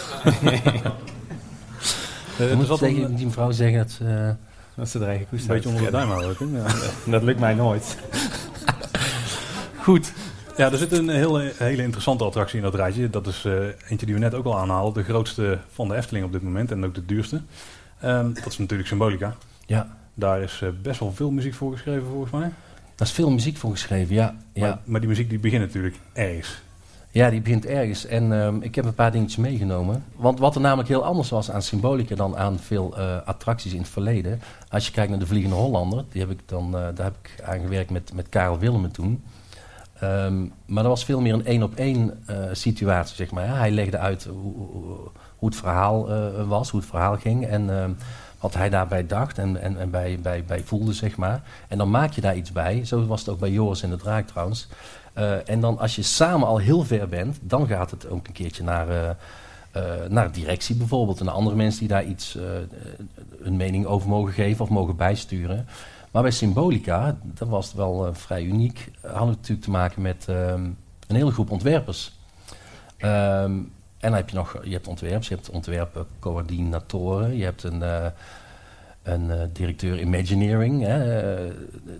[2.40, 3.14] Uh, moet tegen een...
[3.14, 4.04] die mevrouw zeggen dat ze...
[4.04, 4.30] Uh,
[4.74, 6.52] dat ze er eigenlijk Een beetje onder de duim houden.
[6.52, 6.66] Ja.
[7.10, 7.96] dat lukt mij nooit.
[9.80, 10.12] Goed.
[10.56, 13.10] Ja, er zit een hele, hele interessante attractie in dat rijtje.
[13.10, 13.52] Dat is uh,
[13.88, 15.02] eentje die we net ook al aanhaalden.
[15.02, 17.40] De grootste van de Efteling op dit moment en ook de duurste.
[18.04, 19.36] Um, dat is natuurlijk Symbolica.
[19.66, 19.96] Ja.
[20.14, 22.50] Daar is uh, best wel veel muziek voor geschreven volgens mij.
[22.94, 24.24] Daar is veel muziek voor geschreven, ja.
[24.54, 24.80] Maar, ja.
[24.84, 26.60] maar die muziek die begint natuurlijk ergens.
[27.10, 28.06] Ja, die begint ergens.
[28.06, 30.04] En um, ik heb een paar dingetjes meegenomen.
[30.16, 33.78] Want wat er namelijk heel anders was aan Symbolica dan aan veel uh, attracties in
[33.78, 34.40] het verleden.
[34.68, 37.42] Als je kijkt naar de Vliegende Hollander, die heb ik dan, uh, daar heb ik
[37.44, 39.24] aan gewerkt met, met Karel Willemen toen.
[40.02, 43.44] Um, maar dat was veel meer een één op één uh, situatie, zeg maar.
[43.44, 44.54] Ja, hij legde uit hoe,
[45.36, 46.08] hoe het verhaal
[46.46, 47.46] was, hoe het verhaal ging.
[47.46, 47.84] En uh,
[48.40, 51.42] wat hij daarbij dacht en, en, en bij, bij, bij voelde, zeg maar.
[51.68, 52.84] En dan maak je daar iets bij.
[52.84, 54.68] Zo was het ook bij Joris en de Draak trouwens.
[55.18, 58.32] Uh, en dan als je samen al heel ver bent, dan gaat het ook een
[58.32, 59.10] keertje naar, uh,
[59.76, 61.20] uh, naar directie bijvoorbeeld.
[61.20, 62.38] En andere mensen die daar iets
[63.42, 65.66] een mening over mogen geven of mogen bijsturen.
[66.10, 70.26] Maar bij Symbolica, dat was het wel vrij uniek, hadden we natuurlijk te maken met
[70.28, 72.18] um, een hele groep ontwerpers.
[72.98, 77.82] Um, en dan heb je nog, je hebt ontwerpers, je hebt ontwerpcoördinatoren, je hebt een
[79.08, 81.52] een uh, directeur Imagineering, hè, uh,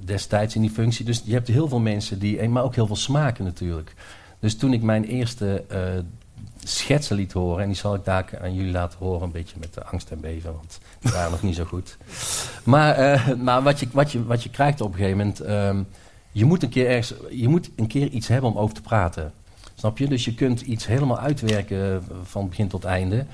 [0.04, 1.04] destijds in die functie.
[1.04, 3.94] Dus je hebt heel veel mensen die, maar ook heel veel smaken natuurlijk.
[4.38, 5.64] Dus toen ik mijn eerste
[6.62, 9.74] schetsen liet horen, en die zal ik daar aan jullie laten horen, een beetje met
[9.74, 11.96] de angst en beven, want die waren nog niet zo goed.
[12.64, 15.86] Maar, maar wat, je, wat, je, wat je krijgt op een gegeven moment, um,
[16.32, 19.32] je moet een keer ergens, je moet een keer iets hebben om over te praten.
[19.74, 20.08] Snap je?
[20.08, 23.24] Dus je kunt iets helemaal uitwerken van begin tot einde.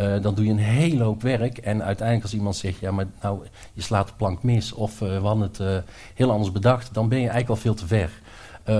[0.00, 1.58] Uh, dan doe je een hele hoop werk.
[1.58, 3.40] En uiteindelijk als iemand zegt, ja, maar nou,
[3.72, 5.76] je slaat de plank mis of uh, we hadden het uh,
[6.14, 8.10] heel anders bedacht, dan ben je eigenlijk al veel te ver.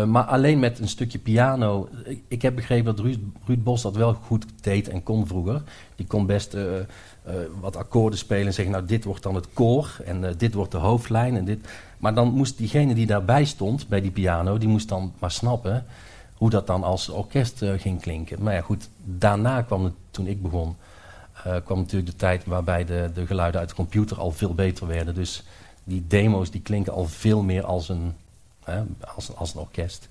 [0.06, 1.88] maar alleen met een stukje piano.
[2.28, 5.62] Ik, heb begrepen dat Ruud, Ruud, Bos dat wel goed deed en kon vroeger.
[5.96, 6.56] Die kon best
[7.60, 10.78] wat akkoorden spelen en zeggen, nou, dit wordt dan het koor en dit wordt de
[10.78, 11.36] hoofdlijn.
[11.36, 11.68] En dit.
[11.98, 15.84] Maar dan moest diegene die daarbij stond, bij die piano, die moest dan maar snappen
[16.34, 18.42] hoe dat dan als orkest ging klinken.
[18.42, 20.76] Maar ja, goed, daarna kwam het toen ik begon
[21.46, 24.86] uh, kwam natuurlijk de tijd waarbij de, de geluiden uit de computer al veel beter
[24.86, 25.14] werden.
[25.14, 25.42] Dus
[25.84, 28.14] die demo's die klinken al veel meer als een,
[28.64, 28.82] hè,
[29.14, 30.08] als, als een orkest.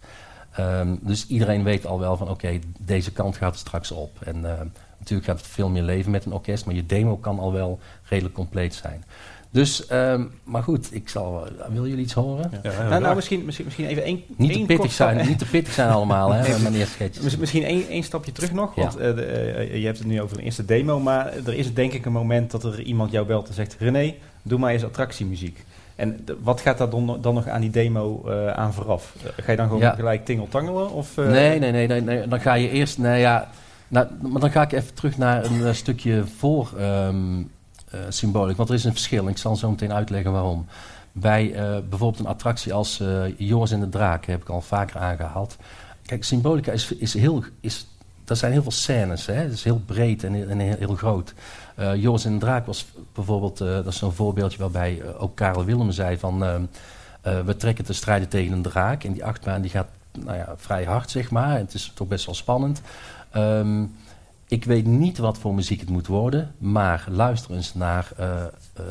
[0.59, 4.21] Um, dus iedereen weet al wel van oké, deze kant gaat er straks op.
[4.21, 4.51] En uh,
[4.97, 7.80] natuurlijk gaat het veel meer leven met een orkest, maar je demo kan al wel
[8.03, 9.03] redelijk compleet zijn.
[9.52, 12.50] Dus, ehm, maar goed, ik zal, willen jullie iets horen?
[12.64, 12.72] Ja.
[12.72, 15.45] Ja, nou, nou misschien, misschien, misschien even één, Niet, één te pittig zijn, niet te
[15.45, 17.20] pittig zijn allemaal, hè, meneer Schets.
[17.20, 18.82] Mis- Misschien één, één stapje terug nog, Ja.
[18.82, 21.74] want eh, de, eh, je hebt het nu over een eerste demo, maar er is
[21.74, 24.84] denk ik een moment dat er iemand jou belt en zegt, René, doe maar eens
[24.84, 25.66] attractiemuziek.
[25.95, 29.14] En de- wat gaat daar dan, dan nog aan die demo eh, aan vooraf?
[29.24, 29.93] Eh, ga je dan gewoon Ja.
[29.95, 30.91] gelijk tingeltangelen?
[30.91, 33.50] Of, eh, Nee, nee, nee, nee, nee, dan ga je eerst, nou ja,
[33.88, 37.45] nou, maar dan ga ik even terug naar een eh, stukje voor ehm eh,
[38.10, 39.28] symboliek, want er is een verschil.
[39.28, 40.66] Ik zal zo meteen uitleggen waarom.
[41.12, 45.00] Bij eh, bijvoorbeeld een attractie als eh Joris en de Draak, heb ik al vaker
[45.00, 45.58] aangehaald.
[46.06, 47.88] Kijk, symbolica is, is heel, is,
[48.24, 49.34] dat zijn heel veel scènes, hè?
[49.34, 51.34] Het is heel breed en, en heel, heel groot.
[51.76, 55.36] Eh, Joris en de Draak was bijvoorbeeld, eh, dat is zo'n voorbeeldje waarbij eh, ook
[55.36, 56.43] Karel Willem zei van...
[56.43, 59.04] eh, we trekken te strijden tegen een draak.
[59.04, 61.58] En die achtbaan die gaat nou ja, vrij hard, zeg maar.
[61.58, 62.82] Het is toch best wel spannend.
[63.32, 63.84] Ehm,
[64.48, 66.52] ik weet niet wat voor muziek het moet worden.
[66.58, 68.84] Maar luister eens naar eh, eh,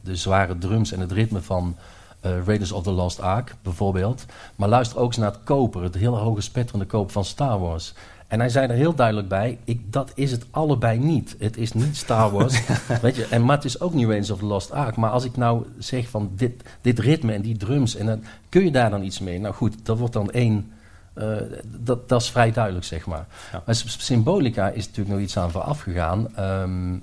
[0.00, 1.76] de zware drums en het ritme van
[2.20, 4.24] eh, Raiders of the Lost Ark, bijvoorbeeld.
[4.56, 7.94] Maar luister ook eens naar het koper, het hele hoge spetterende koper van Star Wars.
[8.26, 11.36] En hij zei er heel duidelijk bij, ik, dat is het allebei niet.
[11.38, 12.60] Het is niet Star Wars,
[13.02, 14.96] weet je, en, maar het is ook niet Raiders of the Lost Ark.
[14.96, 18.64] Maar als ik nou zeg van dit, dit ritme en die drums, en dan, kun
[18.64, 19.40] je daar dan iets mee?
[19.40, 20.72] Nou goed, dat wordt dan één...
[21.14, 23.26] eh, dat, dat is vrij duidelijk, zeg maar.
[23.52, 23.62] Ja.
[23.66, 26.36] Maar sy- symbolica is natuurlijk nog iets aan vooraf gegaan.
[26.36, 26.96] Ehm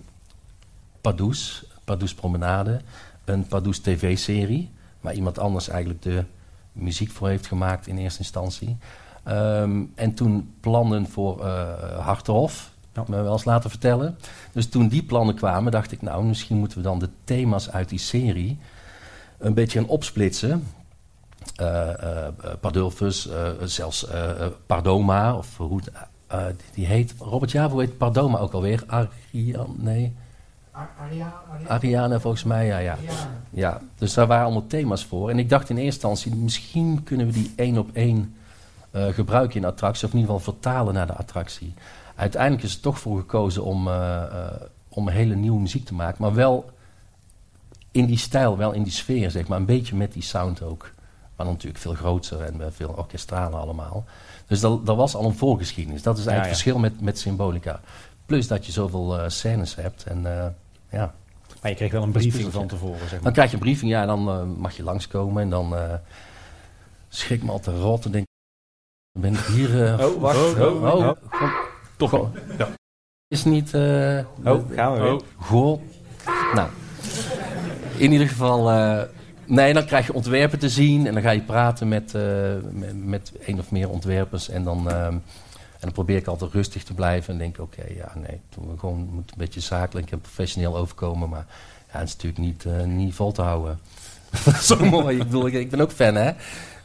[1.01, 2.79] Pardoes, Pardoes Promenade,
[3.25, 4.69] een Pardoes TV-serie,
[5.01, 6.23] waar iemand anders eigenlijk de
[6.71, 8.77] muziek voor heeft gemaakt in eerste instantie.
[9.23, 13.03] Ehm, en toen plannen voor eh Hartenhof, Ja.
[13.07, 14.17] me wel eens laten vertellen.
[14.51, 17.89] Dus toen die plannen kwamen, dacht ik, nou, misschien moeten we dan de thema's uit
[17.89, 18.59] die serie
[19.37, 20.67] een beetje gaan opsplitsen.
[21.55, 24.07] Eh eh, Pardulfus, eh, zelfs
[24.65, 25.79] Pardoma, of hoe
[26.27, 27.13] het, die, heet.
[27.19, 28.83] Robert Javo heet Pardoma ook alweer.
[28.87, 30.15] Ariane, nee.
[31.67, 32.97] Ariane volgens mij, ja, ja.
[33.49, 35.29] Ja, dus daar waren allemaal thema's voor.
[35.29, 38.35] En ik dacht in eerste instantie, misschien kunnen we die één op één
[38.91, 41.73] gebruiken in attractie, of in ieder geval vertalen naar de attractie.
[42.15, 43.89] Uiteindelijk is er toch voor gekozen om,
[44.89, 46.69] om hele nieuwe muziek te maken, maar wel
[47.91, 49.59] in die stijl, wel in die sfeer, zeg maar.
[49.59, 50.91] Een beetje met die sound ook.
[51.41, 54.05] Maar dan natuurlijk veel groter en eh, veel orkestrale allemaal.
[54.47, 56.01] Dus dat, dat was al een voorgeschiedenis.
[56.01, 57.79] Dat is eigenlijk Ja, het verschil met, met Symbolica.
[58.25, 60.03] Plus dat je zoveel eh, scènes hebt.
[60.03, 60.47] En eh,
[60.89, 61.13] ja,
[61.61, 63.31] Maar je kreeg wel een briefing van tevoren, zeg dan maar.
[63.31, 65.43] krijg je een briefing, ja, dan mag je langskomen.
[65.43, 65.75] En dan
[67.09, 68.05] schrik me altijd rot.
[68.05, 68.25] En denk
[69.11, 70.05] ik, ben ik hier...
[70.05, 70.37] Oh, wacht.
[70.37, 71.53] Oh, Oh, oh, oh,
[71.97, 72.35] Toch Goh.
[72.57, 72.67] Ja.
[73.27, 73.73] Is niet...
[73.73, 75.13] oh, gaan we weer.
[75.13, 75.81] Oh, God.
[76.53, 76.69] Nou,
[77.97, 78.69] in ieder geval.
[79.51, 82.21] Eh, nee, dan krijg je ontwerpen te zien en dan ga je praten met, eh,
[82.93, 84.49] met, één of meer ontwerpers.
[84.49, 88.11] En dan, ehm, en dan probeer ik altijd rustig te blijven en denk: oké, ja,
[88.15, 91.29] nee, we gewoon een beetje zakelijk en professioneel overkomen.
[91.29, 91.45] Maar
[91.91, 93.79] ja, het is natuurlijk niet, eh, niet vol te houden.
[94.61, 95.17] Zo mooi.
[95.17, 96.31] Ik bedoel, ik, ben ook fan, hè?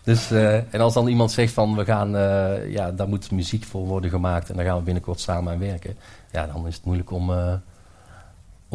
[0.07, 3.65] Dus, eh, en als dan iemand zegt van we gaan, eh, ja, daar moet muziek
[3.65, 5.97] voor worden gemaakt en daar gaan we binnenkort samen aan werken.
[6.33, 7.55] Ja, dan is het moeilijk om, eh,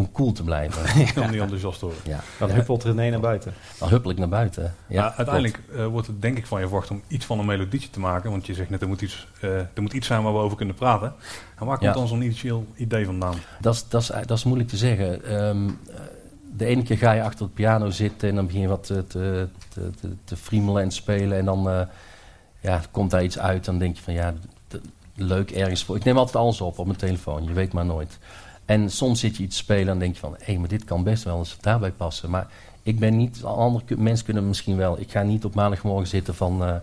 [0.02, 0.86] om cool te blijven.
[0.92, 1.94] helemaal niet enthousiast hoor.
[2.04, 2.20] Ja.
[2.40, 3.54] Dan Ja, huppelt René naar buiten.
[3.80, 4.64] dan huppel ik naar buiten.
[4.64, 7.46] Ja, Ja, uiteindelijk eh, wordt het denk ik van je verwacht om iets van een
[7.46, 8.32] melodietje te maken.
[8.32, 10.58] Want je zegt net, er moet iets, eh, er moet iets zijn waar we over
[10.58, 11.14] kunnen praten.
[11.60, 11.94] En waar komt Ja.
[12.00, 13.36] dan zo'n initieel idee vandaan?
[13.62, 15.24] Dat is, dat, is, dat is moeilijk te zeggen.
[15.26, 15.96] Ehm, eh,
[16.56, 19.08] de ene keer ga je achter het piano zitten en dan begin je wat te,
[19.08, 21.38] te, te, te, te friemelen en spelen.
[21.38, 21.82] En dan eh,
[22.60, 23.66] ja, komt daar iets uit.
[23.66, 24.34] Dan denk je van ja,
[25.16, 25.96] leuk ergens voor.
[25.96, 28.18] Ik neem altijd alles op op mijn telefoon, je weet maar nooit.
[28.72, 31.04] En soms zit je iets te spelen en denk je van hé, maar dit kan
[31.04, 32.30] best wel eens daarbij passen.
[32.30, 32.48] Maar
[32.84, 35.00] ik ben niet, andere mensen kunnen misschien wel.
[35.00, 36.76] Ik ga niet op maandagmorgen zitten van eh,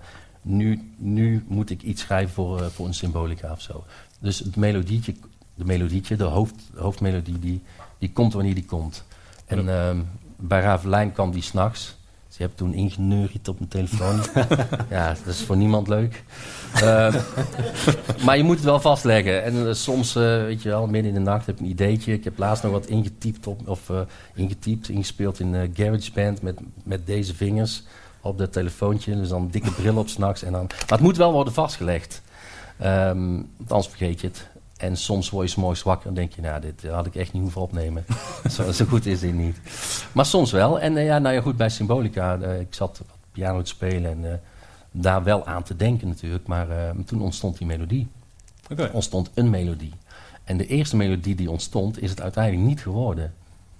[0.42, 3.84] nu, nu moet ik iets schrijven voor, eh, voor een symbolica of zo.
[4.20, 5.14] Dus het melodietje,
[5.54, 7.62] de melodietje, de hoofd, de hoofdmelodie, die,
[7.98, 9.04] die komt wanneer die komt.
[9.46, 9.98] En ehm,
[10.36, 11.96] bij Ravelijn kwam die s'nachts.
[12.38, 14.20] Dus je hebt toen ingeneuried op mijn telefoon.
[14.96, 16.24] ja, dat is voor niemand leuk.
[16.74, 17.18] Ehm,
[18.24, 19.42] maar je moet het wel vastleggen.
[19.42, 22.12] En eh, soms, eh, weet je wel, midden in de nacht heb ik een ideetje.
[22.12, 24.00] Ik heb laatst nog wat ingetypt, op, of eh,
[24.34, 27.82] ingetypt, ingespeeld in GarageBand met, met deze vingers
[28.20, 29.16] op dat telefoontje.
[29.16, 30.42] Dus dan dikke bril op s'nachts.
[30.42, 30.66] en dan.
[30.66, 32.22] Maar het moet wel worden vastgelegd.
[32.76, 34.48] Want anders vergeet je het.
[34.78, 37.32] En soms word je 's morgens wakker en denk je, nou, dit had ik echt
[37.32, 38.04] niet hoeven opnemen.
[38.50, 39.56] zo, zo goed is dit niet.
[40.12, 40.80] Maar soms wel.
[40.80, 44.10] En eh, ja, nou ja, goed, bij Symbolica, eh, ik zat wat piano te spelen
[44.10, 44.38] en eh,
[44.90, 46.46] daar wel aan te denken natuurlijk.
[46.46, 46.66] Maar
[47.06, 48.08] toen ontstond die melodie.
[48.76, 49.92] Er ontstond een melodie.
[50.44, 53.34] En de eerste melodie die ontstond, is het uiteindelijk niet geworden.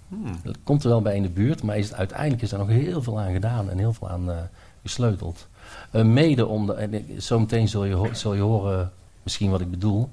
[0.09, 0.41] Hmm.
[0.43, 2.69] Dat komt er wel bij in de buurt, maar is het, uiteindelijk is er nog
[2.69, 4.51] heel veel aan gedaan en heel veel aan
[4.83, 5.47] gesleuteld.
[5.93, 8.93] Mede om, de, en zometeen zul je, zul je horen
[9.23, 10.11] misschien wat ik bedoel.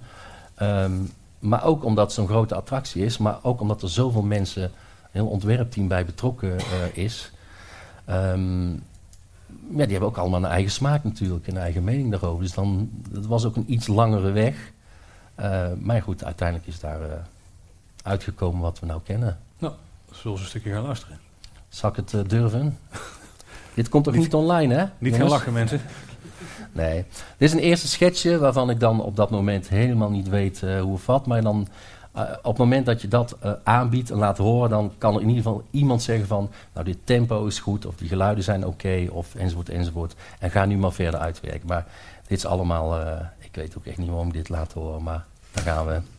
[0.55, 0.93] Ehm,
[1.39, 4.71] maar ook omdat het zo'n grote attractie is, maar ook omdat er zoveel mensen
[5.11, 7.31] heel ontwerpteam bij betrokken eh, is.
[8.05, 8.71] Ehm,
[9.69, 12.43] ja, die hebben ook allemaal een eigen smaak natuurlijk, een eigen mening daarover.
[12.43, 14.73] Dus dan, het was ook een iets langere weg.
[15.39, 17.07] Uh, maar goed, uiteindelijk is daar uh,
[18.03, 19.39] uitgekomen wat we nou kennen.
[19.57, 19.73] Nou,
[20.11, 21.19] zullen we een stukje gaan luisteren.
[21.69, 22.77] Zal ik het uh, durven?
[23.73, 24.85] Dit komt toch niet, niet online, hè?
[24.97, 25.81] Niet gaan lachen, mensen.
[26.75, 27.05] Nee.
[27.37, 30.93] Dit is een eerste schetsje waarvan ik dan op dat moment helemaal niet weet hoe
[30.93, 31.25] het vat.
[31.25, 31.67] Maar dan
[32.15, 35.21] uh, op het moment dat je dat uh, aanbiedt en laat horen, dan kan er
[35.21, 38.65] in ieder geval iemand zeggen van, nou dit tempo is goed, of die geluiden zijn
[38.65, 40.15] oké, of enzovoort, enzovoort.
[40.39, 41.67] En ga nu maar verder uitwerken.
[41.67, 41.85] Maar
[42.27, 42.99] dit is allemaal,
[43.37, 46.14] ik weet ook echt niet waarom ik dit laat horen, maar daar gaan we.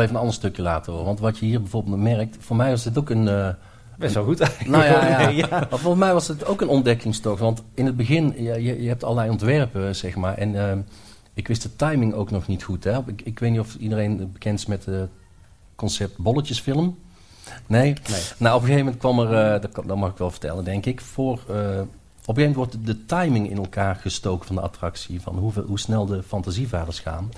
[0.00, 1.06] Even een ander stukje laten horen.
[1.06, 3.26] Want wat je hier bijvoorbeeld merkt, voor mij was dit ook een.
[3.26, 3.48] Uh,
[3.98, 4.70] Best wel goed eigenlijk.
[4.70, 5.28] Nou ja, ja.
[5.48, 5.48] ja.
[5.48, 7.40] Maar volgens mij was het ook een ontdekkingstocht.
[7.40, 10.34] Want in het begin, je, je hebt allerlei ontwerpen, zeg maar.
[10.34, 10.72] En uh,
[11.34, 12.84] ik wist de timing ook nog niet goed.
[12.84, 12.98] Hè.
[13.06, 15.10] Ik, ik weet niet of iedereen bekend is met het
[15.74, 16.98] concept bolletjesfilm.
[17.66, 17.94] Nee?
[18.10, 18.22] nee?
[18.36, 20.86] Nou, op een gegeven moment kwam er, uh, dat, dat, mag ik wel vertellen, denk
[20.86, 21.00] ik.
[21.00, 25.20] Voor, op een gegeven moment wordt de timing in elkaar gestoken van de attractie.
[25.20, 27.30] Van hoeveel, hoe snel de fantasievaders gaan.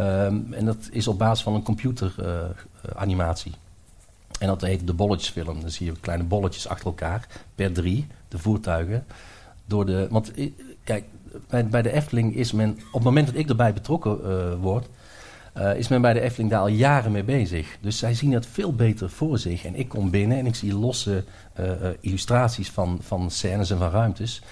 [0.00, 3.52] Um, en dat is op basis van een computeranimatie.
[4.38, 5.60] En dat heet de bolletjesfilm.
[5.60, 9.04] Dan zie je kleine bolletjes achter elkaar, per drie, de voertuigen.
[9.64, 10.32] Door de, want
[10.84, 11.04] kijk,
[11.48, 14.88] bij, bij, de Efteling is men, op het moment dat ik erbij betrokken uh, word,
[15.56, 17.76] uh, is men bij de Efteling daar al jaren mee bezig.
[17.80, 19.64] Dus zij zien het veel beter voor zich.
[19.64, 21.24] En ik kom binnen en ik zie losse
[22.00, 24.42] illustraties van, van scènes en van ruimtes.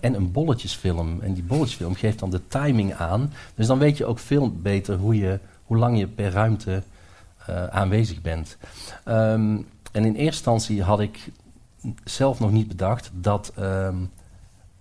[0.00, 1.20] En een bolletjesfilm.
[1.20, 3.32] En die bolletjesfilm geeft dan de timing aan.
[3.54, 6.82] Dus dan weet je ook veel beter hoe, je, hoe lang je per ruimte
[7.70, 8.56] aanwezig bent.
[9.08, 11.30] Um, en in eerste instantie had ik
[12.04, 14.10] zelf nog niet bedacht dat, um,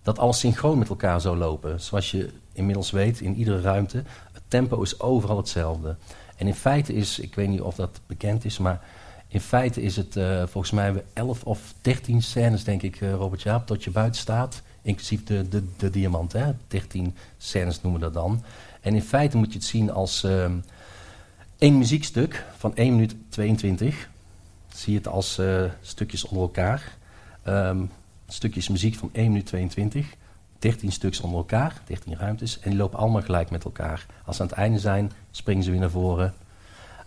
[0.03, 1.81] dat alles synchroon met elkaar zou lopen.
[1.81, 4.03] Zoals je inmiddels weet, in iedere ruimte,
[4.49, 5.95] tempo is overal hetzelfde.
[6.35, 8.81] En in feite is, ik weet niet of dat bekend is, maar
[9.27, 12.99] in feite is het, uh, volgens mij hebben we 11 of 13 scènes, denk ik,
[12.99, 16.31] Robert Jaap, tot je buiten staat inclusief de, de, de diamant.
[16.31, 16.51] Hè?
[16.67, 18.43] 13 scènes noemen we dat dan.
[18.81, 20.63] En in feite moet je het zien als um,
[21.57, 24.09] één muziekstuk van 1 minuut 22.
[24.73, 26.97] Zie je het als uh, stukjes onder elkaar.
[27.47, 27.91] Um,
[28.27, 30.07] stukjes muziek van 1 minuut 22.
[30.59, 32.59] 13 stuks onder elkaar, 13 ruimtes.
[32.59, 34.05] En die lopen allemaal gelijk met elkaar.
[34.25, 36.33] Als ze aan het einde zijn, springen ze weer naar voren.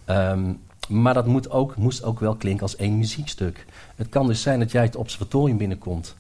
[0.07, 3.67] Um, maar dat moet ook, moest ook wel klinken als één muziekstuk.
[3.97, 6.15] Het kan dus zijn dat jij het observatorium binnenkomt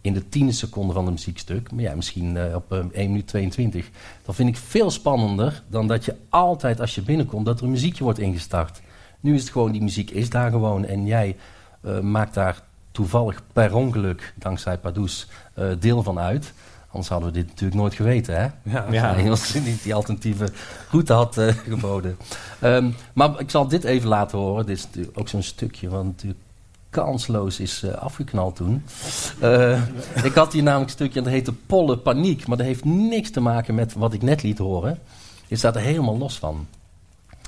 [0.00, 1.72] in de tiende seconde van een muziekstuk.
[1.72, 3.90] Maar ja, misschien uh, op uh, 1 minuut 22.
[4.24, 7.70] Dat vind ik veel spannender dan dat je altijd als je binnenkomt dat er een
[7.70, 8.80] muziekje wordt ingestart.
[9.20, 11.36] Nu is het gewoon, die muziek is daar gewoon en jij
[11.82, 15.28] uh, maakt daar toevallig per ongeluk, dankzij Pardoes,
[15.78, 16.52] deel van uit.
[16.92, 18.70] Anders hadden we dit natuurlijk nooit geweten, hè?
[18.70, 19.28] Ja, ja.
[19.30, 20.48] Als niet die alternatieve
[20.90, 22.16] route had uh, geboden.
[22.62, 24.66] Um, maar ik zal dit even laten horen.
[24.66, 26.40] Dit is natuurlijk ook zo'n stukje, want natuurlijk
[26.90, 28.84] kansloos is uh, afgeknald toen.
[29.42, 29.82] Uh,
[30.24, 32.46] ik had hier namelijk een stukje en dat heette Polle Paniek.
[32.46, 34.98] Maar dat heeft niks te maken met wat ik net liet horen.
[35.46, 36.66] Je staat er helemaal los van.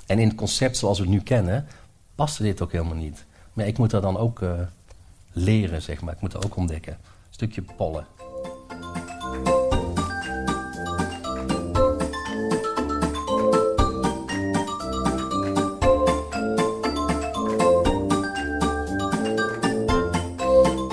[0.07, 1.67] En in het concept zoals we het nu kennen,
[2.15, 3.25] paste dit ook helemaal niet.
[3.53, 4.41] Maar ik moet dat dan ook
[5.33, 6.15] leren, zeg maar.
[6.15, 6.93] Ik moet dat ook ontdekken.
[6.93, 8.07] Een stukje pollen.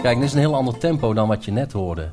[0.01, 2.09] Kijk, dit is een heel ander tempo dan wat je net hoorde.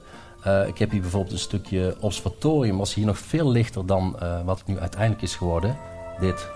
[0.47, 2.77] Uh, ik heb hier bijvoorbeeld een stukje observatorium.
[2.77, 5.77] Was hier nog veel lichter dan uh, wat het nu uiteindelijk is geworden.
[6.21, 6.49] Dit.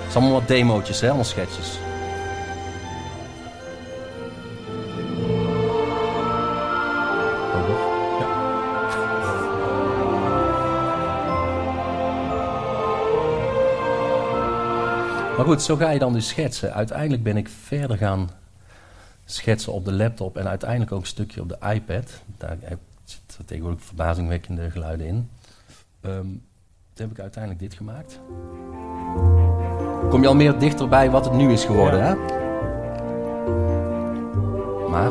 [0.00, 1.06] Het is allemaal wat demootjes, hè?
[1.06, 1.78] allemaal sketches.
[15.36, 16.74] Maar goed, zo ga je dan dus schetsen.
[16.74, 18.30] Uiteindelijk ben ik verder gaan
[19.32, 22.10] schetsen op de laptop en uiteindelijk ook een stukje op de iPad.
[22.38, 22.56] Daar
[23.04, 25.30] zitten tegenwoordig verbazingwekkende geluiden in.
[26.00, 26.42] Um,
[26.92, 28.20] toen heb ik uiteindelijk dit gemaakt.
[30.10, 32.06] Kom je al meer dichterbij wat het nu is geworden, ja.
[32.06, 32.40] hè?
[34.88, 35.10] Maar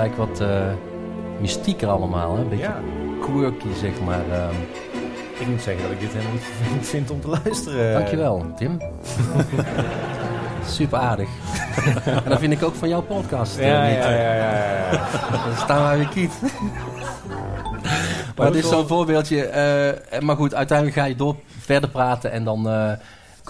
[0.00, 0.62] eigenlijk wat uh,
[1.40, 2.34] mystieker allemaal.
[2.34, 2.40] Hè?
[2.42, 2.80] Een beetje Ja.
[3.22, 4.20] quirky, zeg maar.
[4.32, 4.54] ehm.
[5.38, 7.92] Ik moet zeggen dat ik dit helemaal niet vervelend vind om te luisteren.
[7.92, 8.78] Dankjewel, Tim.
[10.66, 11.28] Super aardig.
[12.24, 13.58] en dat vind ik ook van jouw podcast.
[13.58, 13.96] eh, Ja, niet.
[13.96, 14.90] ja, ja, ja, ja.
[15.46, 16.32] Dan staan wij weer kiet.
[18.36, 19.44] maar het is zo'n voorbeeldje.
[19.44, 22.90] eh, maar goed, uiteindelijk ga je door verder praten en dan eh,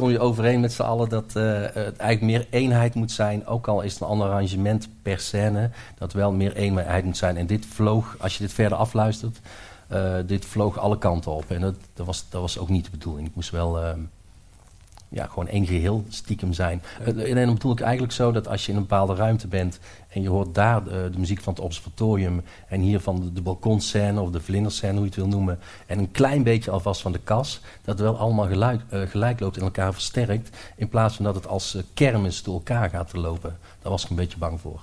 [0.01, 3.47] kom je overeen met z'n allen dat eh, het eigenlijk meer eenheid moet zijn.
[3.47, 7.37] Ook al is het een ander arrangement per scène, dat wel meer eenheid moet zijn.
[7.37, 9.41] En dit vloog, als je dit verder afluistert,
[9.89, 11.51] eh, dit vloog alle kanten op.
[11.51, 13.27] En dat, dat, was, dat was ook niet de bedoeling.
[13.27, 14.01] Het moest wel ehm,
[15.13, 16.83] ja, gewoon één geheel stiekem zijn.
[17.05, 19.79] Eh, En dan bedoel ik eigenlijk zo dat als je in een bepaalde ruimte bent
[20.09, 24.21] en je hoort daar de, de muziek van het observatorium en hier van de, balkonscène
[24.21, 27.19] of de vlinderscène, hoe je het wil noemen, en een klein beetje alvast van de
[27.19, 31.35] kas, dat wel allemaal gelijk, eh, gelijk loopt en elkaar versterkt, in plaats van dat
[31.35, 33.59] het als eh, kermis door elkaar gaat lopen.
[33.83, 34.81] Daar was ik een beetje bang voor.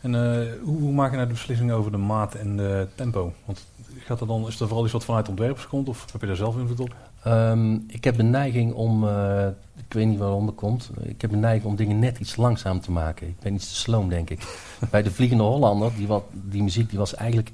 [0.00, 3.32] En eh, hoe, hoe maak je nou de beslissing over de maat en de tempo?
[3.44, 3.66] Want
[3.98, 6.36] gaat er dan, is er vooral iets wat vanuit ontwerpers komt of heb je daar
[6.36, 6.94] zelf invloed op?
[7.22, 11.30] Ehm, ik heb de neiging om, eh, ik weet niet waarom dat komt, ik heb
[11.30, 13.28] de neiging om dingen net iets langzaam te maken.
[13.28, 14.42] Ik ben iets te sloom, denk ik.
[14.90, 17.50] Bij de Vliegende Hollander, die, wat, die muziek die was eigenlijk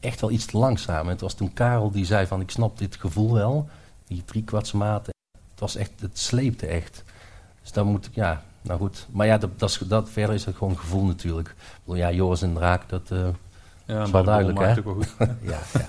[0.00, 1.04] echt wel iets te langzaam.
[1.04, 3.68] En het was toen Karel die zei van, ik snap dit gevoel wel,
[4.06, 5.12] die driekwartse maten.
[5.50, 7.04] Het was echt, het sleepte echt.
[7.62, 9.06] Dus dan moet ik, ja, nou goed.
[9.10, 11.48] Maar ja, dat, dat, is- dat, verder is het gewoon gevoel natuurlijk.
[11.48, 11.54] Ik
[11.84, 13.10] bedoel, ja, Joris en Draak, dat...
[13.10, 13.18] eh,
[13.84, 14.82] Ja, is wel duidelijk, hè?
[14.82, 15.14] goed.
[15.18, 15.58] ja, ja.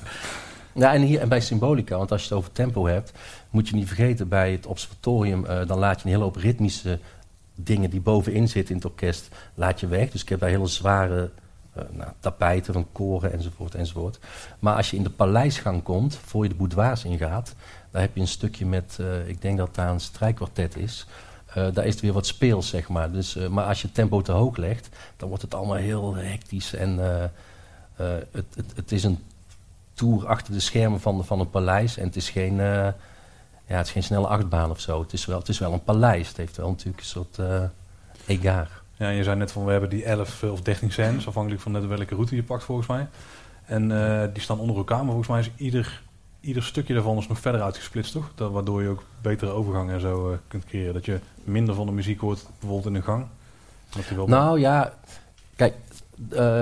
[0.73, 3.11] ja en, hier, en bij Symbolica, want als je het over tempo hebt,
[3.49, 6.99] moet je niet vergeten, bij het observatorium, eh, dan laat je een hele hoop ritmische
[7.55, 10.11] dingen die bovenin zitten in het orkest, laat je weg.
[10.11, 11.29] Dus ik heb daar hele zware
[11.73, 14.19] eh, nou, tapijten van koren enzovoort enzovoort.
[14.59, 17.55] Maar als je in de paleisgang komt, voor je de boudoirs ingaat,
[17.91, 21.07] daar heb je een stukje met, eh, ik denk dat daar een strijkkwartet is.
[21.53, 23.11] Daar is het weer wat speels, zeg maar.
[23.11, 26.73] Dus, maar als je tempo te hoog legt, dan wordt het allemaal heel hectisch.
[26.73, 26.97] En
[27.95, 29.19] het, het, het is een
[29.93, 31.97] tour achter de schermen van, van een paleis.
[31.97, 32.87] En het is geen, eh,
[33.65, 35.01] ja, het is geen snelle achtbaan of zo.
[35.01, 36.27] Het is, wel, het is wel een paleis.
[36.27, 37.63] Het heeft wel natuurlijk een soort eh
[38.25, 38.81] egaar.
[38.97, 41.87] Ja, je zei net van we hebben die 11 of 13 scènes, afhankelijk van net
[41.87, 43.07] welke route je pakt volgens mij.
[43.65, 46.01] En eh, die staan onder elkaar, maar volgens mij is ieder,
[46.39, 48.31] ieder stukje daarvan is nog verder uitgesplitst, toch?
[48.35, 50.93] Dat, waardoor je ook betere overgangen en zo eh, kunt creëren.
[50.93, 53.25] Dat je minder van de muziek hoort, bijvoorbeeld in een gang.
[53.89, 54.93] Dat wel Nou ja,
[55.55, 55.75] kijk,
[56.29, 56.61] eh,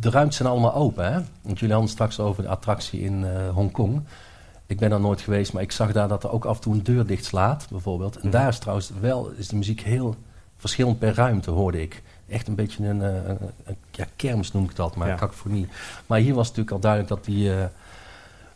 [0.00, 1.12] de ruimtes zijn allemaal open.
[1.12, 1.20] Hè?
[1.42, 4.00] Want jullie hadden straks over de attractie in eh Hongkong.
[4.66, 6.74] Ik ben daar nooit geweest, maar ik zag daar dat er ook af en toe
[6.74, 8.14] een deur dicht slaat, bijvoorbeeld.
[8.14, 8.30] En Mhm.
[8.30, 10.14] daar is trouwens wel is de muziek heel
[10.56, 12.02] verschillend per ruimte, hoorde ik.
[12.28, 15.28] Echt een beetje een, eh, een, een- ja, kermis noem ik dat, maar Ja.
[16.06, 17.52] Maar hier was natuurlijk al duidelijk dat die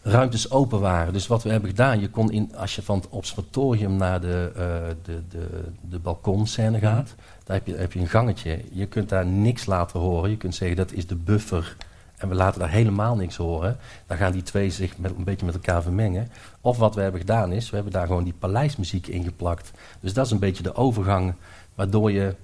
[0.03, 1.13] ruimtes open waren.
[1.13, 4.53] Dus wat we hebben gedaan, je kon in, als je van het observatorium naar de,
[4.57, 7.15] eh de, de, de balkonscène gaat,
[7.53, 8.61] daar heb je, heb je een gangetje.
[8.71, 10.31] Je kunt daar niks laten horen.
[10.31, 11.77] Je kunt zeggen dat is de buffer.
[12.17, 13.77] En we laten daar helemaal niks horen.
[14.07, 16.31] Dan gaan die twee zich met, een beetje met elkaar vermengen.
[16.61, 19.71] Of wat we hebben gedaan is, we hebben daar gewoon die paleismuziek ingeplakt.
[20.01, 21.35] Dus dat is een beetje de overgang
[21.75, 22.35] waardoor je,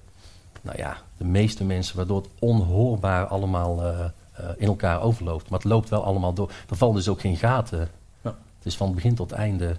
[0.63, 5.51] nou ja, de meeste mensen, waardoor het onhoorbaar allemaal eh, eh, in elkaar overloopt.
[5.51, 6.51] Maar het loopt wel allemaal door.
[6.69, 7.89] Er vallen dus ook geen gaten.
[8.21, 8.37] Ja.
[8.57, 9.77] Het is van begin tot einde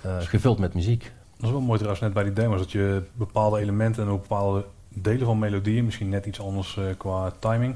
[0.00, 1.12] eh, gevuld met muziek.
[1.38, 4.20] Dat is wel mooi trouwens net bij die demos, dat je bepaalde elementen en ook
[4.20, 7.74] bepaalde delen van melodieën, misschien net iets anders eh, qua timing,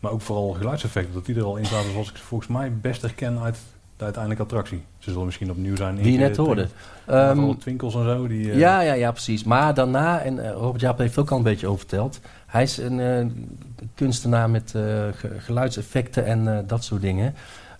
[0.00, 2.72] maar ook vooral geluidseffecten, dat die er al in zaten zoals ik ze volgens mij
[2.80, 3.56] best herken uit
[3.96, 4.82] de uiteindelijke attractie.
[4.98, 5.96] Ze zullen misschien opnieuw zijn.
[5.96, 6.68] Die je net hoorde.
[7.10, 8.26] Um, twinkels en zo.
[8.26, 9.44] Die, eh, Ja, ja, ja, precies.
[9.44, 12.20] Maar daarna, en eh, Robert Jaap heeft ook al een beetje over verteld.
[12.46, 13.48] Hij is een
[13.94, 17.34] kunstenaar met ge- geluidseffecten en dat soort dingen.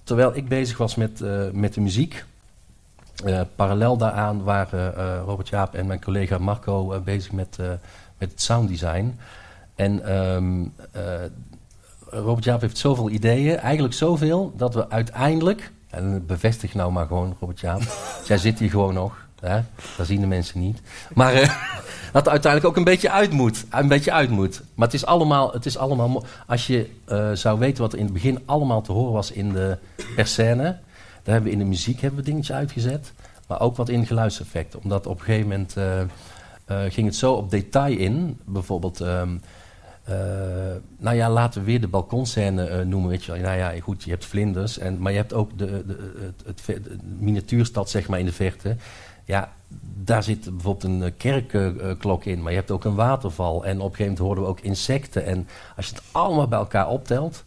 [0.05, 1.23] Terwijl ik bezig was met,
[1.53, 2.25] met de muziek.
[3.25, 7.59] Eh, parallel daaraan waren eh, Robert Jaap en mijn collega Marco eh, bezig met,
[8.19, 9.19] met het sounddesign.
[9.75, 11.03] En ehm, eh,
[12.11, 17.37] Robert Jaap heeft zoveel ideeën, eigenlijk zoveel, dat we uiteindelijk, en bevestig nou maar gewoon
[17.41, 17.83] Robert Jaap,
[18.29, 19.61] jij zit hier gewoon nog, hè?
[19.97, 20.81] dat zien de mensen niet,
[21.15, 21.33] maar
[22.13, 24.63] dat het uiteindelijk ook een beetje uit moet, een beetje uit moet.
[24.75, 26.91] Maar het is allemaal, het is allemaal als je
[27.35, 29.79] zou weten wat er in het begin allemaal te horen was in de
[30.17, 30.79] per scène,
[31.23, 33.13] daar hebben we in de muziek hebben we dingetjes uitgezet,
[33.49, 37.33] maar ook wat in geluidseffecten, omdat op een gegeven moment eh, eh, ging het zo
[37.33, 39.01] op detail in, bijvoorbeeld...
[39.01, 39.37] ehm,
[40.03, 40.17] eh,
[40.99, 43.11] nou ja, laten we weer de balkonscène noemen.
[43.11, 43.41] Weet je wel.
[43.41, 47.91] Nou ja, goed, je hebt vlinders, en, maar je hebt ook de, de, het, miniatuurstad
[47.91, 48.77] zeg maar, in de verte.
[49.25, 49.53] Ja,
[49.95, 53.65] daar zit bijvoorbeeld een kerkklok in, maar je hebt ook een waterval.
[53.65, 55.25] En op een gegeven moment hoorden we ook insecten.
[55.25, 57.43] En als je het allemaal bij elkaar optelt,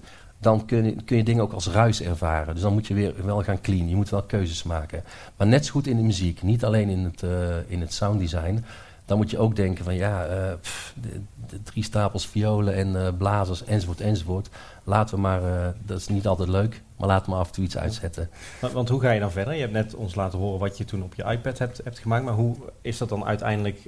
[0.45, 2.53] dan kun je, kun je dingen ook als ruis ervaren.
[2.53, 3.89] Dus dan moet je weer wel gaan clean.
[3.89, 5.03] Je moet wel keuzes maken.
[5.37, 8.63] Maar net zo goed in de muziek, niet alleen in het, eh, in het sounddesign.
[9.05, 13.05] dan moet je ook denken van ja, eh, pff, de, de drie stapels violen en
[13.05, 14.49] eh, blazers enzovoort enzovoort.
[14.83, 15.41] Laten we maar,
[15.85, 18.29] dat is niet altijd leuk, maar laten we maar af en toe iets uitzetten.
[18.61, 19.53] Want, want hoe ga je dan verder?
[19.53, 22.23] Je hebt net ons laten horen wat je toen op je iPad hebt, hebt gemaakt.
[22.23, 23.79] Maar hoe is dat dan uiteindelijk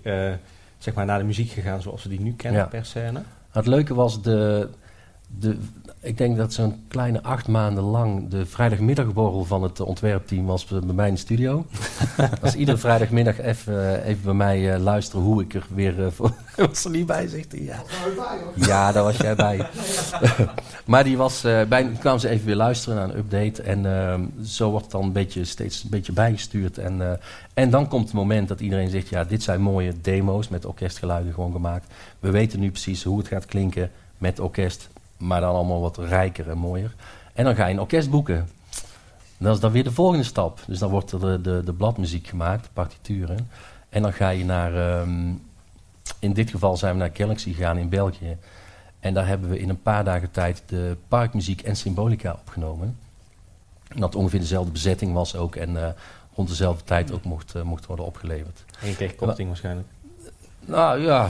[0.78, 2.68] zeg maar naar de muziek gegaan zoals we die nu kennen Ja.
[2.68, 3.22] per scène?
[3.52, 4.70] Het leuke was de,
[5.28, 5.58] de
[6.08, 10.82] ik denk dat zo'n kleine acht maanden lang de vrijdagmiddagborrel van het ontwerpteam was bij
[10.82, 11.66] mij in de studio.
[12.42, 16.34] Als iedere vrijdagmiddag even, even bij mij eh, luisteren hoe ik er weer eh, voor...
[16.56, 17.62] was er niet bij, zegt hij.
[17.62, 17.84] Ja,
[18.56, 19.70] ja daar was jij bij.
[20.86, 23.62] maar die was, eh bij, kwamen ze even weer luisteren naar een update.
[23.62, 26.78] En ehm, zo wordt het dan een beetje, steeds een beetje bijgestuurd.
[26.78, 27.18] En, eh,
[27.54, 29.10] en dan komt het moment dat iedereen zegt...
[29.10, 31.94] ja, dit zijn mooie demo's met orkestgeluiden gewoon gemaakt.
[32.20, 34.90] We weten nu precies hoe het gaat klinken met orkest...
[35.18, 36.96] maar dan allemaal wat rijker en mooier.
[37.34, 38.50] En dan ga je een orkest boeken.
[39.38, 40.60] Dat is dan weer de volgende stap.
[40.68, 43.50] Dus dan wordt er de, de, de bladmuziek gemaakt, de partituren.
[43.90, 44.74] En dan ga je naar...
[44.76, 45.34] ehm,
[46.20, 48.38] in dit geval zijn we naar Galaxy gegaan in België.
[49.00, 52.98] En daar hebben we in een paar dagen tijd de parkmuziek en symbolica opgenomen.
[53.88, 55.56] En dat ongeveer dezelfde bezetting was ook.
[55.56, 55.90] En eh,
[56.36, 58.64] rond dezelfde tijd ook mocht, eh, mocht worden opgeleverd.
[58.82, 59.88] En je kreeg korting waarschijnlijk.
[60.68, 61.30] Nou ja,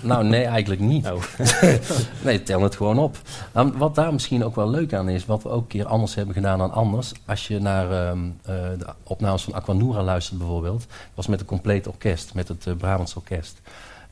[0.00, 1.06] nou nee, eigenlijk niet.
[1.10, 1.22] Oh.
[2.24, 3.16] Nee, tel het gewoon op.
[3.54, 6.14] Nou, wat daar misschien ook wel leuk aan is, wat we ook een keer anders
[6.14, 7.12] hebben gedaan dan anders.
[7.26, 11.86] Als je naar ehm, eh, de opnames van Aquanura luistert bijvoorbeeld, was met een compleet
[11.86, 13.60] orkest, met het eh, Brabants Orkest.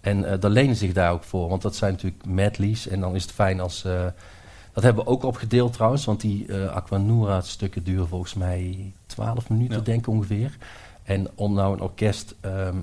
[0.00, 2.88] En eh dat lenen zich daar ook voor, want dat zijn natuurlijk medleys.
[2.88, 3.82] En dan is het fijn als...
[4.72, 9.48] dat hebben we ook opgedeeld trouwens, want die eh Aquanura stukken duren volgens mij 12
[9.48, 9.82] minuten, Ja.
[9.82, 10.56] denk ik ongeveer.
[11.02, 12.34] En om nou een orkest...
[12.40, 12.76] ehm,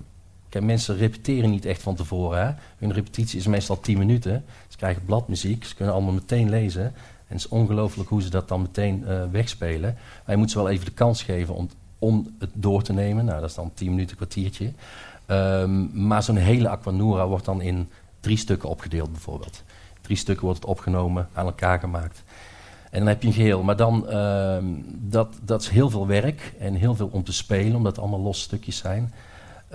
[0.64, 2.45] Mensen repeteren niet echt van tevoren.
[2.45, 2.53] Hè?
[2.77, 4.45] Hun repetitie is meestal 10 minuten.
[4.68, 6.84] Ze krijgen bladmuziek, ze kunnen allemaal meteen lezen.
[6.84, 6.94] En
[7.36, 9.98] het is ongelooflijk hoe ze dat dan meteen eh, wegspelen.
[10.27, 11.69] Je moet ze wel even de kans geven om,
[11.99, 13.26] om het door te nemen.
[13.26, 14.73] Nou, dat is dan 10 minuten, kwartiertje.
[15.26, 19.64] Ehm, maar zo'n hele Aquanura wordt dan in drie stukken opgedeeld bijvoorbeeld.
[20.02, 22.23] Drie stukken wordt het opgenomen, aan elkaar gemaakt.
[22.91, 23.64] En dan heb je een geheel.
[23.64, 27.76] Maar dan, ehm, dat, dat is heel veel werk en heel veel om te spelen,
[27.76, 29.14] omdat het allemaal losse stukjes zijn.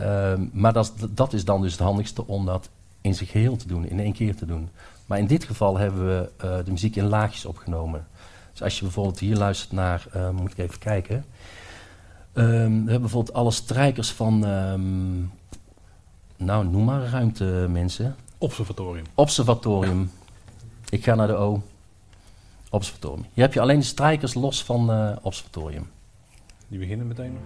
[0.01, 2.68] Ehm, maar dat, is- dat is dan dus het handigste om dat
[3.01, 4.68] in zijn geheel te doen, in één keer te doen.
[5.06, 8.06] Maar in dit geval hebben we eh, de muziek in laagjes opgenomen.
[8.52, 11.24] Dus als je bijvoorbeeld hier luistert naar, eh, moet ik even kijken.
[12.32, 12.51] Ehm, we
[12.90, 15.18] hebben bijvoorbeeld alle strijkers van, ehm,
[16.36, 18.16] nou noem maar ruimte mensen.
[18.39, 19.05] Observatorium.
[19.14, 20.10] Observatorium.
[20.89, 21.62] Ik ga naar de O.
[22.70, 23.27] Observatorium.
[23.32, 25.90] Hier heb je alleen de strijkers los van eh, Observatorium.
[26.68, 27.39] Die beginnen meteen.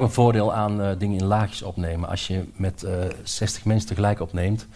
[0.00, 2.08] Nog een voordeel aan eh, dingen in laagjes opnemen.
[2.08, 2.92] Als je met eh
[3.22, 4.66] 60 mensen tegelijk opneemt,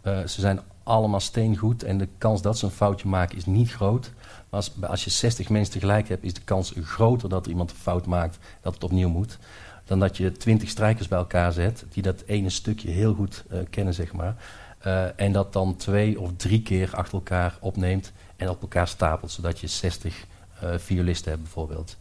[0.00, 3.72] eh, ze zijn allemaal steengoed en de kans dat ze een foutje maken is niet
[3.72, 4.12] groot.
[4.48, 7.76] Maar als, als je 60 mensen tegelijk hebt, is de kans groter dat iemand een
[7.76, 9.38] fout maakt, dat het opnieuw moet.
[9.84, 13.58] Dan dat je 20 strijkers bij elkaar zet, die dat ene stukje heel goed eh,
[13.70, 14.36] kennen, zeg maar.
[14.78, 19.30] Eh, en dat dan twee of drie keer achter elkaar opneemt en op elkaar stapelt,
[19.30, 20.24] zodat je 60
[20.60, 21.96] eh violisten hebt bijvoorbeeld.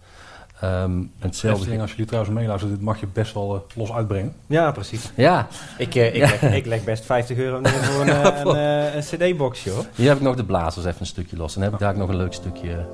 [0.61, 1.80] Ehm hetzelfde.
[1.82, 4.34] Als jullie trouwens meeluisteren, dit mag je best wel eh, los uitbrengen.
[4.45, 5.11] Ja, precies.
[5.15, 6.27] Ja, Ik, eh, ik, Ja.
[6.41, 9.86] leg, ik leg best 50 euro neer voor een, eh, een, eh, een cd-boxje hoor.
[9.95, 11.56] Hier heb ik nog de blazers even een stukje los.
[11.56, 12.86] En dan heb ik daar ook nog een leuk stukje.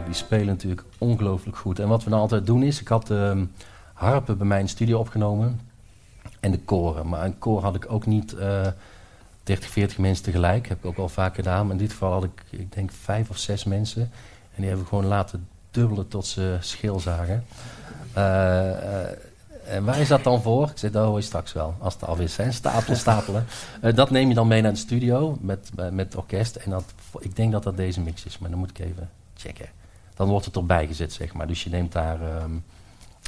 [0.00, 1.78] Die spelen natuurlijk ongelooflijk goed.
[1.78, 3.46] En wat we dan altijd doen is, ik had de
[3.92, 5.60] harpen bij mij in de studio opgenomen.
[6.40, 7.08] En de koren.
[7.08, 8.66] Maar een koor had ik ook niet eh
[9.42, 10.68] 30, 40 mensen tegelijk.
[10.68, 11.62] Heb ik ook wel vaak gedaan.
[11.62, 14.02] Maar in dit geval had ik, ik denk, vijf of zes mensen.
[14.02, 17.44] En die hebben we gewoon laten dubbelen tot ze schil zagen.
[18.12, 19.08] Eh, eh,
[19.66, 20.70] en waar is dat dan voor?
[20.70, 21.74] Ik zei, dat hoor straks wel.
[21.78, 22.52] Als het alweer zijn.
[22.52, 23.46] Stapelen, stapelen.
[23.80, 26.56] Eh, dat neem je dan mee naar de studio met, eh, met orkest.
[26.56, 26.84] En dat,
[27.18, 28.38] ik denk dat dat deze mix is.
[28.38, 29.66] Maar dan moet ik even checken.
[30.22, 31.46] Dan wordt het erbij gezet, zeg maar.
[31.46, 32.50] Dus je neemt daar ehm,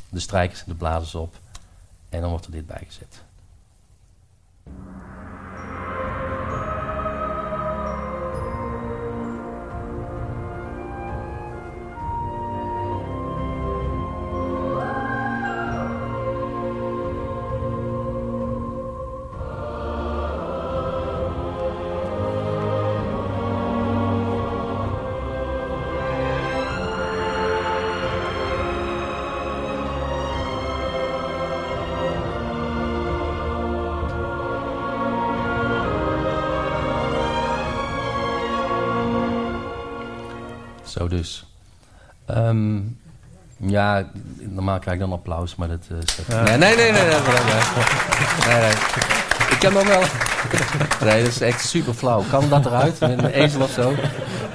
[0.08, 1.38] de strijkers en de blazers op.
[2.08, 3.22] En dan wordt er dit bijgezet.
[44.84, 45.86] Krijg ik dan applaus, maar dat...
[45.90, 48.48] eh, is Nee, nee, nee, nee, nee, nee, nee.
[48.48, 48.70] Nee, nee.
[49.50, 50.02] Ik heb nog wel...
[51.08, 52.22] Nee, dat is echt super flauw.
[52.30, 53.00] Kan dat eruit?
[53.00, 53.92] Met een ezel of zo?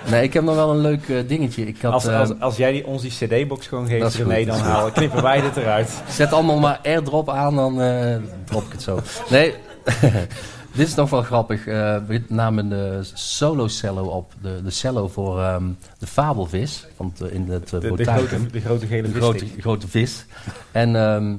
[0.09, 1.67] Nee, ik heb nog wel een leuk eh, dingetje.
[1.67, 4.35] Ik had, Als, eh, als, als jij die, ons die cd-box gewoon Dat geeft, René,
[4.37, 4.45] goed.
[4.47, 5.91] dan halen, knippen wij dit eruit.
[6.09, 8.15] Zet allemaal maar airdrop aan, dan eh,
[8.45, 8.99] drop ik het zo.
[9.29, 9.53] Nee,
[10.79, 11.67] dit is nog wel grappig.
[11.67, 14.33] Eh, we namen de solo cello op.
[14.41, 15.63] De, de cello voor ehm,
[15.97, 16.85] de fabelvis.
[16.97, 20.25] Want eh, in het uh, De, de, grote, de grote gele de grote, grote vis.
[20.71, 21.35] En ehm,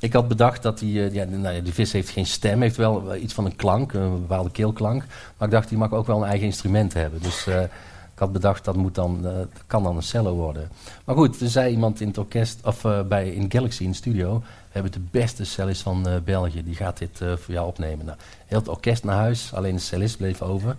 [0.00, 3.16] ik had bedacht dat die, ja, nou ja, die vis heeft geen stem, heeft wel
[3.16, 5.04] iets van een klank, een bepaalde keelklank.
[5.36, 7.22] Maar ik dacht, die mag ook wel een eigen instrument hebben.
[7.22, 7.46] Dus
[8.14, 10.68] ik had bedacht, dat, moet dan, dat kan dan een cello worden.
[11.04, 14.38] Maar goed, er zei iemand in het orkest, of eh, bij, in Galaxy in studio,
[14.38, 18.06] we hebben de beste cellist van eh, België, die gaat dit voor jou opnemen.
[18.06, 20.76] Nou, heel het orkest naar huis, alleen de cellist bleef over.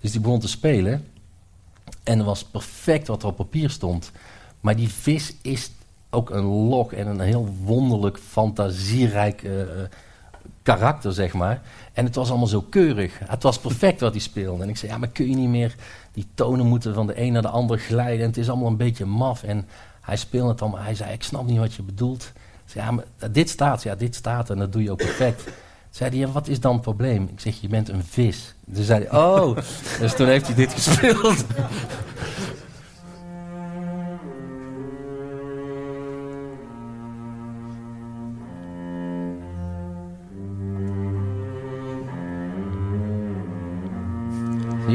[0.00, 1.04] Dus die begon te spelen.
[2.02, 4.10] En het was perfect wat er op papier stond.
[4.60, 5.70] Maar die vis is
[6.10, 9.42] ook een log en een heel wonderlijk, fantasierijk
[10.74, 11.60] karakter, zeg maar.
[11.92, 13.18] En het was allemaal zo keurig.
[13.24, 14.62] Het was perfect wat hij speelde.
[14.62, 15.74] En ik zei, ja, maar kun je niet meer...
[16.12, 18.20] Die tonen moeten van de een naar de ander glijden.
[18.20, 19.42] En het is allemaal een beetje maf.
[19.42, 19.68] En
[20.00, 20.82] hij speelde het allemaal.
[20.82, 22.32] Hij zei, ik snap niet wat je bedoelt.
[22.64, 23.82] Zei, ja, maar dit staat.
[23.82, 25.44] Ja, dit staat en dat doe je ook perfect.
[25.90, 27.28] Zei hij, ja, wat is dan het probleem?
[27.32, 28.54] Ik zeg, je bent een vis.
[28.64, 29.56] Dus zei oh.
[30.00, 31.44] dus toen heeft hij dit gespeeld.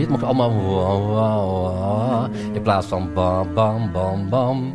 [0.02, 4.74] Het mag allemaal in plaats van bam, bam, bam, bam.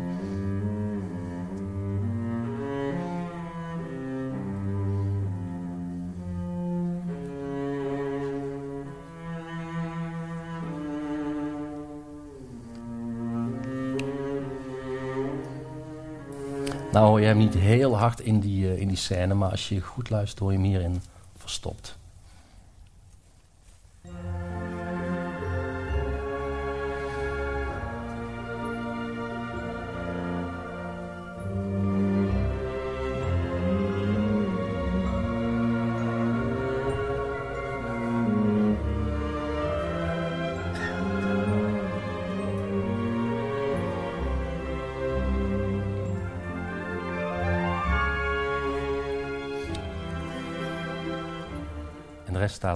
[16.91, 19.69] Nou hoor je hem niet heel hard in die, uh, in die scène, maar als
[19.69, 21.01] je goed luistert hoor je hem hierin
[21.37, 21.98] verstopt.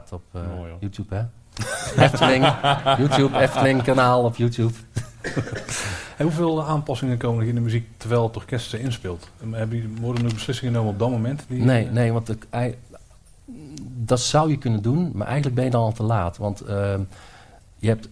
[0.06, 0.80] Staat op uh, Mooi, hoor.
[0.80, 1.24] YouTube, hè?
[2.04, 2.46] Efteling,
[2.98, 4.74] YouTube, Efteling kanaal op YouTube.
[6.18, 9.30] En hoeveel aanpassingen komen er in de muziek terwijl het orkest ze inspeelt?
[9.52, 11.46] Hebben die, worden er beslissingen genomen op dat moment?
[11.48, 12.36] Die, Nee, nee, want
[14.06, 16.38] dat zou je kunnen doen, maar eigenlijk ben je dan al te laat.
[16.38, 17.02] Want ehm,
[17.78, 18.10] je, hebt,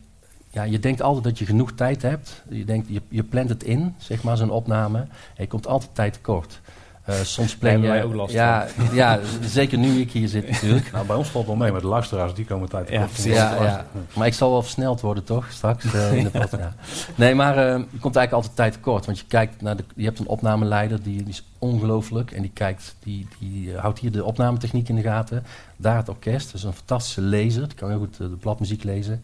[0.50, 2.44] ja, je denkt altijd dat je genoeg tijd hebt.
[2.50, 5.00] Je, denkt, je, je plant het in, zeg maar, zo'n opname.
[5.00, 5.08] En
[5.44, 6.62] je komt altijd tijd tekort.
[7.06, 7.88] Eh, soms plan je...
[7.88, 10.92] wij ook last ja, ja, zeker nu ik hier zit natuurlijk.
[10.92, 13.34] Nou, bij ons valt wel mee, maar de luisteraars die komen tijd Ja, precies.
[13.34, 13.86] Ja, ja.
[14.14, 15.52] Maar ik zal wel versneld worden, toch?
[15.52, 16.58] Straks eh, in de podcast.
[16.58, 16.74] Ja.
[17.16, 19.06] Nee, maar eh, je komt eigenlijk altijd tijd tekort.
[19.06, 19.84] Want je kijkt naar de.
[19.96, 22.32] Je hebt een opnameleider die, die is ongelooflijk.
[22.32, 25.44] En die kijkt, die, die eh, houdt hier de opnametechniek in de gaten.
[25.78, 26.46] Daar het orkest.
[26.46, 27.68] Dat is een fantastische lezer.
[27.68, 29.24] Die kan heel goed eh, de bladmuziek lezen.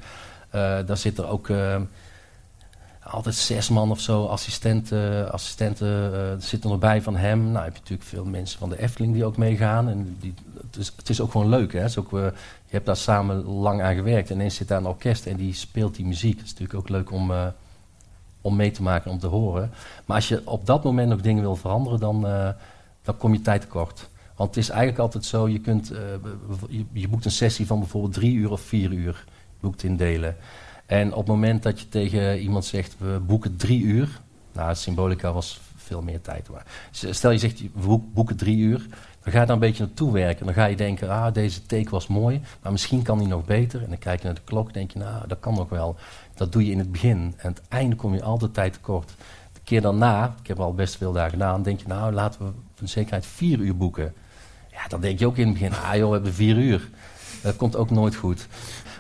[0.50, 1.50] Eh, daar zit er ook.
[3.10, 7.52] Altijd zes man of zo, assistenten, assistenten eh, zitten erbij van hem.
[7.52, 9.90] Nou, heb je natuurlijk veel mensen van de Efteling die ook meegaan.
[9.90, 11.86] En die, het, is, het is ook gewoon leuk, hè.
[11.98, 12.24] Ook, eh,
[12.66, 14.30] je hebt daar samen lang aan gewerkt.
[14.30, 16.38] En ineens zit daar een orkest en die speelt die muziek.
[16.38, 17.48] Het is natuurlijk ook leuk om, eh,
[18.42, 19.72] om mee te maken, om te horen.
[20.06, 22.22] Maar als je op dat moment nog dingen wil veranderen, dan,
[23.02, 24.10] dan kom je tijd tekort.
[24.36, 25.92] Want het is eigenlijk altijd zo, je, kunt,
[26.70, 29.26] je, je boekt een sessie van bijvoorbeeld drie uur of vier uur.
[29.62, 30.36] Je in delen.
[30.88, 34.22] En op het moment dat je tegen iemand zegt, we boeken drie uur.
[34.54, 36.50] Nou, symbolica was veel meer tijd.
[36.50, 38.88] Maar stel je zegt, we boek- boeken drie uur.
[39.24, 40.46] Dan ga je daar een beetje naartoe werken.
[40.46, 42.42] Dan ga je denken, ah, deze take was mooi.
[42.62, 43.84] Maar misschien kan die nog beter.
[43.84, 45.96] En dan kijk je naar de klok denk je, nou, dat kan nog wel.
[46.36, 47.18] Dat doe je in het begin.
[47.38, 49.14] En aan het einde kom je altijd tijd tekort.
[49.54, 52.52] De keer daarna, ik heb al best veel daar gedaan, denk je, nou, laten we
[52.80, 54.14] de zekerheid vier uur boeken.
[54.72, 56.90] Ja, dan denk je ook in het begin, ah joh, we hebben vier uur.
[57.42, 58.48] Dat komt ook nooit goed.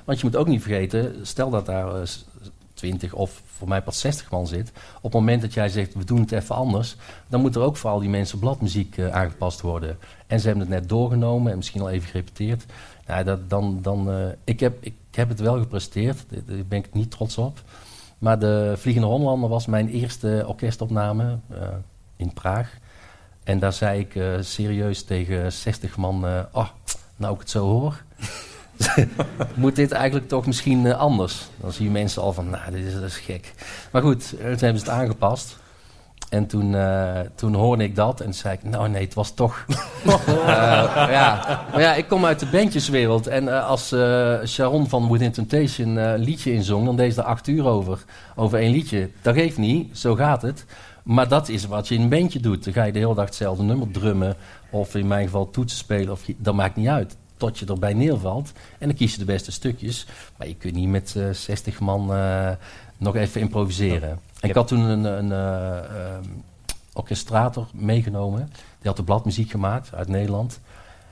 [0.07, 2.25] Want je moet ook niet vergeten, stel dat daar eh, s-
[2.73, 4.71] 20 of voor mij pas 60 man zit.
[4.97, 6.95] Op het moment dat jij zegt, we doen het even anders,
[7.27, 9.97] dan moet er ook voor al die mensen bladmuziek eh, aangepast worden.
[10.27, 12.65] En ze hebben het net doorgenomen en misschien al even gerepeteerd.
[13.07, 16.93] Nou, dat, dan, dan, eh, ik, heb, ik heb het wel gepresteerd, daar ben ik
[16.93, 17.61] niet trots op.
[18.17, 21.67] Maar de Vliegende Hollander was mijn eerste orkestopname eh,
[22.15, 22.77] in Praag.
[23.43, 26.67] En daar zei ik eh, serieus tegen 60 man, eh, oh,
[27.15, 28.03] nou ik het zo hoor,
[29.55, 31.47] moet dit eigenlijk toch misschien eh, anders.
[31.61, 33.53] Dan zie je mensen al van, nou dit is, dat is gek.
[33.91, 35.57] Maar goed, eh, toen hebben ze het aangepast.
[36.29, 39.33] En toen, eh, toen hoorde ik dat en toen zei ik, nou nee, het was
[39.33, 39.65] toch...
[40.45, 41.65] Ja.
[41.71, 43.27] Maar ja, ik kom uit de bandjeswereld.
[43.27, 43.87] En als
[44.45, 48.03] Sharon van Within Temptation een liedje inzong, dan deed ze er acht uur over.
[48.35, 49.09] Over één liedje.
[49.21, 50.65] Dat geeft niet, zo gaat het.
[51.03, 52.63] Maar dat is wat je in een bandje doet.
[52.63, 54.35] Dan ga je de hele dag hetzelfde nummer drummen.
[54.69, 56.11] Of in mijn geval toetsen spelen.
[56.11, 57.17] Of dat maakt niet uit.
[57.37, 58.51] Tot je erbij neervalt.
[58.77, 60.05] En dan kies je de beste stukjes.
[60.37, 62.49] Maar je kunt niet met eh 60 man eh,
[62.97, 64.19] nog even improviseren.
[64.39, 66.17] En ik had toen een, een eh,
[66.93, 68.51] orchestrator meegenomen.
[68.53, 70.59] Die had de bladmuziek gemaakt uit Nederland.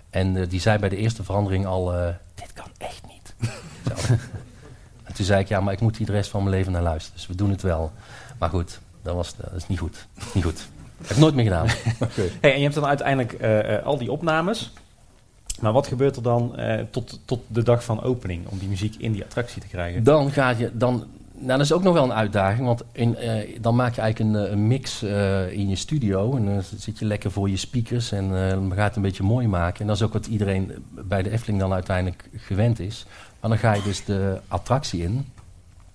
[0.09, 1.93] En eh, die zei bij de eerste verandering al...
[1.93, 3.33] eh, dit kan echt niet.
[5.03, 6.81] En toen zei ik, ja, maar ik moet hier de rest van mijn leven naar
[6.81, 7.17] luisteren.
[7.17, 7.91] Dus we doen het wel.
[8.39, 10.07] Maar goed, dat, was, dat is niet goed.
[10.33, 10.67] Niet goed.
[11.01, 11.67] heb ik nooit meer gedaan.
[12.41, 14.73] Hey, en je hebt dan uiteindelijk eh, eh, al die opnames.
[15.61, 18.95] Maar wat gebeurt er dan eh, tot, tot de dag van opening om die muziek
[18.95, 20.03] in die attractie te krijgen?
[20.03, 23.57] Dan ga je, dan, nou, dat is ook nog wel een uitdaging, want in, eh,
[23.61, 25.03] dan maak je eigenlijk een, eh, een mix
[25.49, 26.35] in je studio.
[26.35, 29.23] En dan zit je lekker voor je speakers en dan ga je het een beetje
[29.23, 29.79] mooi maken.
[29.81, 33.05] En dat is ook wat iedereen bij de Efteling dan uiteindelijk gewend is.
[33.39, 35.25] Maar dan ga je dus de attractie in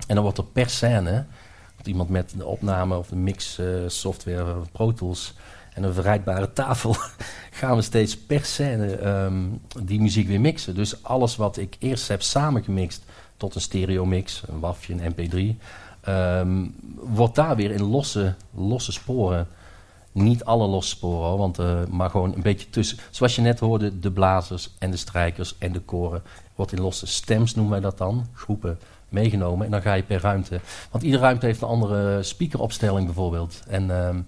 [0.07, 1.25] en dan wordt er per scène,
[1.85, 5.35] iemand met de opname of de mix software, Pro Tools
[5.75, 6.97] en een verrijdbare tafel,
[7.61, 9.43] gaan we steeds per scène ehm,
[9.83, 10.75] die muziek weer mixen.
[10.75, 13.05] Dus alles wat ik eerst heb samengemixt
[13.37, 15.59] tot een stereo mix, een WAFje, een MP3,
[16.01, 19.49] ehm, wordt daar weer in losse, losse sporen.
[20.13, 22.99] Niet alle losse sporen, want, eh, maar gewoon een beetje tussen.
[23.11, 26.23] Zoals je net hoorde, de blazers en de strijkers en de koren.
[26.55, 28.79] Wordt in losse stems, noemen wij dat dan, groepen
[29.09, 29.65] meegenomen.
[29.65, 30.61] En dan ga je per ruimte.
[30.91, 33.63] Want iedere ruimte heeft een andere speakeropstelling bijvoorbeeld.
[33.69, 34.21] En ehm,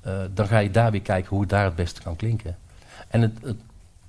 [0.00, 2.56] eh, dan ga je daar weer kijken hoe het daar het beste kan klinken.
[3.08, 3.60] En het, het-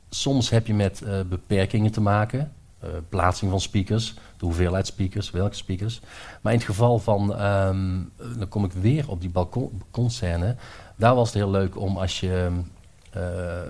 [0.10, 2.52] soms heb je met eh, beperkingen te maken.
[2.80, 6.02] Eh, plaatsing van speakers, de hoeveelheid speakers, welke speakers.
[6.42, 10.56] Maar in het geval van, ehm, eh, dan kom ik weer op die balkon, balkonscène.
[10.96, 12.50] Daar was het heel leuk om als je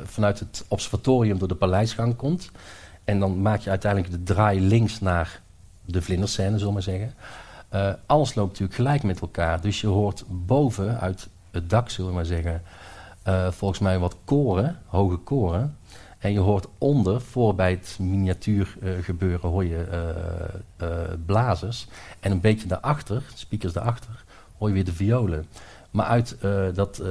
[0.04, 2.52] vanuit het observatorium door de paleisgang komt.
[3.04, 5.42] En dan maak je uiteindelijk de draai links naar
[5.86, 7.14] de vlinderscène, zullen we maar zeggen.
[8.06, 9.62] Alles loopt natuurlijk gelijk met elkaar.
[9.62, 12.62] Dus je hoort boven uit het dak, zullen we maar zeggen,
[13.24, 15.78] eh, volgens mij wat koren, hoge koren.
[16.20, 19.84] En je hoort onder, voor bij het miniatuur eh, gebeuren, hoor je
[20.78, 20.88] eh,
[21.26, 21.88] blazers.
[22.20, 24.24] En een beetje daarachter, speakers daarachter,
[24.58, 25.46] hoor je weer de violen.
[25.92, 26.38] Maar uit
[26.74, 27.02] dat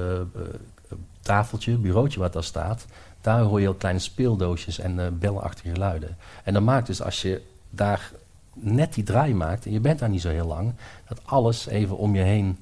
[1.23, 2.87] tafeltje, bureautje wat daar staat,
[3.21, 6.17] daar hoor je heel kleine speeldoosjes en bellenachtige geluiden.
[6.45, 8.13] En dat maakt dus als je daar
[8.53, 10.75] net die draai maakt, en je bent daar niet zo heel lang,
[11.09, 12.59] dat alles even om je heen...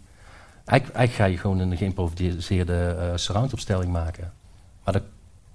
[0.69, 4.33] Eigenlijk, eigenlijk ga je gewoon een geïmproviseerde eh surroundopstelling maken.
[4.85, 5.03] Maar dat,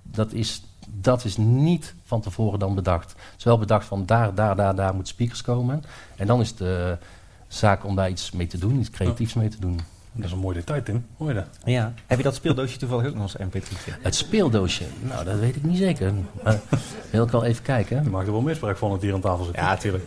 [0.04, 3.12] dat, is, dat is niet van tevoren dan bedacht.
[3.12, 5.84] Het is wel bedacht van daar, daar, daar, daar moeten speakers komen.
[6.16, 6.98] En dan is het de
[7.48, 9.80] zaak om daar iets mee te doen, iets creatiefs mee te doen.
[10.12, 11.06] Dat is een mooi detail, Tim.
[11.18, 11.48] Hoor je dat?
[11.66, 11.94] Ja.
[12.08, 14.02] Heb je dat speeldoosje toevallig ook nog als mp3'tje?
[14.02, 16.14] Het speeldoosje, nou dat weet ik niet zeker.
[16.44, 16.60] Maar
[17.10, 18.04] wil ik wel even kijken.
[18.04, 19.56] Je maakt er wel misbruik van dat hier aan tafel zit.
[19.56, 20.04] Ja, natuurlijk.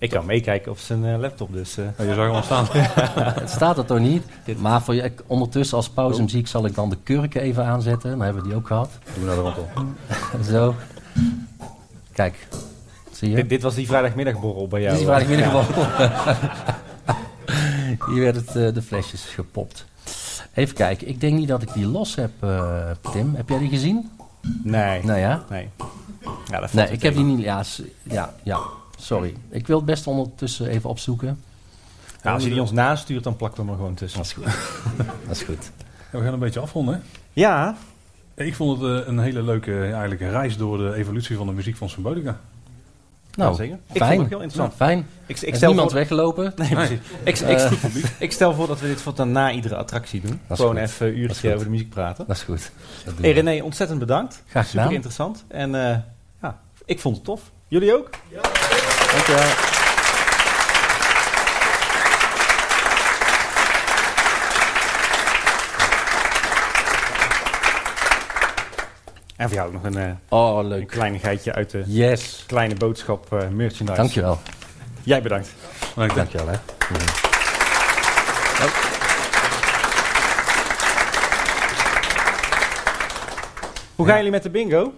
[0.00, 1.76] Ik kan meekijken op zijn eh, laptop, dus...
[1.76, 2.66] eh, Ja, je zag hem al staan.
[3.40, 4.24] Het staat er toch niet.
[4.58, 8.10] Maar voor je, ik- ondertussen als pauzemuziek zal ik dan de kurken even aanzetten.
[8.10, 8.90] Dan hebben we die ook gehad.
[9.14, 9.70] Doe naar de rand op.
[10.50, 10.74] Zo.
[12.12, 12.48] Kijk,
[13.12, 13.34] zie je?
[13.34, 14.96] dit, dit was die vrijdagmiddagborrel bij jou.
[14.96, 16.10] Dit is die vrijdagmiddag gewoon.
[18.14, 19.84] Hier werd het, eh, de flesjes gepopt.
[20.54, 23.34] Even kijken, ik denk niet dat ik die los heb, eh, Tim.
[23.34, 24.10] Heb jij die gezien?
[24.62, 25.04] Nee.
[25.04, 25.42] Nou ja.
[25.50, 25.68] Nee.
[26.50, 27.40] Ja, dat Nee, ik heb die niet.
[27.40, 27.62] Ja,
[28.02, 28.58] ja, ja,
[29.00, 29.34] sorry.
[29.48, 31.40] Ik wil het best ondertussen even opzoeken.
[32.22, 34.18] Ja, als je die ons nastuurt, dan plakken we hem er gewoon tussen.
[34.18, 34.44] Dat is goed.
[35.26, 35.70] Dat is goed.
[36.12, 36.94] Ja, we gaan een beetje afronden.
[36.94, 37.00] hè?
[37.32, 37.76] Ja,
[38.34, 41.52] Ik vond het eh, een hele leuke eigenlijk een reis door de evolutie van de
[41.52, 42.40] muziek van Symbolica.
[43.34, 43.74] Nou, zeker.
[43.74, 44.20] Ik vond fijn.
[44.20, 44.78] het heel interessant.
[44.78, 45.06] Nou, fijn.
[45.26, 46.52] ik, Er ik, is stel niemand voor, weggelopen.
[46.56, 47.58] nee, ik, ik,
[48.18, 50.40] ik stel voor dat we dit voortaan na iedere attractie doen.
[50.50, 50.80] Gewoon goed.
[50.80, 52.26] even een uurtje over de muziek praten.
[52.26, 52.70] Dat is goed.
[53.04, 53.40] Dat doen Hey we.
[53.40, 54.42] René, ontzettend bedankt.
[54.46, 54.94] Graag Super gedaan.
[54.94, 55.44] interessant.
[55.48, 55.96] En eh,
[56.42, 57.50] ja, ik vond het tof.
[57.70, 58.10] Jullie ook?
[59.12, 59.48] Dankjewel.
[69.36, 70.86] En voor jou ook nog een, eh, Oh, een leuk.
[70.86, 72.44] kleinigheidje uit de Yes.
[72.46, 73.98] kleine boodschap eh, merchandise.
[74.00, 74.38] Dankjewel.
[75.02, 75.48] Jij bedankt.
[75.94, 76.16] Dank je.
[76.16, 76.54] Dankjewel, hè.
[83.96, 84.92] Hoe gaan jullie met de bingo?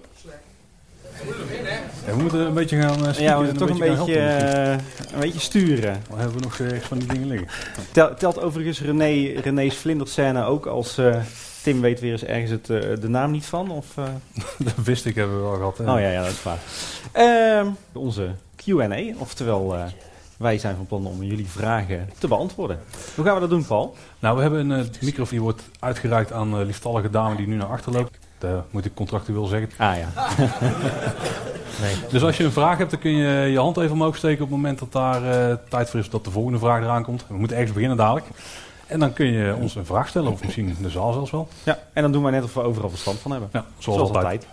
[2.06, 4.54] Ja, we moeten een beetje gaan uh, Ja, we moeten toch een beetje, helpen.
[4.64, 4.70] eh,
[5.12, 6.02] een beetje sturen.
[6.08, 7.48] Dan hebben we nog ergens van die dingen liggen.
[7.92, 11.16] Tel- telt overigens René, René's vlinderscène ook als eh,
[11.62, 13.70] Tim weet weer eens ergens het, eh, de naam niet van?
[13.70, 14.04] Of, eh?
[14.74, 15.78] Dat wist ik, hebben we wel gehad.
[15.78, 15.92] hè.
[15.94, 16.58] Oh ja, ja, dat is waar.
[17.12, 19.82] Ehm, onze Q&A, oftewel eh,
[20.36, 22.78] wij zijn van plan om jullie vragen te beantwoorden.
[23.14, 23.96] Hoe gaan we dat doen, Paul?
[24.18, 27.66] Nou, we hebben een microfoon die wordt uitgereikt aan de lieftallige dame die nu naar
[27.66, 28.18] achter loopt.
[28.50, 29.70] Dat moet ik contractueel zeggen.
[29.76, 30.08] Ah ja.
[31.80, 31.94] Nee.
[32.10, 34.50] Dus als je een vraag hebt, dan kun je je hand even omhoog steken op
[34.50, 37.24] het moment dat daar eh, tijd voor is dat de volgende vraag eraan komt.
[37.28, 38.26] We moeten ergens beginnen dadelijk.
[38.86, 41.48] En dan kun je ons een vraag stellen, of misschien in de zaal zelfs wel.
[41.62, 41.78] ja.
[41.92, 43.48] En dan doen we net of we overal verstand van hebben.
[43.52, 44.46] Ja, zoals, altijd.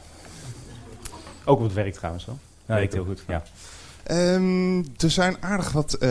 [1.46, 2.38] Ook op het werk trouwens wel.
[2.66, 3.24] Ja, ik heel goed.
[3.28, 3.44] Ja.
[4.04, 6.10] Ehm, er zijn aardig wat eh,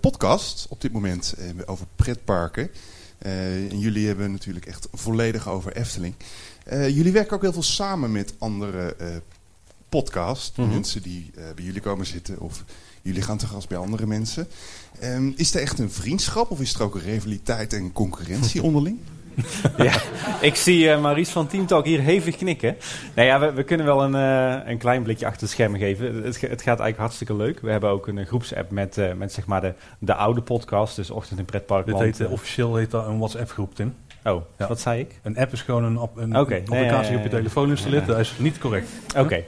[0.00, 2.70] podcasts op dit moment eh, over pretparken.
[3.18, 6.14] Eh, en jullie hebben natuurlijk echt volledig over Efteling.
[6.66, 9.06] Eh, jullie werken ook heel veel samen met andere eh
[9.88, 10.56] podcasts.
[10.56, 10.68] Mhm.
[10.68, 12.64] Mensen die eh, bij jullie komen zitten of
[13.02, 14.46] jullie gaan te gast bij andere mensen.
[15.00, 18.98] Ehm, is er echt een vriendschap of is er ook een rivaliteit en concurrentie onderling?
[19.76, 20.00] ja.
[20.40, 22.76] Ik zie eh Maurice van Team Talk hier hevig knikken.
[23.14, 26.06] Nou ja, we, we kunnen wel een, eh, een klein blikje achter het scherm geven.
[26.14, 27.60] Het, het gaat eigenlijk hartstikke leuk.
[27.60, 30.96] We hebben ook een groepsapp met, eh, met zeg maar de, de oude podcast.
[30.96, 31.86] Dus Ochtend in Pretpark.
[31.86, 33.94] Dit heet, officieel heet dat een WhatsApp groep, Tim.
[34.26, 34.66] Oh, Ja.
[34.68, 35.20] wat zei ik?
[35.22, 38.06] Een app is gewoon een, een applicatie op je telefoon installeert.
[38.06, 38.88] Dat is niet correct.
[39.16, 39.44] Oké,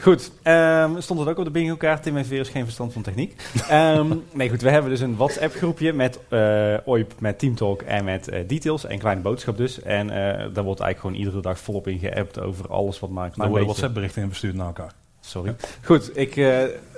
[0.00, 0.30] goed.
[0.42, 2.02] Ehm, stond het ook op de bingo kaart?
[2.02, 3.34] Tim heeft weer eens geen verstand van techniek.
[3.68, 4.62] Ehm, nee, goed.
[4.62, 8.84] We hebben dus een WhatsApp groepje met eh OIP, met Teamtalk en met eh, Details.
[8.84, 9.82] En kleine boodschap dus.
[9.82, 10.16] En eh,
[10.52, 13.36] daar wordt eigenlijk gewoon iedere dag volop in geappt over alles wat maakt.
[13.36, 14.92] Daar worden WhatsApp berichten in verstuurd naar elkaar.
[15.20, 15.54] Sorry.
[15.82, 16.36] Goed, ik,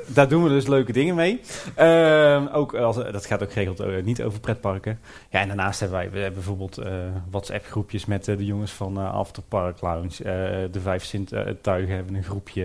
[0.06, 1.40] daar doen we dus leuke dingen mee.
[1.74, 5.00] Ehm, ook als, dat gaat ook geregeld eh, niet over pretparken.
[5.30, 6.92] Ja, en daarnaast hebben wij we hebben bijvoorbeeld eh,
[7.30, 10.68] WhatsApp-groepjes met eh, de jongens van eh After Park Lounge.
[10.70, 12.64] De Vijf Zintuigen hebben een groepje.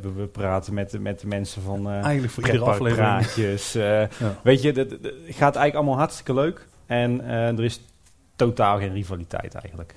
[0.00, 3.26] We, we praten met, met de mensen van Eigenlijk voor iedere aflevering.
[3.72, 4.08] Ja.
[4.42, 6.66] Weet je, dat, dat gaat eigenlijk allemaal hartstikke leuk.
[6.86, 7.80] En er is
[8.36, 9.94] totaal geen rivaliteit eigenlijk.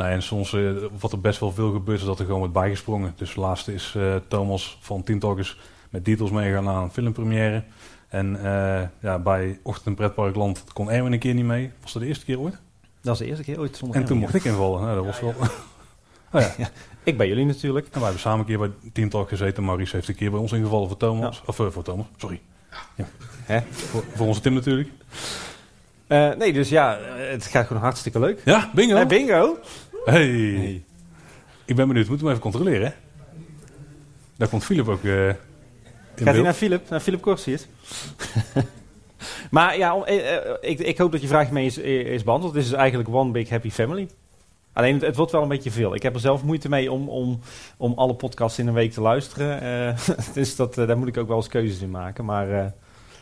[0.00, 0.56] Nou, en soms,
[1.00, 3.12] wat er best wel veel gebeurt, is dat er gewoon wordt bijgesprongen.
[3.16, 5.58] Dus laatst is eh, Thomas van Team Talkers
[5.90, 7.64] met Details meegaan naar een filmpremière.
[8.08, 11.70] En eh, ja, bij Ochtend Pretparkland kon Erwin een keer niet mee.
[11.82, 12.58] Was dat de eerste keer ooit?
[13.00, 14.80] Dat is de eerste keer ooit zonder En toen mocht ik invallen.
[14.80, 15.34] Nou, dat was wel...
[16.32, 16.70] oh ja.
[17.02, 17.86] Ik bij jullie natuurlijk.
[17.86, 19.64] En wij hebben samen een keer bij Team Talk gezeten.
[19.64, 21.42] Maurice heeft een keer bij ons ingevallen voor Thomas.
[21.46, 22.40] Of eh, voor Thomas, sorry.
[22.94, 23.04] Ja.
[23.44, 23.60] Hè?
[23.70, 24.88] Voor, voor onze Tim natuurlijk.
[26.06, 28.40] Eh, nee, dus ja, het gaat gewoon hartstikke leuk.
[28.44, 28.96] Ja, bingo.
[28.96, 29.58] Eh, bingo!
[30.04, 30.82] Hey.
[31.64, 32.08] Ik ben benieuwd.
[32.08, 32.92] Moeten we even controleren, hè?
[34.36, 35.02] Daar komt Philip ook
[36.24, 37.66] Gaat hij naar Philip, naar Philip Corsius?
[39.50, 42.54] maar ja, om- eh, eh, ik, ik hoop dat je vraag mee is, is beantwoord.
[42.54, 44.08] Het is dus eigenlijk one big happy family.
[44.72, 45.94] Alleen het, het wordt wel een beetje veel.
[45.94, 47.40] Ik heb er zelf moeite mee om, om,
[47.76, 49.60] om alle podcasts in een week te luisteren.
[49.60, 49.98] Eh,
[50.34, 52.24] dus dat, eh, daar moet ik ook wel eens keuzes in maken.
[52.24, 52.66] Maar eh,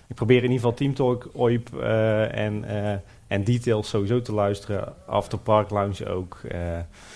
[0.08, 2.96] ik probeer in ieder geval Team Talk, OIP eh, en, eh,
[3.28, 4.94] en Details sowieso te luisteren.
[5.06, 6.38] After Park Lounge ook.
[6.48, 6.58] eh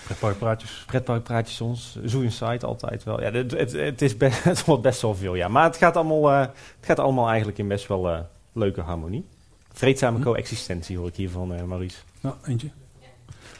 [0.05, 0.83] Pretparkpraatjes.
[0.87, 1.97] Pretparkpraatjes soms.
[2.05, 3.21] Zoo Inside altijd wel.
[3.21, 5.47] Ja, het, het, het, is be- het wordt best wel veel, ja.
[5.47, 8.19] Maar het gaat allemaal, eh, het gaat allemaal eigenlijk in best wel eh,
[8.53, 9.25] leuke harmonie.
[9.73, 10.23] Vreedzame Hm.
[10.23, 11.97] coexistentie hoor ik hier van eh Maurice.
[12.21, 12.69] Nou, eentje.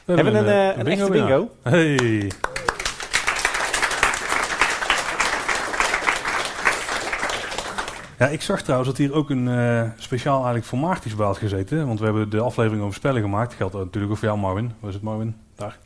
[0.06, 1.28] We hebben een, eh, een echte winnaar.
[1.28, 1.50] bingo.
[1.62, 2.32] Hey.
[8.24, 10.80] Ja, ik zag trouwens dat hier ook een eh, speciaal eigenlijk voor
[11.18, 11.88] bij had gezeten.
[11.88, 13.48] Want we hebben de aflevering over spellen gemaakt.
[13.50, 14.72] Dat geldt natuurlijk ook voor jou, Marvin.
[14.80, 15.36] Waar is het, Marvin?
[15.56, 15.78] Daar.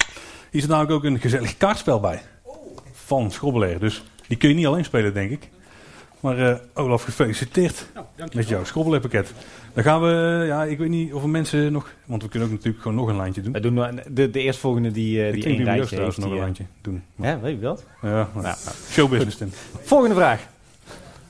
[0.51, 2.21] Hier zit namelijk ook een gezellig kaartspel bij.
[2.91, 3.79] Van Schrobbelair.
[3.79, 5.49] Dus die kun je niet alleen spelen, denk ik.
[6.19, 7.85] Maar eh, Olaf, gefeliciteerd
[8.33, 9.33] met jouw Schrobbelairpakket.
[9.73, 11.89] Dan gaan we, ja, ik weet niet of er mensen nog...
[12.05, 13.53] Want we kunnen ook natuurlijk gewoon nog een lijntje doen.
[13.53, 16.27] We doen nou- de, de eerstvolgende die, eh Ik die één rijtje trouwens heeft.
[16.27, 17.03] nog een lijntje doen.
[17.19, 17.85] eh, Hè, weet je dat?
[18.01, 18.55] Ja, Nou,
[18.89, 19.49] showbusiness, Tim.
[19.81, 20.47] volgende vraag.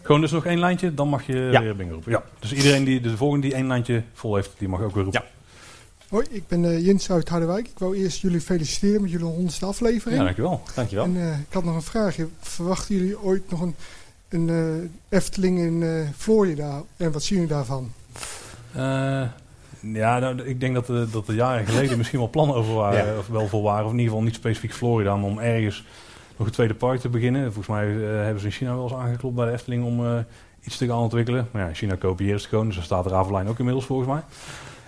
[0.07, 1.61] Gewoon dus nog één lijntje, dan mag je Ja.
[1.61, 2.11] weer bingo roepen.
[2.11, 2.23] Ja.
[2.39, 5.23] Dus iedereen die de volgende die één lijntje vol heeft, die mag ook weer roepen.
[6.09, 7.67] Hoi, ik ben eh, Jens uit Harderwijk.
[7.67, 10.23] Ik wou eerst jullie feliciteren met jullie honderdste Ja, aflevering.
[10.23, 10.61] dankjewel.
[10.75, 11.05] Dankjewel.
[11.05, 12.27] en eh, ik had nog een vraagje.
[12.39, 13.75] Verwachten jullie ooit nog een,
[14.29, 14.49] een
[15.09, 16.81] eh, Efteling in eh, Florida?
[16.97, 17.91] En wat zien jullie daarvan?
[18.71, 18.81] Eh,
[19.93, 23.05] ja, nou, ik denk dat, er- dat er jaren geleden misschien wel plannen over waren,
[23.13, 23.17] Ja.
[23.17, 23.85] of wel voor waren.
[23.85, 25.85] Of in ieder geval niet specifiek Florida, maar om ergens
[26.37, 27.43] nog een tweede park te beginnen.
[27.53, 30.19] Volgens mij eh, hebben ze in China wel eens aangeklopt bij de Efteling om eh,
[30.63, 31.47] iets te gaan ontwikkelen.
[31.51, 34.21] Maar ja, China kopieert het gewoon, dus daar staat de Ravelijn ook inmiddels volgens mij.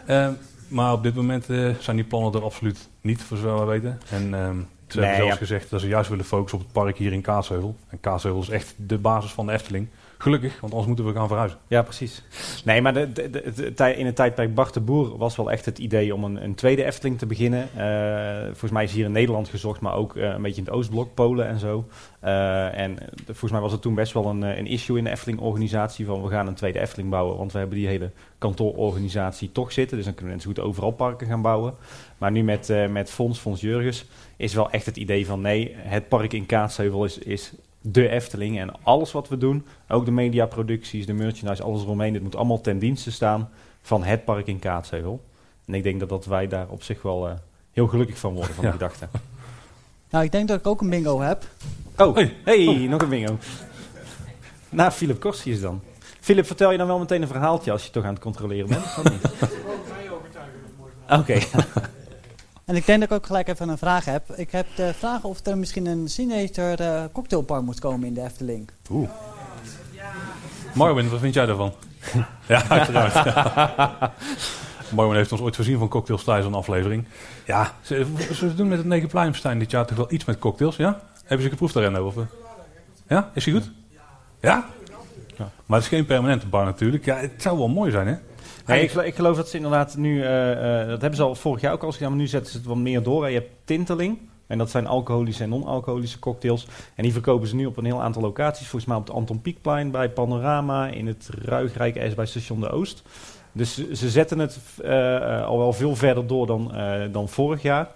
[0.05, 0.29] Eh,
[0.67, 3.99] maar op dit moment eh, zijn die plannen er absoluut niet, voor zover wij weten.
[4.09, 4.57] En ehm,
[4.87, 5.37] Ze hebben zelfs ja.
[5.37, 7.75] gezegd dat ze juist willen focussen op het park hier in Kaatsheuvel.
[7.87, 9.87] En Kaatsheuvel is echt de basis van de Efteling.
[10.21, 11.57] Gelukkig, want anders moeten we gaan verhuizen.
[11.67, 12.23] Ja, precies.
[12.65, 13.29] Nee, maar de, de,
[13.75, 16.55] de- in het tijdperk Bart de Boer was wel echt het idee om een, een
[16.55, 17.69] tweede Efteling te beginnen.
[17.75, 20.73] Eh, volgens mij is hier in Nederland gezocht, maar ook eh, een beetje in het
[20.75, 21.85] Oostblok, Polen en zo.
[22.19, 26.05] Eh, en volgens mij was het toen best wel een, een issue in de Efteling-organisatie
[26.05, 29.97] van we gaan een tweede Efteling bouwen, want we hebben die hele kantoororganisatie toch zitten.
[29.97, 31.73] Dus dan kunnen zo goed overal parken gaan bouwen.
[32.17, 34.05] Maar nu met, met Fons, Fons Jurgens,
[34.37, 37.53] is wel echt het idee van nee, het park in Kaatsheuvel is, is
[37.91, 38.59] de Efteling.
[38.59, 42.61] En alles wat we doen, ook de mediaproducties, de merchandise, alles eromheen, dit moet allemaal
[42.61, 43.49] ten dienste staan
[43.81, 45.21] van het park in Kaatsheuvel.
[45.65, 47.33] En ik denk dat, dat wij daar op zich wel eh,
[47.71, 49.07] heel gelukkig van worden, van die gedachte.
[50.11, 51.43] Nou, ik denk dat ik ook een bingo heb.
[51.97, 52.35] Oh, Hey.
[52.43, 53.37] hey, nog een bingo.
[54.69, 55.81] Na Philip Korstius dan.
[56.19, 58.83] Philip, vertel je dan wel meteen een verhaaltje als je toch aan het controleren bent?
[58.83, 59.21] of niet?
[62.69, 64.31] En ik denk dat ik ook gelijk even een vraag heb.
[64.35, 68.21] Ik heb de vraag of er misschien een Signature eh, cocktailbar moet komen in de
[68.21, 68.69] Efteling.
[70.73, 71.73] Marwin, wat vind jij daarvan?
[72.47, 73.13] ja, uiteraard.
[74.95, 77.05] Marwin heeft ons ooit voorzien van cocktails tijdens een aflevering.
[77.45, 81.01] Ja, ze, ze doen met het Negenpluimstein dit jaar toch wel iets met cocktails, ja?
[81.23, 82.01] Hebben ze geproefd daarin?
[82.01, 82.23] Of, eh?
[83.07, 83.71] ja, is die goed?
[84.39, 84.65] Ja?
[85.37, 85.49] Ja.
[85.65, 87.05] Maar het is geen permanente bar natuurlijk.
[87.05, 88.15] Ja, het zou wel mooi zijn, hè?
[88.69, 91.61] Nee, ik, ik geloof dat ze inderdaad nu, eh, eh, dat hebben ze al vorig
[91.61, 93.29] jaar ook al gedaan, maar nu zetten ze het wat meer door.
[93.29, 94.17] Je hebt tinteling,
[94.47, 96.67] en dat zijn alcoholische en non-alcoholische cocktails.
[96.95, 98.67] En die verkopen ze nu op een heel aantal locaties.
[98.67, 102.69] Volgens mij op het Anton Pieckplein, bij Panorama, in het Ruigrijk S bij Station de
[102.69, 103.01] Oost.
[103.51, 106.73] Dus ze- ze zetten het eh, al wel veel verder door dan,
[107.11, 107.87] dan vorig jaar.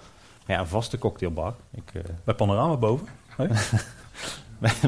[0.48, 1.54] Ja, een vaste cocktailbar.
[1.76, 1.92] Ik,
[2.24, 3.08] Bij Panorama boven.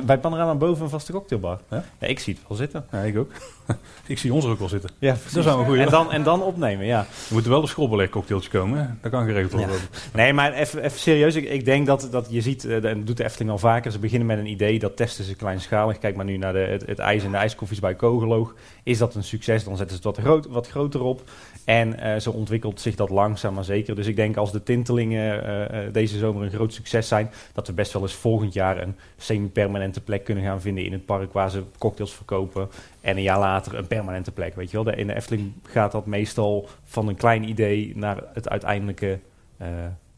[0.06, 1.60] bij Panorama boven een vaste cocktailbar.
[1.70, 1.84] Ja?
[2.00, 2.86] Ja, ik zie het wel zitten.
[2.92, 3.32] Ja, ik ook.
[4.08, 4.90] ik zie ons er ook wel zitten.
[5.00, 5.78] Ja, Dat zijn we goed.
[5.78, 7.00] En dan, en dan opnemen, ja.
[7.00, 8.86] Er moeten wel de schrobbeleg cocktailtjes komen, hè?
[9.02, 9.76] Dat kan geregeld worden.
[10.14, 11.36] Nee, maar even, even serieus.
[11.36, 13.92] Ik, ik denk dat, dat je ziet, eh, en dat doet de Efteling al vaker.
[13.92, 15.98] Ze beginnen met een idee, dat testen ze kleinschalig.
[15.98, 18.54] Kijk maar nu naar de, het, het ijs en de ijskoffies bij Kogeloog.
[18.84, 21.24] Is dat een succes, dan zetten ze het wat, groot, wat groter op.
[21.66, 23.96] En eh, zo ontwikkelt zich dat langzaam maar zeker.
[23.96, 27.30] Dus ik denk als de tintelingen eh, deze zomer een groot succes zijn...
[27.54, 31.06] dat we best wel eens volgend jaar een semi-permanente plek kunnen gaan vinden in het
[31.06, 31.34] park...
[31.34, 32.70] waar ze cocktails verkopen.
[33.06, 34.84] En een jaar later een permanente plek, weet je wel.
[34.84, 39.20] De, in de Efteling gaat dat meestal van een klein idee naar het uiteindelijke...
[39.58, 39.68] eh,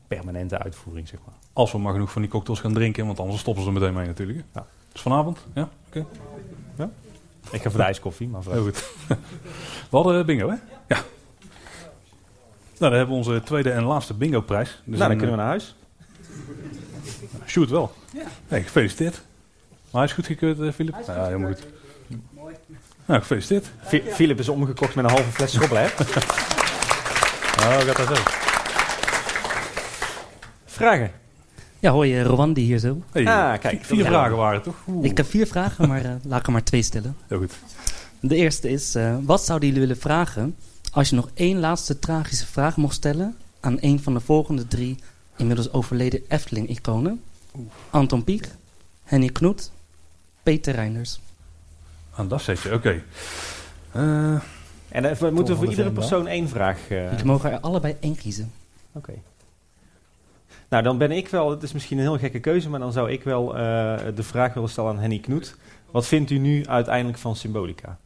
[0.08, 1.34] permanente uitvoering, zeg maar.
[1.54, 3.94] Als we maar genoeg van die cocktails gaan drinken, want anders stoppen ze er meteen
[3.94, 4.44] mee natuurlijk.
[4.54, 4.66] Ja.
[4.92, 5.70] Dus vanavond, ja?
[5.88, 6.06] Oké.
[7.52, 8.90] Ik ga voor de ijskoffie, maar Heel goed.
[9.90, 10.56] We hadden bingo, hè?
[10.88, 11.04] Ja.
[12.78, 14.70] Nou, dan hebben we onze tweede en laatste bingo-prijs.
[14.70, 15.76] Dus nou, dan een, kunnen we naar huis.
[17.42, 17.92] eh, Shoot wel.
[18.14, 18.24] Ja.
[18.48, 19.22] Hey, gefeliciteerd.
[19.92, 20.96] Maar hij is goed gekeurd, eh, Filip?
[21.08, 21.68] Ja, helemaal goed.
[23.08, 23.66] Nou, gefeliciteerd.
[24.14, 25.88] Philip is omgekocht met een halve fles schrobbel, hè?
[27.58, 28.24] Oh, gaat dat zo.
[30.66, 31.12] Vragen?
[31.80, 33.02] Ja, hoi, eh, Rwandi hier zo.
[33.12, 33.86] Hey, Ah, kijk.
[33.86, 34.76] vier vragen waren het, toch?
[34.88, 35.06] Oeh.
[35.06, 37.16] Ik heb vier vragen, maar eh, laat ik er maar twee stellen.
[37.28, 37.54] Heel goed.
[38.20, 40.56] De eerste is, eh, wat zouden jullie willen vragen
[40.92, 44.96] als je nog één laatste tragische vraag mocht stellen aan een van de volgende drie
[45.38, 47.22] inmiddels overleden Efteling-iconen?
[47.90, 48.48] Anton Pieck,
[49.04, 49.72] Henny Knoet,
[50.44, 51.20] Peter Reinders.
[52.18, 53.02] Aan dat zetje, oké.
[53.92, 54.34] Eh,
[54.90, 56.90] En eh, we moeten voor de iedere persoon één vraag...
[56.90, 58.52] eh, Jullie mogen er allebei één kiezen.
[58.92, 59.14] Oké.
[60.70, 61.50] Nou, dan ben ik wel...
[61.50, 63.62] Het is misschien een heel gekke keuze, maar dan zou ik wel eh,
[64.16, 65.56] de vraag willen stellen aan Henny Knoet.
[65.92, 67.98] Wat vindt u nu uiteindelijk van Symbolica?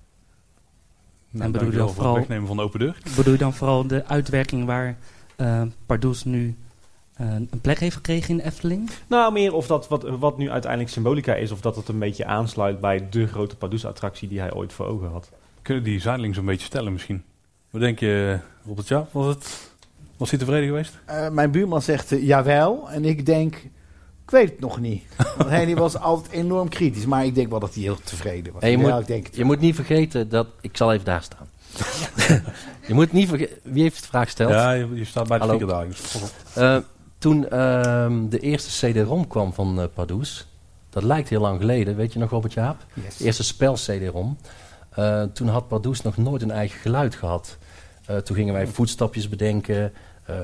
[1.30, 2.98] nou, bedoel je dan voor het vooral- wegnemen van de open deur.
[3.16, 4.98] Bedoel je dan vooral de uitwerking waar
[5.36, 6.71] eh Pardoes nu eh,
[7.18, 8.90] een plek heeft gekregen in de Efteling?
[9.08, 11.52] Nou, meer of dat wat, wat nu uiteindelijk Symbolica is...
[11.52, 15.10] of dat het een beetje aansluit bij de grote Pardoes-attractie die hij ooit voor ogen
[15.10, 15.30] had.
[15.62, 17.24] Kunnen die zijdeling zo'n beetje stellen misschien?
[17.70, 18.88] Wat denk je, Robert?
[18.88, 19.70] Ja, was het...
[20.18, 21.00] Was hij tevreden geweest?
[21.06, 22.90] Eh, mijn buurman zegt eh, jawel.
[22.90, 23.56] En ik denk,
[24.26, 25.04] ik weet het nog niet.
[25.38, 27.06] Want Henny was altijd enorm kritisch.
[27.06, 28.62] Maar ik denk wel dat hij heel tevreden was.
[28.62, 30.48] En je ja, moet- ik denk het Je moet niet vergeten dat...
[30.62, 31.48] Ik zal even daar staan.
[32.88, 33.58] je moet niet vergeten...
[33.64, 34.52] Wie heeft de vraag gesteld?
[34.52, 35.58] Ja, je, je staat bij de Hallo.
[35.60, 35.96] speakerdaling.
[37.22, 40.48] Toen ehm, de eerste CD-ROM kwam van eh Pardoes...
[40.90, 41.96] Dat lijkt heel lang geleden.
[41.96, 42.86] Weet je nog, Robert Jaap?
[42.94, 43.18] Yes.
[43.18, 44.38] De eerste spel-CD-ROM.
[44.90, 47.58] Eh, toen had Pardoes nog nooit een eigen geluid gehad.
[48.06, 49.94] Eh, toen gingen wij voetstapjes bedenken,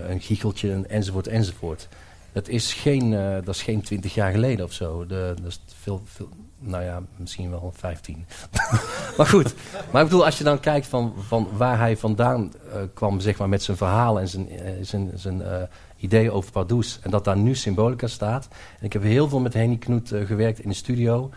[0.08, 1.88] een giecheltje en- enzovoort enzovoort.
[2.32, 3.12] Dat is geen,
[3.44, 5.06] dat is geen twintig jaar geleden of zo.
[5.06, 6.30] De, dat is veel, veel,
[6.60, 8.26] nou ja, misschien wel 15.
[9.18, 9.56] maar goed,
[9.92, 13.38] maar ik bedoel, als je dan kijkt van, van waar hij vandaan eh, kwam, zeg
[13.38, 15.62] maar, met zijn verhaal en zijn, eh, zijn, zijn eh,
[15.98, 17.00] ideeën over Pardoes.
[17.02, 18.48] En dat daar nu Symbolica staat.
[18.80, 21.30] En ik heb heel veel met Henny Knoet gewerkt in de studio.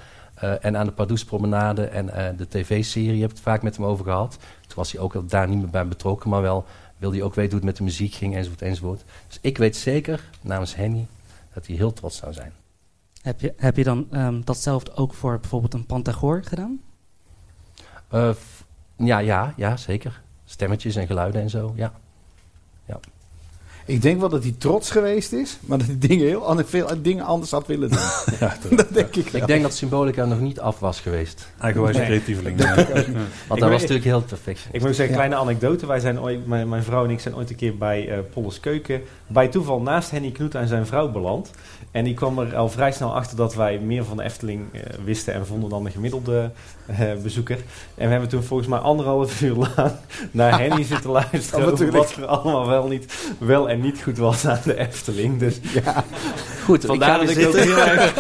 [0.61, 2.07] en aan de Pardoes Promenade en
[2.37, 4.37] de tv-serie heb ik het vaak met hem over gehad.
[4.67, 6.65] Toen was hij ook daar niet meer bij betrokken, maar wel
[6.99, 9.05] wilde hij ook weten hoe het met de muziek ging enzovoort enzovoort.
[9.27, 11.07] Dus ik weet zeker, namens Henny,
[11.55, 12.53] dat hij heel trots zou zijn.
[13.23, 16.81] Heb je, heb je dan ehm, datzelfde ook voor bijvoorbeeld een Pantagor gedaan?
[18.09, 18.35] Eh,
[18.97, 20.23] ja, ja, ja, zeker.
[20.45, 21.93] Stemmetjes en geluiden en zo, ja.
[23.91, 27.25] Ik denk wel dat hij trots geweest is, maar dat hij dingen heel veel dingen
[27.25, 27.99] anders had willen doen.
[28.77, 29.41] dat denk ik wel.
[29.41, 31.53] Ik denk dat Symbolica nog niet af was geweest.
[31.61, 32.07] Eigenwijs Nee.
[32.07, 32.63] creatieveling.
[32.63, 32.75] Ja.
[32.77, 32.85] Ja.
[32.85, 33.15] Want dat
[33.49, 34.61] weet- was natuurlijk heel perfect.
[34.73, 35.15] Ik moet zeggen, Ja.
[35.15, 35.87] kleine anekdote.
[35.87, 38.61] Wij zijn ooit, mijn, mijn vrouw en ik zijn ooit een keer bij eh Polles
[38.61, 41.51] Keuken bij toeval naast Henny Knoet en zijn vrouw beland.
[41.91, 44.81] En die kwam er al vrij snel achter dat wij meer van de Efteling eh,
[45.05, 46.51] wisten en vonden dan de gemiddelde
[47.23, 47.57] bezoeker.
[47.95, 49.93] En we hebben toen volgens mij anderhalf uur lang
[50.31, 54.19] naar Henny zitten luisteren Oh, over wat er allemaal wel, niet, wel en niet goed
[54.19, 55.39] was aan de Efteling.
[55.39, 56.05] Dus Ja.
[56.65, 58.15] Goed, vandaar ik dat ik, ook heel erg,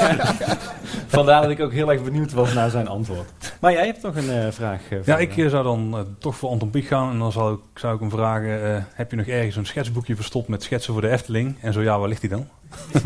[1.07, 3.55] vandaar dat ik ook heel erg benieuwd was naar zijn antwoord.
[3.61, 4.81] Maar jij hebt nog een eh, vraag.
[4.91, 7.11] eh, Ja, ik eh, eh, zou dan eh, toch voor Anton Pieck gaan.
[7.11, 10.17] En dan zou ik, zou ik hem vragen, eh, heb je nog ergens een schetsboekje
[10.17, 11.57] verstopt met schetsen voor de Efteling?
[11.61, 12.49] En zo ja, waar ligt die dan?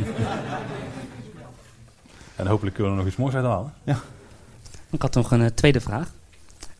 [2.36, 3.73] en hopelijk kunnen we er nog iets moois uit halen.
[4.95, 6.09] Ik had nog een eh, tweede vraag.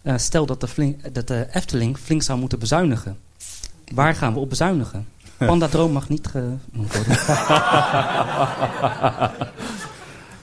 [0.03, 3.19] Eh, stel dat de, flink, dat de Efteling flink zou moeten bezuinigen.
[3.95, 5.09] Waar gaan we op bezuinigen?
[5.39, 7.17] Panda Droom mag niet genoemd worden.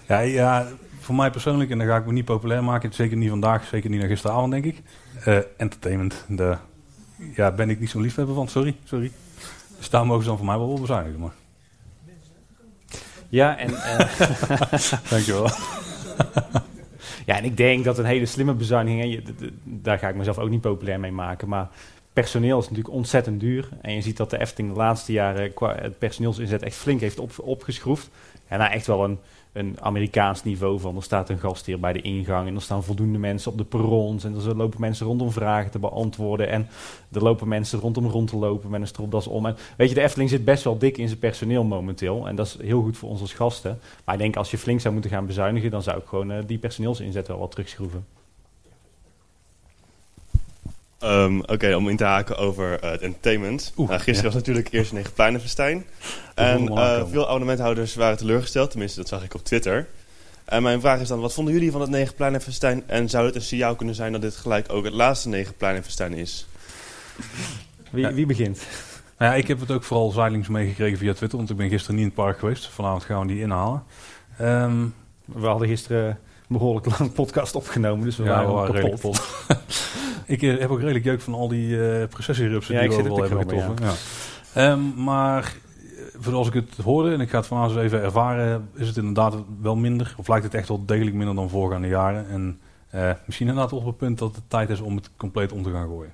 [0.07, 0.67] Ja, ja,
[0.99, 3.89] voor mij persoonlijk, en dan ga ik me niet populair maken, zeker niet vandaag, zeker
[3.89, 4.81] niet naar gisteravond, denk ik.
[5.23, 6.59] Eh, entertainment, daar
[7.35, 9.11] ja, ben ik niet zo'n liefhebber van, sorry, sorry.
[9.77, 11.31] Dus daar mogen ze dan voor mij wel op bezuinigen, maar
[13.29, 13.75] Ja, en...
[13.83, 13.99] eh,
[15.09, 15.49] dankjewel.
[17.25, 19.23] Ja, en ik denk dat een hele slimme bezuiniging,
[19.63, 21.69] daar ga ik mezelf ook niet populair mee maken, maar
[22.13, 23.69] personeel is natuurlijk ontzettend duur.
[23.81, 27.19] En je ziet dat de Efteling de laatste jaren qua het personeelsinzet echt flink heeft
[27.19, 28.09] op, opgeschroefd.
[28.47, 29.19] En nou echt wel een,
[29.53, 33.17] een Amerikaans niveau van, er staat een gastheer bij de ingang en er staan voldoende
[33.17, 36.67] mensen op de perrons en er lopen mensen rondom vragen te beantwoorden en
[37.11, 39.45] er lopen mensen rondom rond te lopen met een stropdas om.
[39.45, 42.45] En weet je, de Efteling zit best wel dik in zijn personeel momenteel en dat
[42.45, 43.79] is heel goed voor ons als gasten.
[44.05, 46.37] Maar ik denk als je flink zou moeten gaan bezuinigen, dan zou ik gewoon eh,
[46.45, 48.05] die personeelsinzet wel wat terugschroeven.
[51.01, 53.73] Ehm, Oké, om in te haken over eh, het entertainment.
[53.77, 54.35] Oeh, Nou, gisteren ja.
[54.35, 55.85] was natuurlijk eerst Negenpleinenfestijn.
[56.35, 58.69] voelde En eh, veel abonnementhouders waren teleurgesteld.
[58.71, 59.87] Tenminste, dat zag ik op Twitter.
[60.45, 62.83] En mijn vraag is dan, wat vonden jullie van het Negenpleinenfestijn?
[62.87, 66.47] En zou het een signaal kunnen zijn dat dit gelijk ook het laatste Negenpleinenfestijn is?
[67.91, 68.59] Wie, wie begint?
[69.17, 71.95] Nou ja, ik heb het ook vooral zijdelings meegekregen via Twitter, want ik ben gisteren
[71.95, 72.67] niet in het park geweest.
[72.67, 73.83] Vanavond gaan we die inhalen.
[74.37, 74.85] Ehm,
[75.25, 76.17] We hadden gisteren een
[76.51, 79.45] behoorlijk lang podcast opgenomen, dus we ja, waren we wel waren kapot.
[80.25, 83.13] ik eh, heb ook redelijk jeuk van al die eh processierupsen Ja, die ik we
[83.13, 83.75] te hebben getroffen.
[83.85, 83.93] Ja.
[84.53, 88.69] Ehm, maar eh, zoals ik het hoorde, en ik ga het vanavond eens even ervaren,
[88.75, 90.13] is het inderdaad wel minder.
[90.17, 92.29] Of lijkt het echt wel degelijk minder dan voorgaande jaren.
[92.29, 92.59] En
[92.89, 95.71] eh, misschien inderdaad op het punt dat het tijd is om het compleet om te
[95.71, 96.13] gaan gooien.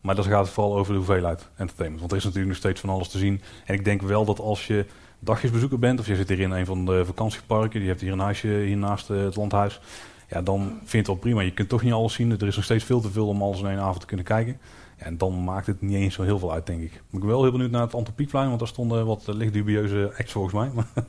[0.00, 2.00] Maar dan gaat het vooral over de hoeveelheid entertainment.
[2.00, 3.42] Want er is natuurlijk nog steeds van alles te zien.
[3.64, 4.86] En ik denk wel dat als je
[5.18, 8.18] dagjesbezoeker bent, of je zit hier in een van de vakantieparken, die hebt hier een
[8.18, 9.80] huisje hier naast eh, het landhuis.
[10.28, 11.40] Ja, dan vind je het wel prima.
[11.40, 12.30] Je kunt toch niet alles zien.
[12.30, 14.58] Er is nog steeds veel te veel om alles in één avond te kunnen kijken.
[14.98, 16.92] Ja, en dan maakt het niet eens zo heel veel uit, denk ik.
[16.92, 20.12] Maar ik ben wel heel benieuwd naar het Antropiekplein, want daar stonden wat licht dubieuze
[20.18, 20.70] acts volgens mij.
[20.74, 20.86] Maar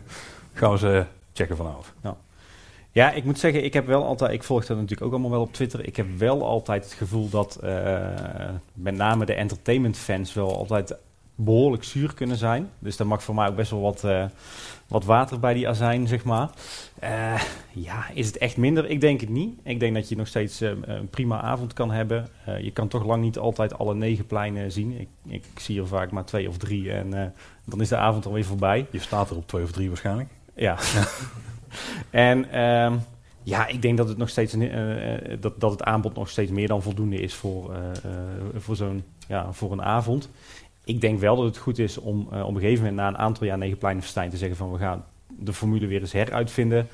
[0.54, 1.94] gaan we ze checken vanavond.
[2.92, 5.42] Ja, ik moet zeggen, ik heb wel altijd, ik volg dat natuurlijk ook allemaal wel
[5.42, 5.86] op Twitter.
[5.86, 10.96] Ik heb wel altijd het gevoel dat eh, met name de entertainment fans wel altijd
[11.42, 12.70] behoorlijk zuur kunnen zijn.
[12.80, 14.26] Dus daar mag voor mij ook best wel wat, eh,
[14.88, 16.50] wat water bij die azijn, zeg maar.
[17.00, 17.42] Eh,
[17.72, 18.90] ja, is het echt minder?
[18.90, 19.60] Ik denk het niet.
[19.64, 22.28] Ik denk dat je nog steeds eh, een prima avond kan hebben.
[22.62, 25.00] Je kan toch lang niet altijd alle negen pleinen zien.
[25.00, 27.34] Ik, ik zie er vaak maar twee of drie en
[27.66, 28.86] dan is de avond alweer voorbij.
[28.92, 30.30] Je staat er op twee of drie waarschijnlijk.
[30.56, 30.78] Ja.
[32.10, 32.98] en ehm,
[33.44, 34.56] ja, ik denk dat het nog steeds
[35.40, 37.72] dat, dat het aanbod nog steeds meer dan voldoende is voor,
[38.58, 40.30] voor zo'n ja, voor een avond.
[40.90, 43.18] Ik denk wel dat het goed is om eh, op een gegeven moment na een
[43.18, 46.88] aantal jaar Negenpleinenfestijn te zeggen van we gaan de formule weer eens heruitvinden.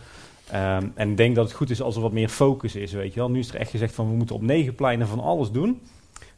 [0.51, 3.13] Ehm, en ik denk dat het goed is als er wat meer focus is, weet
[3.13, 3.30] je wel.
[3.30, 5.81] Nu is er echt gezegd van we moeten op negen pleinen van alles doen.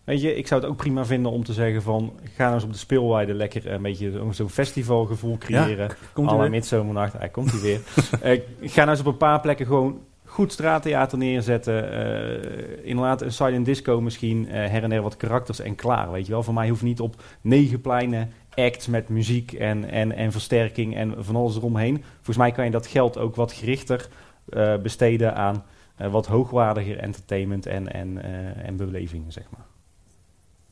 [0.04, 2.64] Weet je, ik zou het ook prima vinden om te zeggen van ga nou eens
[2.64, 5.90] op de speelweide lekker een beetje zo'n festivalgevoel creëren.
[6.14, 6.50] Komt Alle weer?
[6.50, 7.82] midzomernacht, hij komt hij weer.
[8.22, 10.00] Eh, ik ga nou eens op een paar plekken gewoon
[10.38, 11.92] goed straattheater neerzetten.
[11.92, 14.50] eh, inderdaad, een silent disco misschien.
[14.50, 16.12] eh, her en der wat karakters en klaar.
[16.12, 20.12] Weet je wel, voor mij hoeft niet op negen pleinen acts met muziek en, en,
[20.12, 22.04] en versterking en van alles eromheen.
[22.16, 24.10] Volgens mij kan je dat geld ook wat gerichter
[24.50, 25.64] eh, besteden aan
[26.12, 28.24] wat hoogwaardiger entertainment en, en,
[28.64, 29.66] en belevingen, zeg maar.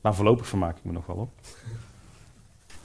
[0.01, 1.29] Maar voorlopig vermaak ik me nog wel op.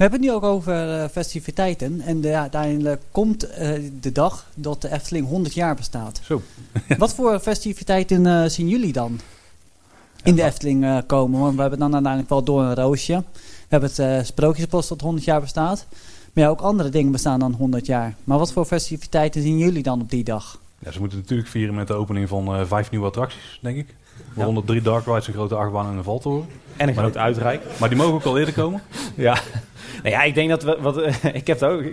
[0.00, 2.00] We hebben het nu ook over eh, festiviteiten.
[2.00, 6.20] En de, uiteindelijk komt eh, de dag dat de Efteling 100 jaar bestaat.
[6.24, 6.42] Zo.
[6.98, 9.20] Wat voor festiviteiten eh, zien jullie dan
[10.22, 11.40] in de Efteling komen?
[11.40, 13.24] Want we hebben dan uiteindelijk wel door een roosje.
[13.32, 15.86] We hebben het Sprookjesbos dat 100 jaar bestaat.
[16.32, 18.14] Maar ja, ook andere dingen bestaan dan 100 jaar.
[18.24, 20.60] Maar wat voor festiviteiten zien jullie dan op die dag?
[20.78, 23.94] Ja, ze moeten natuurlijk vieren met de opening van vijf nieuwe attracties, denk ik.
[24.34, 26.48] Waaronder drie dark rides, een grote achtbaan en een valtoren.
[26.76, 27.62] En een Maar groot uitreik.
[27.78, 28.82] Maar die mogen ook al eerder komen.
[29.14, 29.38] Ja.
[30.02, 30.78] Nou ja, ik denk dat we.
[30.80, 30.96] Wat,
[31.32, 31.84] ik heb daar ook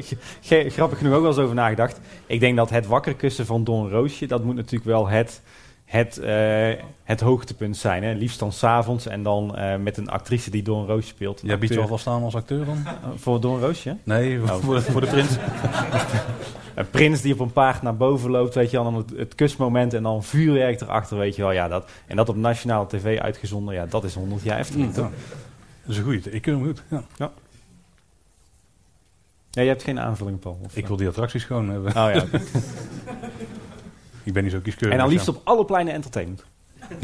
[0.47, 1.99] grappig genoeg ook wel eens over nagedacht.
[2.25, 5.41] Ik denk dat het wakker kussen van Don Roosje, dat moet natuurlijk wel het,
[5.87, 6.69] het, eh,
[7.03, 8.03] het hoogtepunt zijn.
[8.03, 8.13] Hè?
[8.13, 11.41] Liefst dan s'avonds en dan eh, met een actrice die Don Roosje speelt.
[11.43, 12.77] Jij biedt je alvast aan als acteur dan?
[12.85, 13.97] Eh, Voor Don Roosje?
[14.03, 14.55] Nee, Oh.
[14.55, 15.29] voor, de, voor de prins.
[16.75, 19.35] Een prins die op een paard naar boven loopt, weet je wel, dan het, het
[19.35, 21.51] kusmoment en dan vuurwerk erachter, weet je wel.
[21.51, 24.95] Ja, dat, en dat op nationale tv uitgezonden, ja, dat is 100 jaar Efteling?
[24.95, 25.01] Ja.
[25.01, 25.11] Dat
[25.87, 26.21] is een goeie.
[26.29, 26.83] Ik ken hem goed.
[26.89, 27.31] Ja.
[29.49, 30.59] Ja, je hebt geen aanvulling, Paul.
[30.65, 31.89] Of, Ik wil die attracties gewoon hebben.
[31.95, 32.23] Oh ja.
[34.27, 34.93] Ik ben niet zo kieskeurig.
[34.93, 36.43] En dan dus liefst op alle pleinen entertainment.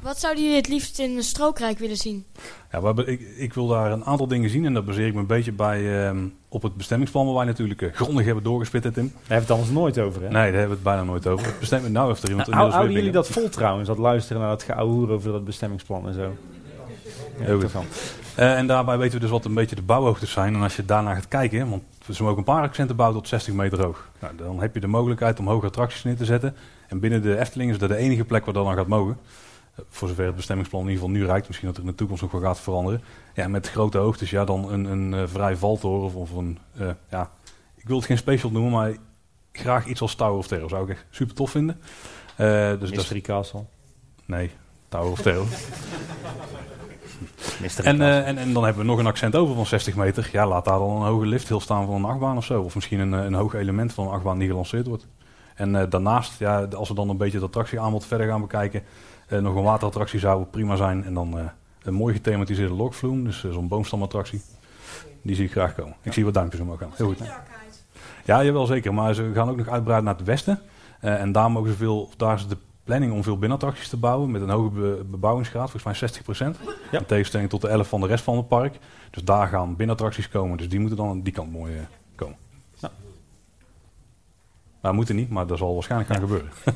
[0.00, 2.24] Wat zouden jullie het liefst in een strookrijk willen zien?
[2.72, 5.14] Ja, we hebben, ik, ik wil daar een aantal dingen zien en dat baseer ik
[5.14, 8.82] me een beetje bij ehm, op het bestemmingsplan waar wij natuurlijk eh, grondig hebben doorgespit,
[8.82, 8.92] Tim.
[8.94, 10.28] Daar hebben we het anders nooit over, hè?
[10.28, 11.46] Nee, daar hebben we het bijna nooit over.
[11.46, 14.50] Het bestemming, nou heeft er iemand Nou, houden jullie dat vol trouwens, dat luisteren naar
[14.50, 16.36] dat geouwehoer over dat bestemmingsplan en zo?
[17.38, 17.72] Ja, Heel goed.
[18.34, 20.54] Eh, en daarbij weten we dus wat een beetje de bouwhoogtes zijn.
[20.54, 21.82] En als je daarna gaat kijken, want
[22.14, 24.10] ze mogen een paar accenten bouwen tot 60 meter hoog.
[24.20, 26.56] Nou, dan heb je de mogelijkheid om hoge attracties neer te zetten.
[26.88, 29.18] En binnen de Efteling is dat de enige plek waar dat dan gaat mogen.
[29.74, 31.46] Eh, voor zover het bestemmingsplan in ieder geval nu reikt.
[31.46, 33.02] Misschien dat er in de toekomst nog wel gaat veranderen.
[33.34, 36.90] Ja, met grote hoogtes, ja, dan een, een eh, vrij valtoren of, of een, eh,
[37.10, 37.30] ja,
[37.74, 38.96] ik wil het geen special noemen, maar
[39.52, 41.80] graag iets als Tower of Terror zou ik echt super tof vinden.
[42.36, 43.64] Eh, dus dat is, Castle.
[44.24, 44.50] nee,
[44.88, 45.46] Tower of Terror.
[47.82, 50.28] En, eh, en, en dan hebben we nog een accent over van 60 meter.
[50.32, 52.62] Ja, laat daar dan een hoge lift heel staan van een achtbaan of zo.
[52.62, 55.06] Of misschien een, eh, een hoog element van een achtbaan die gelanceerd wordt.
[55.54, 58.82] En eh, daarnaast, ja, als we dan een beetje het attractieaanbod verder gaan bekijken,
[59.28, 61.04] nog een waterattractie zou prima zijn.
[61.04, 61.50] En dan
[61.82, 64.42] een mooi gethematiseerde lokvloem, dus zo'n boomstamattractie.
[65.22, 65.96] Die zie ik graag komen.
[66.02, 66.90] Ik zie wat duimpjes omhoog gaan.
[66.94, 67.18] Heel goed.
[68.24, 68.94] Ja, jawel zeker.
[68.94, 70.60] Maar ze gaan ook nog uitbreiden naar het westen.
[71.00, 72.56] En daar, mogen ze veel, daar is de
[72.86, 74.30] planning om veel binnenattracties te bouwen.
[74.30, 76.10] Met een hoge be- bebouwingsgraad, volgens mij
[76.54, 76.56] 60%.
[76.90, 76.98] Ja.
[76.98, 78.78] In tegenstelling tot de 11 van de rest van het park.
[79.10, 80.56] Dus daar gaan binnenattracties komen.
[80.56, 81.82] Dus die moeten dan aan die kant mooi eh,
[82.14, 82.36] komen.
[82.78, 82.90] Ja.
[84.80, 86.50] Maar moeten niet, maar dat zal waarschijnlijk gaan gebeuren.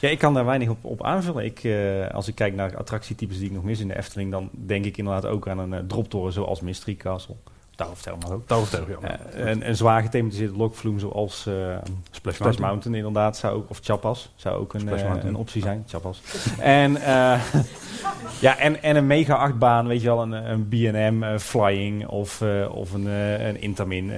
[0.00, 1.44] Ja, ik kan daar weinig op, op aanvullen.
[1.44, 4.50] Ik, eh, als ik kijk naar attractietypes die ik nog mis in de Efteling, dan
[4.52, 7.36] denk ik inderdaad ook aan een eh, droptoren zoals Mystery Castle.
[7.76, 8.68] Of Terror mag ook.
[8.68, 9.18] Terror, ja.
[9.18, 12.70] Eh, een, een zwaar gethematiseerde lokvloem zoals eh, Splash Splash Mountain.
[12.70, 15.84] Mountain inderdaad, zou ook, of Chapas, zou ook een, eh, een optie zijn.
[15.86, 16.22] Chapas.
[16.58, 16.92] en,
[18.40, 22.92] ja, en, en een mega achtbaan, weet je wel, een, een B&M Flying of, of
[22.92, 24.12] een, een Intamin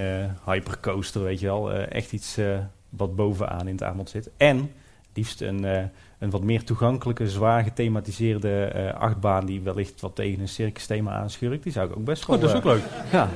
[0.45, 1.71] Hypercoaster, weet je wel.
[1.73, 2.37] Echt iets
[2.89, 4.29] wat bovenaan in het aanbod zit.
[4.37, 4.71] En
[5.13, 10.47] liefst een, een wat meer toegankelijke, zwaar gethematiseerde eh, achtbaan die wellicht wat tegen een
[10.47, 11.63] circus thema aanschurkt.
[11.63, 12.35] Die zou ik ook best wel...
[12.35, 12.83] Oh, dat is eh, ook leuk.
[13.11, 13.29] ja,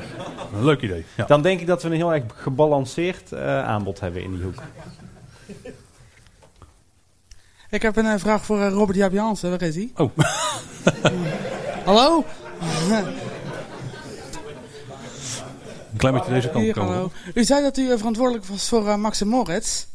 [0.55, 1.05] Een leuk idee.
[1.17, 1.25] Ja.
[1.25, 4.61] dan denk ik dat we een heel erg gebalanceerd eh, aanbod hebben in die hoek.
[7.69, 9.49] Ik heb een eh, vraag voor eh, Robert Jaap Jansen.
[9.49, 9.91] Waar is hij?
[9.95, 10.11] Oh.
[11.85, 12.25] hallo?
[15.91, 16.93] Een klein beetje deze kant Hier, komen.
[16.93, 17.11] hallo.
[17.33, 19.85] U zei dat u eh, verantwoordelijk was voor eh, Max en Moritz.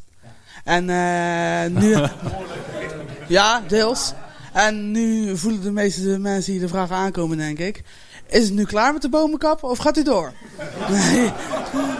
[0.64, 1.96] En eh, nu...
[3.36, 4.12] ja, deels.
[4.52, 7.82] En nu voelen de meeste mensen hier de vragen aankomen, denk ik.
[8.26, 10.32] Is het nu klaar met de bomenkap of gaat u door?
[10.88, 11.30] Nee.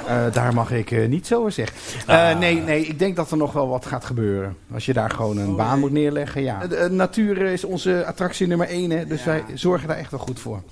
[0.08, 1.76] Eh, daar mag ik eh, niet zo over zeggen.
[2.06, 4.56] Eh, nee, nee, ik denk dat er nog wel wat gaat gebeuren.
[4.72, 6.66] Als je daar gewoon een baan moet neerleggen, ja.
[6.66, 10.40] De, natuur is onze attractie nummer één, hè, dus wij zorgen daar echt wel goed
[10.40, 10.62] voor.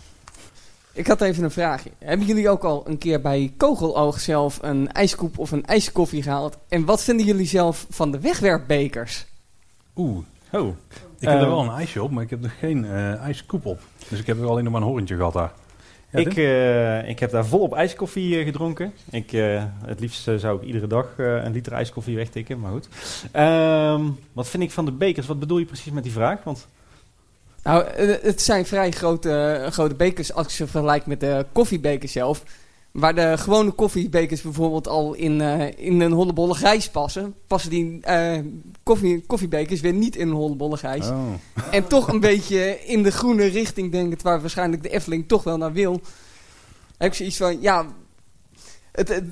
[0.94, 1.90] Ik had even een vraagje.
[1.98, 6.59] Hebben jullie ook al een keer bij Kogeloog zelf een ijskoep of een ijskoffie gehaald?
[6.69, 9.27] En wat vinden jullie zelf van de wegwerpbekers?
[9.97, 10.19] Oeh.
[10.52, 10.69] Oh.
[11.19, 13.81] Ik heb er wel een ijsje op, maar ik heb er geen eh ijskoep op.
[14.09, 15.52] Dus ik heb er alleen nog maar een horentje gehad daar.
[16.12, 18.93] Ja, ik, eh, ik heb daar volop ijskoffie eh, gedronken.
[19.10, 22.89] Ik, eh, het liefst zou ik iedere dag een liter ijskoffie wegtikken, maar goed.
[23.32, 25.27] Ehm, wat vind ik van de bekers?
[25.27, 26.44] Wat bedoel je precies met die vraag?
[26.44, 26.69] Want
[27.62, 32.12] Nou, eh, het zijn vrij grote, grote bekers als je ze vergelijkt met de koffiebekers
[32.12, 32.43] zelf.
[32.90, 38.01] Waar de gewone koffiebekers bijvoorbeeld al in, eh, in een hollebolle grijs passen, passen die
[38.01, 38.39] eh,
[38.82, 41.09] koffie, koffiebekers weer niet in een hollebolle grijs.
[41.09, 41.32] Oh.
[41.70, 45.43] En toch een beetje in de groene richting, denk ik, waar waarschijnlijk de Efteling toch
[45.43, 46.01] wel naar wil.
[46.97, 47.86] Heb ik zoiets van, ja,
[48.93, 49.24] het, het,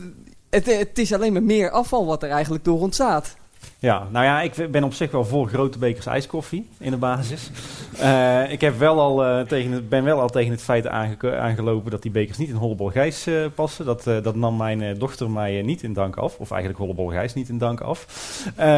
[0.50, 3.36] het, het is alleen maar meer afval wat er eigenlijk door ontstaat.
[3.82, 7.50] Ja, nou ja, ik ben op zich wel voor grote bekers ijskoffie in de basis.
[7.98, 11.90] Eh, ik heb wel al, eh, tegen ben wel al tegen het feit aange- aangelopen
[11.90, 13.84] dat die bekers niet in Hollebol Gijs eh, passen.
[13.84, 16.38] Dat, dat nam mijn dochter mij niet in dank af.
[16.38, 18.06] Of eigenlijk Hollebol Gijs niet in dank af.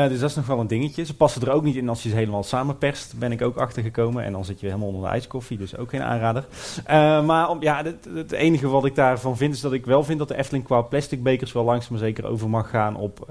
[0.08, 1.04] Dus dat is nog wel een dingetje.
[1.04, 3.18] Ze passen er ook niet in als je ze helemaal samenperst.
[3.18, 4.24] Ben ik ook achtergekomen.
[4.24, 5.58] En dan zit je helemaal onder de ijskoffie.
[5.58, 6.44] Dus ook geen aanrader.
[7.24, 10.18] Maar om, ja, het, het enige wat ik daarvan vind is dat ik wel vind
[10.18, 13.26] dat de Efteling qua plastic bekers wel langzaam maar zeker over mag gaan op...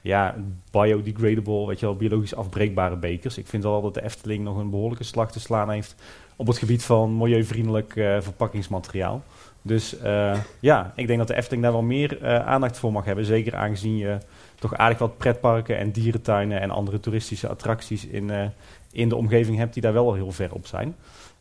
[0.00, 0.34] ja,
[0.70, 3.38] biodegradable, weet je wel, biologisch afbreekbare bekers.
[3.38, 5.94] Ik vind wel dat de Efteling nog een behoorlijke slag te slaan heeft
[6.38, 9.22] op het gebied van milieuvriendelijk eh, verpakkingsmateriaal.
[9.62, 13.04] Dus eh, ja, ik denk dat de Efteling daar wel meer eh, aandacht voor mag
[13.04, 13.24] hebben.
[13.24, 14.18] Zeker aangezien je
[14.54, 18.52] toch aardig wat pretparken en dierentuinen en andere toeristische attracties in,
[18.92, 20.96] in de omgeving hebt die daar wel al heel ver op zijn.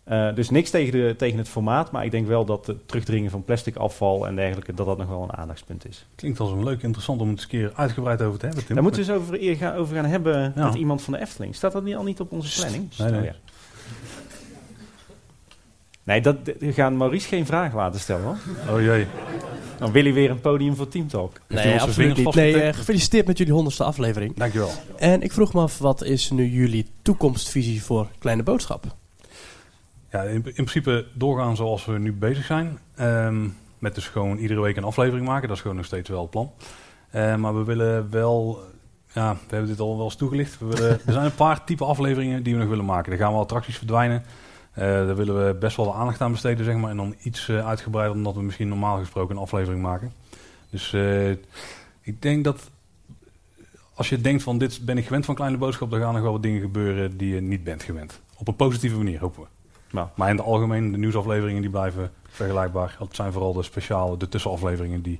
[0.07, 3.31] Eh, dus niks tegen, de, tegen het formaat, maar ik denk wel dat het terugdringen
[3.31, 6.05] van plastic afval en dergelijke, dat dat nog wel een aandachtspunt is.
[6.15, 8.75] Klinkt als een leuk, interessant om het eens een keer uitgebreid over te hebben, Tim.
[8.75, 10.65] Daar moeten we eens over, eer gaan, over gaan hebben Ja.
[10.65, 11.55] met iemand van de Efteling.
[11.55, 12.89] Staat dat niet, al niet op onze planning?
[12.97, 13.19] Nee, nee.
[13.19, 13.35] Oh, ja.
[16.03, 18.37] Nee, dat, we gaan Maurice geen vraag laten stellen hoor.
[18.75, 19.07] Oh jee.
[19.77, 21.39] Dan wil hij weer een podium voor Team Talk.
[21.47, 22.35] Nee, absoluut niet.
[22.35, 24.35] Nee, eh, gefeliciteerd met jullie honderdste aflevering.
[24.35, 24.71] Dankjewel.
[24.97, 28.95] En ik vroeg me af, wat is nu jullie toekomstvisie voor Kleine Boodschap?
[30.11, 32.79] Ja, in, in principe doorgaan zoals we nu bezig zijn.
[32.95, 33.47] Ehm,
[33.79, 35.47] met dus gewoon iedere week een aflevering maken.
[35.47, 36.51] Dat is gewoon nog steeds wel het plan.
[37.09, 38.59] Eh, maar we willen wel...
[39.13, 40.59] Ja, we hebben dit al wel eens toegelicht.
[40.59, 43.11] We er zijn een paar type afleveringen die we nog willen maken.
[43.11, 44.23] Er gaan wel attracties verdwijnen.
[44.77, 46.89] Eh, daar willen we best wel de aandacht aan besteden, zeg maar.
[46.89, 50.11] En dan iets eh, uitgebreider dan dat we misschien normaal gesproken een aflevering maken.
[50.69, 51.29] Dus eh,
[52.01, 52.69] ik denk dat
[53.93, 55.91] als je denkt van dit ben ik gewend van Kleine Boodschap...
[55.91, 58.19] dan gaan nog wel wat dingen gebeuren die je niet bent gewend.
[58.37, 59.56] Op een positieve manier, hopen we.
[59.91, 62.95] Maar in het algemeen, de nieuwsafleveringen die blijven vergelijkbaar.
[62.99, 65.19] Het zijn vooral de speciale, de tussenafleveringen die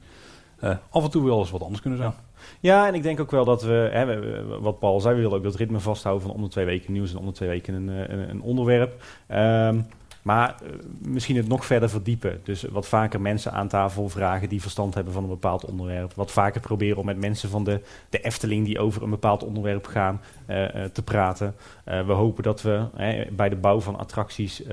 [0.60, 2.14] eh, af en toe wel eens wat anders kunnen zijn.
[2.60, 5.44] Ja, en ik denk ook wel dat we, hè, wat Paul zei, we willen ook
[5.44, 7.90] dat ritme vasthouden van om de twee weken nieuws en om de twee weken een,
[7.90, 9.04] eh, een, onderwerp.
[9.28, 9.80] Ehm,
[10.28, 12.40] maar eh, misschien het nog verder verdiepen.
[12.44, 16.14] Dus wat vaker mensen aan tafel vragen die verstand hebben van een bepaald onderwerp.
[16.14, 19.86] Wat vaker proberen om met mensen van de, de Efteling die over een bepaald onderwerp
[19.86, 21.56] gaan eh, eh, te praten.
[21.84, 22.86] We hopen dat we
[23.32, 24.64] bij de bouw van attracties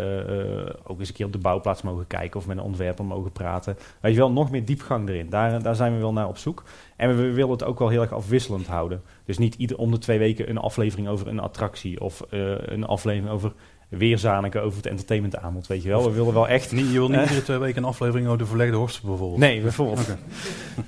[0.85, 3.77] ook eens een keer op de bouwplaats mogen kijken of met een ontwerper mogen praten.
[4.01, 5.31] Weet je wel, nog meer diepgang erin.
[5.31, 6.63] Daar, daar zijn we wel naar op zoek.
[6.97, 9.03] En we willen het ook wel heel erg afwisselend houden.
[9.25, 13.33] Dus niet ieder om de twee weken een aflevering over een attractie of een aflevering
[13.33, 13.53] over
[13.97, 16.05] weerzaniken over het entertainmentaanbod, weet je wel.
[16.05, 16.73] We willen wel echt...
[16.73, 19.41] Niet, je wil niet Eh, iedere twee weken een aflevering over de verlegde horsten bijvoorbeeld.
[19.41, 20.01] Nee, bijvoorbeeld.
[20.01, 20.19] Oké.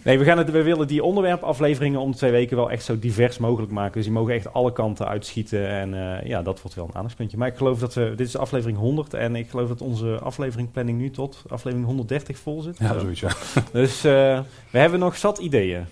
[0.03, 2.99] Nee, we, gaan het, we willen die onderwerpafleveringen om de twee weken wel echt zo
[2.99, 3.93] divers mogelijk maken.
[3.93, 5.69] Dus die mogen echt alle kanten uitschieten.
[5.69, 7.37] En eh, ja, dat wordt wel een aandachtspuntje.
[7.37, 8.13] Maar ik geloof dat we...
[8.17, 12.61] Dit is aflevering 100 en ik geloof dat onze afleveringplanning nu tot aflevering 130 vol
[12.61, 12.79] zit.
[12.79, 13.31] Ja, zoiets, ja.
[13.73, 15.85] Dus eh, we hebben nog zat ideeën.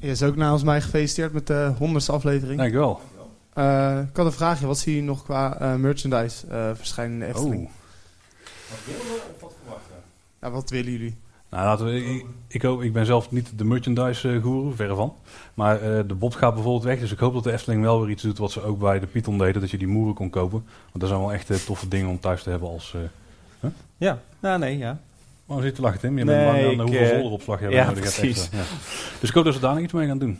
[0.00, 2.58] Je is ook namens mij gefeliciteerd met de honderdste aflevering.
[2.58, 3.00] Dankjewel.
[3.54, 4.66] Eh ik had een vraagje.
[4.66, 7.64] Wat zie je nog qua eh, merchandise eh, verschijnen in de Efteling?
[7.64, 7.70] Oh.
[8.70, 9.94] Wat willen we of wat verwachten?
[10.40, 11.16] Ja, wat willen jullie?
[11.50, 15.14] Nou, laten we, ik, ik, hoop, ik ben zelf niet de merchandise guru, verre van.
[15.54, 16.98] Maar eh, de Bob gaat bijvoorbeeld weg.
[16.98, 19.06] Dus ik hoop dat de Efteling wel weer iets doet wat ze ook bij de
[19.06, 19.60] Python deden.
[19.60, 20.64] Dat je die moeren kon kopen.
[20.84, 22.94] Want dat zijn wel echt toffe dingen om thuis te hebben als...
[22.94, 23.00] eh,
[23.60, 23.70] huh?
[23.96, 24.98] Ja, nou nee, ja.
[25.46, 26.18] Waarom zit je te lachen, Tim?
[26.18, 28.48] Je Nee, bent bang dan hoeveel zolderopslag je ja, hebt nodig hebt.
[28.52, 28.58] Ja.
[29.20, 30.38] Dus ik hoop dat ze daar nog iets mee gaan doen.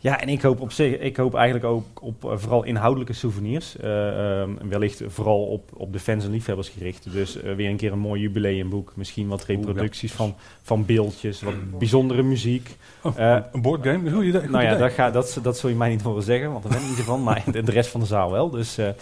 [0.00, 3.76] Ja, en ik hoop, op zich, ik hoop eigenlijk ook op eh, vooral inhoudelijke souvenirs.
[3.76, 7.12] Eh, ehm, wellicht vooral op, op de fans en liefhebbers gericht.
[7.12, 8.92] Dus eh, weer een keer een mooi jubileumboek.
[8.96, 12.76] Misschien wat reproducties van, van beeldjes, wat bijzondere muziek.
[13.02, 13.18] Oh,
[13.52, 14.10] een boardgame?
[14.10, 14.40] Goed idee.
[14.48, 14.78] nou ja, idee.
[14.78, 16.98] dat, ga, dat, dat zul je mij niet horen zeggen, want daar ben ik niet
[17.04, 17.22] van.
[17.22, 18.50] Maar de, de rest van de zaal wel.
[18.50, 18.94] Dus, nee,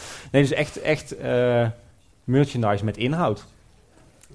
[0.43, 1.16] dus echt, echt
[2.24, 3.47] merchandise met inhoud.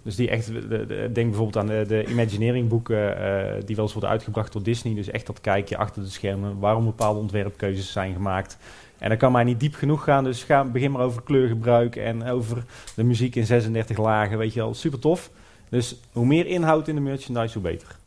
[0.04, 3.86] Dus die echt, de, de- denk bijvoorbeeld aan de, de Imagineering boeken eh, die wel
[3.86, 4.94] eens worden uitgebracht door Disney.
[4.96, 8.58] Dus echt dat kijkje achter de schermen, waarom bepaalde ontwerpkeuzes zijn gemaakt.
[8.98, 12.30] En dat kan mij niet diep genoeg gaan, dus ga, begin maar over kleurgebruik en
[12.30, 12.64] over
[12.96, 14.74] de muziek in 36 lagen, weet je wel.
[14.74, 15.30] Super tof.
[15.70, 18.00] Dus hoe meer inhoud in de merchandise, hoe beter.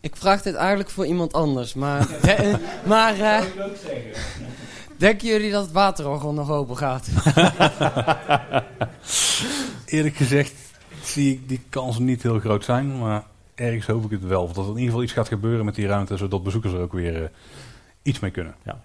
[0.00, 2.08] Ik vraag dit eigenlijk voor iemand anders, maar...
[2.86, 3.42] maar eh,
[4.96, 7.08] denken jullie dat het waterorgel nog open gaat?
[9.92, 10.54] Eerlijk gezegd
[11.02, 12.98] zie ik die kans niet heel groot zijn.
[12.98, 13.24] Maar
[13.54, 14.46] ergens hoop ik het wel.
[14.46, 16.16] Dat er in ieder geval iets gaat gebeuren met die ruimte.
[16.16, 17.28] Zodat bezoekers er ook weer eh,
[18.02, 18.54] iets mee kunnen.
[18.62, 18.80] Ja.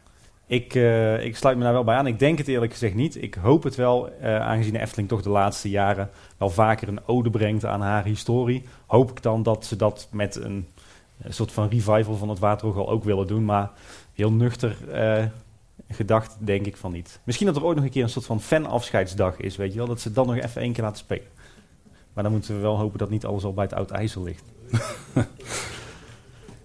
[0.46, 2.08] Ik, eh, ik sluit me daar wel bij aan.
[2.08, 3.22] Ik denk het eerlijk gezegd niet.
[3.22, 7.08] Ik hoop het wel, eh, aangezien de Efteling toch de laatste jaren wel vaker een
[7.08, 8.64] ode brengt aan haar historie.
[8.86, 10.68] Hoop ik dan dat ze dat met een,
[11.28, 13.46] soort van revival van het Waterorgel ook willen doen.
[13.46, 13.72] Maar
[14.14, 14.76] heel nuchter
[15.90, 17.20] gedacht denk ik van niet.
[17.24, 19.88] Misschien dat er ooit nog een keer een soort van fanafscheidsdag is, weet je wel.
[19.88, 21.28] Dat ze dan nog even één keer laten spelen.
[22.14, 24.44] Maar dan moeten we wel hopen dat niet alles al bij het oud ijzer ligt.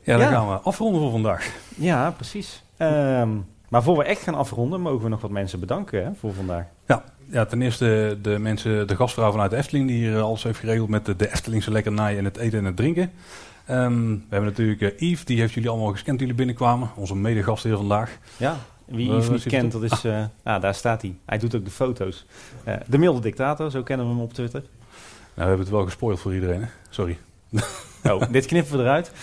[0.05, 0.33] Ja, dan Ja.
[0.33, 1.55] gaan we afronden voor vandaag.
[1.77, 2.63] Ja, precies.
[2.77, 3.29] Ehm,
[3.69, 6.65] maar voor we echt gaan afronden, mogen we nog wat mensen bedanken hè, voor vandaag.
[6.87, 10.43] Ja, ja, ten eerste de mensen, de gastvrouw vanuit de Efteling, die hier eh, alles
[10.43, 13.11] heeft geregeld met de, de Eftelingse lekkernijen en het eten en het drinken.
[13.67, 16.91] Ehm, we hebben natuurlijk eh, Yves, die heeft jullie allemaal gescand toen jullie binnenkwamen.
[16.97, 18.19] Onze mede-gast hier vandaag.
[18.37, 20.05] Ja, wie Yves niet kent, dat is...
[20.05, 21.17] eh ah, daar staat hij.
[21.25, 22.27] Hij doet ook de foto's.
[22.65, 24.61] Eh, de milde dictator, zo kennen we hem op Twitter.
[24.61, 24.71] Nou,
[25.35, 26.69] we hebben het wel gespoild voor iedereen, hè?
[26.91, 27.19] Sorry.
[28.05, 29.13] Oh, dit knippen we eruit.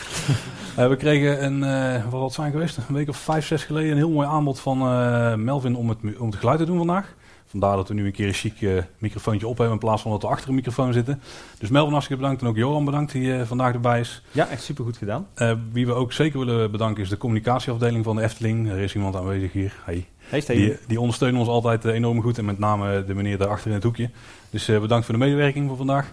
[0.75, 3.97] Eh, we kregen een, eh, wat zijn geweest, een week of vijf, zes geleden, een
[3.97, 4.77] heel mooi aanbod van
[5.43, 7.15] Melvin om het, om het geluid te doen vandaag.
[7.49, 10.11] Vandaar dat we nu een keer een chic eh, microfoontje op hebben in plaats van
[10.11, 11.21] dat we achter een microfoon zitten.
[11.59, 14.21] Dus Melvin hartstikke bedankt en ook Joran bedankt die eh, vandaag erbij is.
[14.31, 15.27] Ja, echt supergoed gedaan.
[15.33, 18.69] Eh, wie we ook zeker willen bedanken is de communicatieafdeling van de Efteling.
[18.69, 19.75] Er is iemand aanwezig hier.
[19.83, 20.07] Hey.
[20.19, 23.73] Hey, die, die ondersteunen ons altijd enorm goed en met name de meneer daarachter in
[23.73, 24.09] het hoekje.
[24.49, 26.11] Dus bedankt voor de medewerking voor vandaag.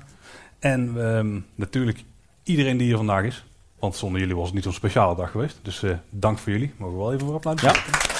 [0.58, 2.04] En ehm, natuurlijk
[2.42, 3.44] iedereen die hier vandaag is.
[3.78, 5.58] Want zonder jullie was het niet zo'n speciale dag geweest.
[5.62, 6.72] Dus dank voor jullie.
[6.76, 7.76] Mogen we wel even voor applaudisseren?
[7.76, 8.15] Ja.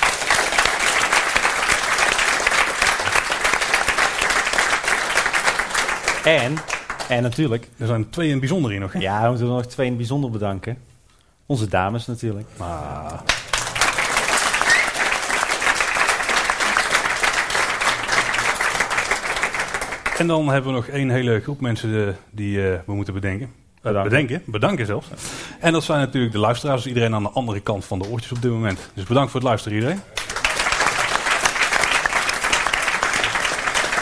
[6.27, 6.55] En,
[7.09, 7.69] en natuurlijk...
[7.79, 8.93] Er zijn twee in het bijzonder hier nog.
[8.93, 8.99] Hè?
[8.99, 10.79] Ja, we moeten nog twee in het bijzonder bedanken.
[11.47, 12.47] Onze dames natuurlijk.
[12.57, 13.13] Ah.
[20.19, 23.53] En dan hebben we nog één hele groep mensen eh, die eh, we moeten bedenken.
[23.83, 24.11] Bedanken.
[24.11, 25.07] Bedenken, bedanken zelfs.
[25.61, 28.33] En dat zijn natuurlijk de luisteraars, dus iedereen aan de andere kant van de oortjes
[28.33, 28.91] op dit moment.
[28.95, 30.01] Dus bedankt voor het luisteren iedereen.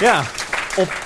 [0.01, 0.23] Ja,
[0.77, 1.04] op,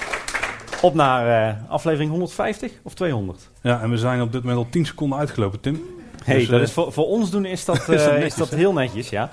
[0.81, 3.51] op naar eh, aflevering 150 of 200.
[3.63, 5.83] Ja, en we zijn op dit moment al 10 seconden uitgelopen, Tim.
[6.25, 8.25] Hey, Dus, dat eh, is voor, voor ons doen is dat, is dat eh, netjes,
[8.25, 8.57] is dat hè?
[8.57, 9.29] heel netjes, ja.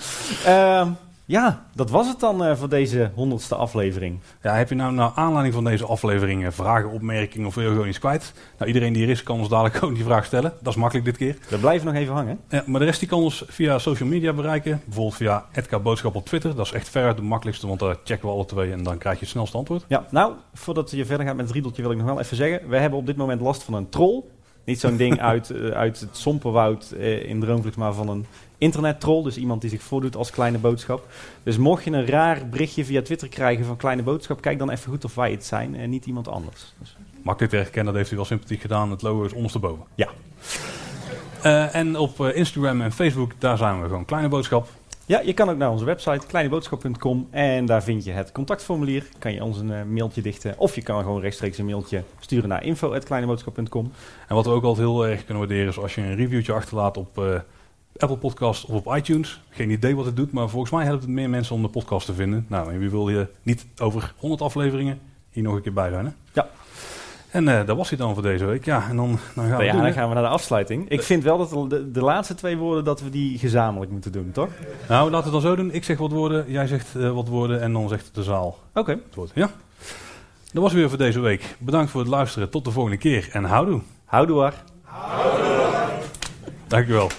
[1.28, 4.20] Ja, dat was het dan eh, voor deze honderdste aflevering.
[4.42, 7.70] Ja, heb je nou naar aanleiding van deze aflevering eh, vragen, opmerkingen of wil je
[7.70, 8.34] gewoon iets kwijt?
[8.58, 10.54] Nou, iedereen die er is kan ons dadelijk gewoon die vraag stellen.
[10.62, 11.38] Dat is makkelijk dit keer.
[11.50, 12.40] We blijven nog even hangen.
[12.50, 14.82] Ja, maar de rest die kan ons via social media bereiken.
[14.86, 16.56] Bijvoorbeeld via Edka Boodschap op Twitter.
[16.56, 19.16] Dat is echt veruit de makkelijkste, want daar checken we alle twee en dan krijg
[19.16, 19.86] je het snelste antwoord.
[19.88, 22.70] Ja, nou, voordat je verder gaat met het riedeltje wil ik nog wel even zeggen.
[22.70, 24.24] We hebben op dit moment last van een troll.
[24.66, 26.92] Niet zo'n ding uit, eh, uit het Sompenwoud
[27.26, 28.26] in Droomvlucht, maar van een
[28.58, 29.24] internettroll.
[29.24, 31.08] Dus iemand die zich voordoet als kleine boodschap.
[31.44, 34.92] Dus mocht je een raar berichtje via Twitter krijgen van kleine boodschap, kijk dan even
[34.92, 36.74] goed of wij het zijn en niet iemand anders.
[36.80, 38.92] Dus, Makkelijk te herkennen, dat heeft hij wel sympathiek gedaan.
[38.92, 39.84] Het logo is ondersteboven.
[39.96, 40.10] ja.
[41.46, 44.68] Eh, en op eh, Instagram en Facebook, daar zijn we gewoon Kleine Boodschap.
[45.06, 49.08] Ja, je kan ook naar onze website kleineboodschap.com en daar vind je het contactformulier.
[49.20, 52.50] Kan je ons een eh, mailtje dichten of je kan gewoon rechtstreeks een mailtje sturen
[52.50, 53.92] naar info.kleineboodschap.com.
[54.28, 56.98] En wat we ook altijd heel erg kunnen waarderen is als je een reviewtje achterlaat
[56.98, 57.44] op
[57.98, 59.42] Apple Podcast of op iTunes.
[59.50, 62.06] Geen idee wat het doet, maar volgens mij helpt het meer mensen om de podcast
[62.06, 62.46] te vinden.
[62.50, 65.00] Nou, en wie wil je niet over 100 afleveringen
[65.30, 66.12] hier nog een keer bij zijn, hè?
[66.34, 66.48] Ja.
[67.30, 68.66] En eh dat was hij dan voor deze week.
[68.66, 70.90] Ja, en dan, dan gaan we ja, doen, dan gaan we naar de afsluiting.
[70.90, 74.32] Ik vind wel dat de, de, laatste twee woorden dat we die gezamenlijk moeten doen,
[74.32, 74.50] toch?
[74.88, 75.72] Nou, laten we het dan zo doen.
[75.72, 78.92] Ik zeg wat woorden, jij zegt eh, wat woorden en dan zegt de zaal Oké.
[78.92, 79.32] het woord.
[79.34, 79.50] Ja?
[80.54, 81.56] Dat was weer voor deze week.
[81.60, 82.50] Bedankt voor het luisteren.
[82.50, 83.82] Tot de volgende keer en houdoe.
[84.06, 84.52] Houdoe.
[86.68, 87.10] Dankjewel.